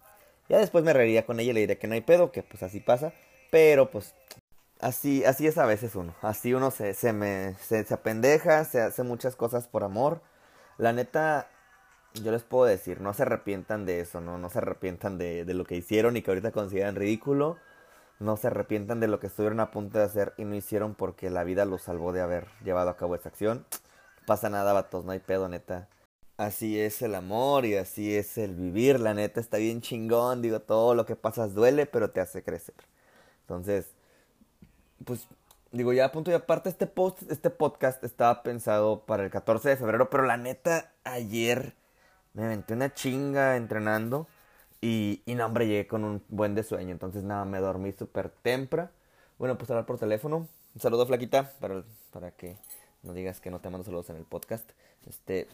Ya 0.48 0.58
después 0.58 0.84
me 0.84 0.92
reiría 0.92 1.26
con 1.26 1.40
ella 1.40 1.50
y 1.50 1.54
le 1.54 1.60
diré 1.60 1.78
que 1.78 1.86
no 1.86 1.94
hay 1.94 2.00
pedo, 2.00 2.32
que 2.32 2.42
pues 2.42 2.62
así 2.62 2.80
pasa. 2.80 3.12
Pero 3.50 3.90
pues 3.90 4.14
así, 4.80 5.24
así 5.24 5.46
es 5.46 5.58
a 5.58 5.66
veces 5.66 5.94
uno. 5.96 6.14
Así 6.22 6.54
uno 6.54 6.70
se, 6.70 6.94
se 6.94 7.12
me 7.12 7.54
se, 7.60 7.84
se 7.84 7.94
apendeja, 7.94 8.64
se 8.64 8.80
hace 8.80 9.02
muchas 9.02 9.36
cosas 9.36 9.68
por 9.68 9.84
amor. 9.84 10.20
La 10.78 10.92
neta, 10.92 11.48
yo 12.14 12.32
les 12.32 12.42
puedo 12.42 12.64
decir, 12.64 13.00
no 13.00 13.12
se 13.14 13.22
arrepientan 13.22 13.86
de 13.86 14.00
eso, 14.00 14.20
¿no? 14.20 14.38
No 14.38 14.50
se 14.50 14.58
arrepientan 14.58 15.18
de, 15.18 15.44
de 15.44 15.54
lo 15.54 15.64
que 15.64 15.76
hicieron 15.76 16.16
y 16.16 16.22
que 16.22 16.30
ahorita 16.30 16.52
consideran 16.52 16.96
ridículo. 16.96 17.58
No 18.20 18.36
se 18.36 18.48
arrepientan 18.48 19.00
de 19.00 19.08
lo 19.08 19.20
que 19.20 19.26
estuvieron 19.28 19.60
a 19.60 19.70
punto 19.70 19.98
de 19.98 20.04
hacer 20.04 20.34
y 20.36 20.44
no 20.44 20.54
hicieron 20.54 20.94
porque 20.94 21.30
la 21.30 21.44
vida 21.44 21.64
los 21.64 21.82
salvó 21.82 22.12
de 22.12 22.22
haber 22.22 22.48
llevado 22.64 22.90
a 22.90 22.96
cabo 22.96 23.14
esa 23.14 23.28
acción. 23.28 23.66
Pasa 24.26 24.50
nada, 24.50 24.72
vatos, 24.72 25.04
no 25.04 25.12
hay 25.12 25.20
pedo, 25.20 25.48
neta. 25.48 25.88
Así 26.36 26.80
es 26.80 27.00
el 27.02 27.14
amor 27.14 27.64
y 27.64 27.76
así 27.76 28.16
es 28.16 28.38
el 28.38 28.54
vivir, 28.56 28.98
la 28.98 29.14
neta 29.14 29.38
está 29.40 29.58
bien 29.58 29.80
chingón, 29.80 30.42
digo, 30.42 30.60
todo 30.60 30.94
lo 30.96 31.06
que 31.06 31.14
pasas 31.14 31.54
duele, 31.54 31.86
pero 31.86 32.10
te 32.10 32.20
hace 32.20 32.42
crecer. 32.42 32.74
Entonces, 33.42 33.93
pues 35.04 35.26
digo, 35.72 35.92
ya 35.92 36.06
a 36.06 36.12
punto 36.12 36.30
y 36.30 36.34
aparte 36.34 36.68
este 36.68 36.86
post, 36.86 37.22
este 37.30 37.50
podcast 37.50 38.02
estaba 38.04 38.42
pensado 38.42 39.04
para 39.06 39.24
el 39.24 39.30
14 39.30 39.70
de 39.70 39.76
febrero, 39.76 40.10
pero 40.10 40.24
la 40.24 40.36
neta 40.36 40.92
ayer 41.04 41.74
me 42.32 42.44
aventé 42.44 42.74
una 42.74 42.92
chinga 42.94 43.56
entrenando 43.56 44.28
y, 44.80 45.22
y 45.24 45.34
no, 45.34 45.46
hombre, 45.46 45.66
llegué 45.66 45.86
con 45.86 46.04
un 46.04 46.22
buen 46.28 46.54
de 46.54 46.62
sueño. 46.62 46.90
Entonces, 46.90 47.24
nada, 47.24 47.44
me 47.46 47.58
dormí 47.58 47.92
súper 47.92 48.28
temprano. 48.28 48.90
Bueno, 49.38 49.56
pues 49.56 49.70
hablar 49.70 49.86
por 49.86 49.98
teléfono. 49.98 50.46
Un 50.74 50.80
saludo, 50.80 51.06
flaquita, 51.06 51.52
para, 51.58 51.84
para 52.12 52.32
que 52.32 52.58
no 53.02 53.14
digas 53.14 53.40
que 53.40 53.50
no 53.50 53.60
te 53.60 53.70
mando 53.70 53.84
saludos 53.84 54.10
en 54.10 54.16
el 54.16 54.24
podcast. 54.24 54.70
Este, 55.06 55.48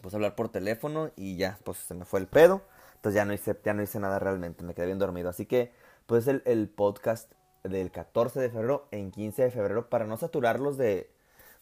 pues 0.00 0.14
hablar 0.14 0.34
por 0.34 0.48
teléfono 0.48 1.10
y 1.14 1.36
ya, 1.36 1.58
pues 1.64 1.78
se 1.78 1.94
me 1.94 2.04
fue 2.04 2.20
el 2.20 2.26
pedo. 2.26 2.62
Entonces 2.94 3.16
ya 3.16 3.24
no 3.24 3.34
hice, 3.34 3.54
ya 3.64 3.74
no 3.74 3.82
hice 3.82 4.00
nada 4.00 4.18
realmente, 4.18 4.64
me 4.64 4.74
quedé 4.74 4.86
bien 4.86 4.98
dormido. 4.98 5.28
Así 5.28 5.44
que, 5.44 5.72
pues 6.06 6.26
el, 6.26 6.42
el 6.46 6.68
podcast 6.68 7.30
del 7.64 7.90
14 7.90 8.40
de 8.40 8.50
febrero 8.50 8.86
en 8.90 9.10
15 9.10 9.42
de 9.44 9.50
febrero 9.50 9.88
para 9.88 10.06
no 10.06 10.16
saturarlos 10.16 10.76
de, 10.76 11.10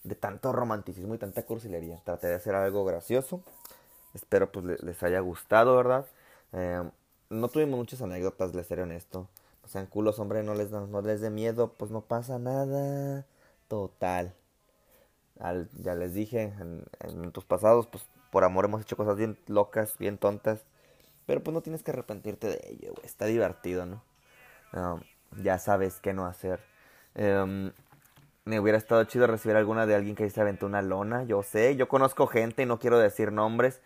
de 0.04 0.14
tanto 0.14 0.52
romanticismo 0.52 1.14
y 1.14 1.18
tanta 1.18 1.44
cursilería. 1.44 2.00
Traté 2.04 2.28
de 2.28 2.34
hacer 2.34 2.54
algo 2.54 2.84
gracioso. 2.84 3.42
Espero 4.14 4.50
pues 4.50 4.82
les 4.82 5.02
haya 5.02 5.20
gustado, 5.20 5.76
¿verdad? 5.76 6.06
Eh, 6.52 6.82
no 7.30 7.48
tuvimos 7.48 7.78
muchas 7.78 8.00
anécdotas, 8.02 8.54
les 8.54 8.66
seré 8.66 8.82
honesto. 8.82 9.28
No 9.62 9.68
sean 9.68 9.86
culos, 9.86 10.18
hombre, 10.18 10.42
no 10.42 10.54
les, 10.54 10.70
no, 10.70 11.02
les 11.02 11.20
dé 11.20 11.30
miedo, 11.30 11.72
pues 11.76 11.90
no 11.90 12.02
pasa 12.02 12.38
nada. 12.38 13.26
Total. 13.68 14.34
Al, 15.40 15.68
ya 15.82 15.94
les 15.94 16.14
dije 16.14 16.42
en, 16.42 16.84
en 17.00 17.20
minutos 17.20 17.44
pasados, 17.44 17.86
pues 17.86 18.06
por 18.30 18.44
amor 18.44 18.64
hemos 18.64 18.82
hecho 18.82 18.96
cosas 18.96 19.16
bien 19.16 19.38
locas, 19.46 19.98
bien 19.98 20.18
tontas. 20.18 20.60
Pero 21.26 21.42
pues 21.42 21.52
no 21.54 21.60
tienes 21.62 21.82
que 21.82 21.90
arrepentirte 21.90 22.48
de 22.48 22.60
ello. 22.70 22.94
Está 23.02 23.26
divertido, 23.26 23.86
¿no? 23.86 24.02
Um, 24.72 25.00
ya 25.42 25.58
sabes 25.58 26.00
qué 26.00 26.12
no 26.12 26.26
hacer. 26.26 26.60
Um, 27.14 27.72
me 28.44 28.60
hubiera 28.60 28.78
estado 28.78 29.02
chido 29.04 29.26
recibir 29.26 29.56
alguna 29.56 29.86
de 29.86 29.94
alguien 29.94 30.14
que 30.14 30.30
se 30.30 30.40
aventó 30.40 30.66
una 30.66 30.82
lona. 30.82 31.24
Yo 31.24 31.42
sé, 31.42 31.76
yo 31.76 31.88
conozco 31.88 32.26
gente 32.26 32.62
y 32.62 32.66
no 32.66 32.78
quiero 32.78 32.98
decir 32.98 33.32
nombres. 33.32 33.80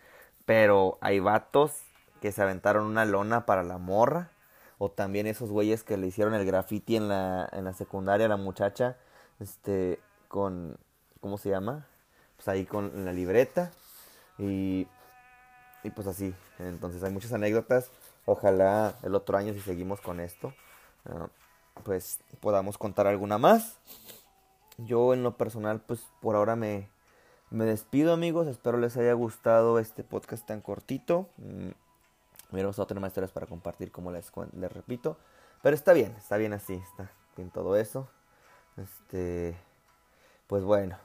Pero 0.45 0.97
hay 1.01 1.19
vatos 1.19 1.81
que 2.21 2.31
se 2.31 2.41
aventaron 2.41 2.85
una 2.85 3.05
lona 3.05 3.45
para 3.45 3.63
la 3.63 3.77
morra. 3.77 4.29
O 4.77 4.89
también 4.89 5.27
esos 5.27 5.49
güeyes 5.49 5.83
que 5.83 5.97
le 5.97 6.07
hicieron 6.07 6.33
el 6.33 6.45
graffiti 6.45 6.95
en 6.95 7.07
la, 7.07 7.49
en 7.51 7.65
la 7.65 7.73
secundaria 7.73 8.27
a 8.27 8.29
la 8.29 8.37
muchacha. 8.37 8.97
Este, 9.39 9.99
con, 10.27 10.77
¿cómo 11.21 11.37
se 11.37 11.49
llama? 11.49 11.87
Pues 12.35 12.47
ahí 12.47 12.65
con 12.65 13.05
la 13.05 13.13
libreta. 13.13 13.71
Y, 14.37 14.87
y 15.83 15.89
pues 15.89 16.07
así. 16.07 16.35
Entonces 16.59 17.03
hay 17.03 17.11
muchas 17.11 17.33
anécdotas. 17.33 17.89
Ojalá 18.25 18.93
el 19.01 19.15
otro 19.15 19.37
año 19.37 19.53
si 19.53 19.61
seguimos 19.61 20.01
con 20.01 20.19
esto. 20.19 20.53
Uh, 21.05 21.27
pues 21.83 22.19
podamos 22.39 22.77
contar 22.77 23.07
alguna 23.07 23.37
más. 23.37 23.77
Yo 24.77 25.13
en 25.13 25.23
lo 25.23 25.37
personal 25.37 25.81
pues 25.81 26.01
por 26.21 26.35
ahora 26.35 26.55
me, 26.55 26.89
me 27.49 27.65
despido 27.65 28.13
amigos, 28.13 28.47
espero 28.47 28.77
les 28.77 28.97
haya 28.97 29.13
gustado 29.13 29.79
este 29.79 30.03
podcast 30.03 30.45
tan 30.45 30.61
cortito. 30.61 31.29
Mm, 31.37 31.71
tener 32.87 33.01
más 33.01 33.09
historias 33.09 33.31
para 33.31 33.47
compartir 33.47 33.91
como 33.91 34.11
les, 34.11 34.31
les 34.53 34.71
repito. 34.71 35.17
Pero 35.61 35.75
está 35.75 35.93
bien, 35.93 36.13
está 36.17 36.37
bien 36.37 36.53
así, 36.53 36.73
está 36.73 37.11
bien 37.35 37.49
todo 37.49 37.75
eso. 37.75 38.09
Este, 38.77 39.55
pues 40.47 40.63
bueno, 40.63 40.97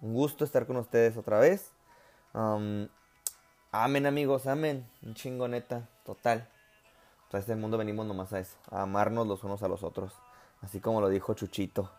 un 0.00 0.14
gusto 0.14 0.44
estar 0.44 0.66
con 0.66 0.76
ustedes 0.76 1.16
otra 1.16 1.38
vez. 1.38 1.72
Um, 2.34 2.88
amen 3.70 4.06
amigos, 4.06 4.46
amen, 4.46 4.86
un 5.02 5.14
chingoneta, 5.14 5.88
total. 6.04 6.48
A 7.32 7.38
este 7.38 7.56
mundo 7.56 7.78
venimos 7.78 8.06
nomás 8.06 8.32
a 8.34 8.40
eso, 8.40 8.58
a 8.70 8.82
amarnos 8.82 9.26
los 9.26 9.42
unos 9.42 9.62
a 9.62 9.68
los 9.68 9.82
otros. 9.82 10.12
Así 10.60 10.80
como 10.80 11.00
lo 11.00 11.08
dijo 11.08 11.32
Chuchito. 11.32 11.90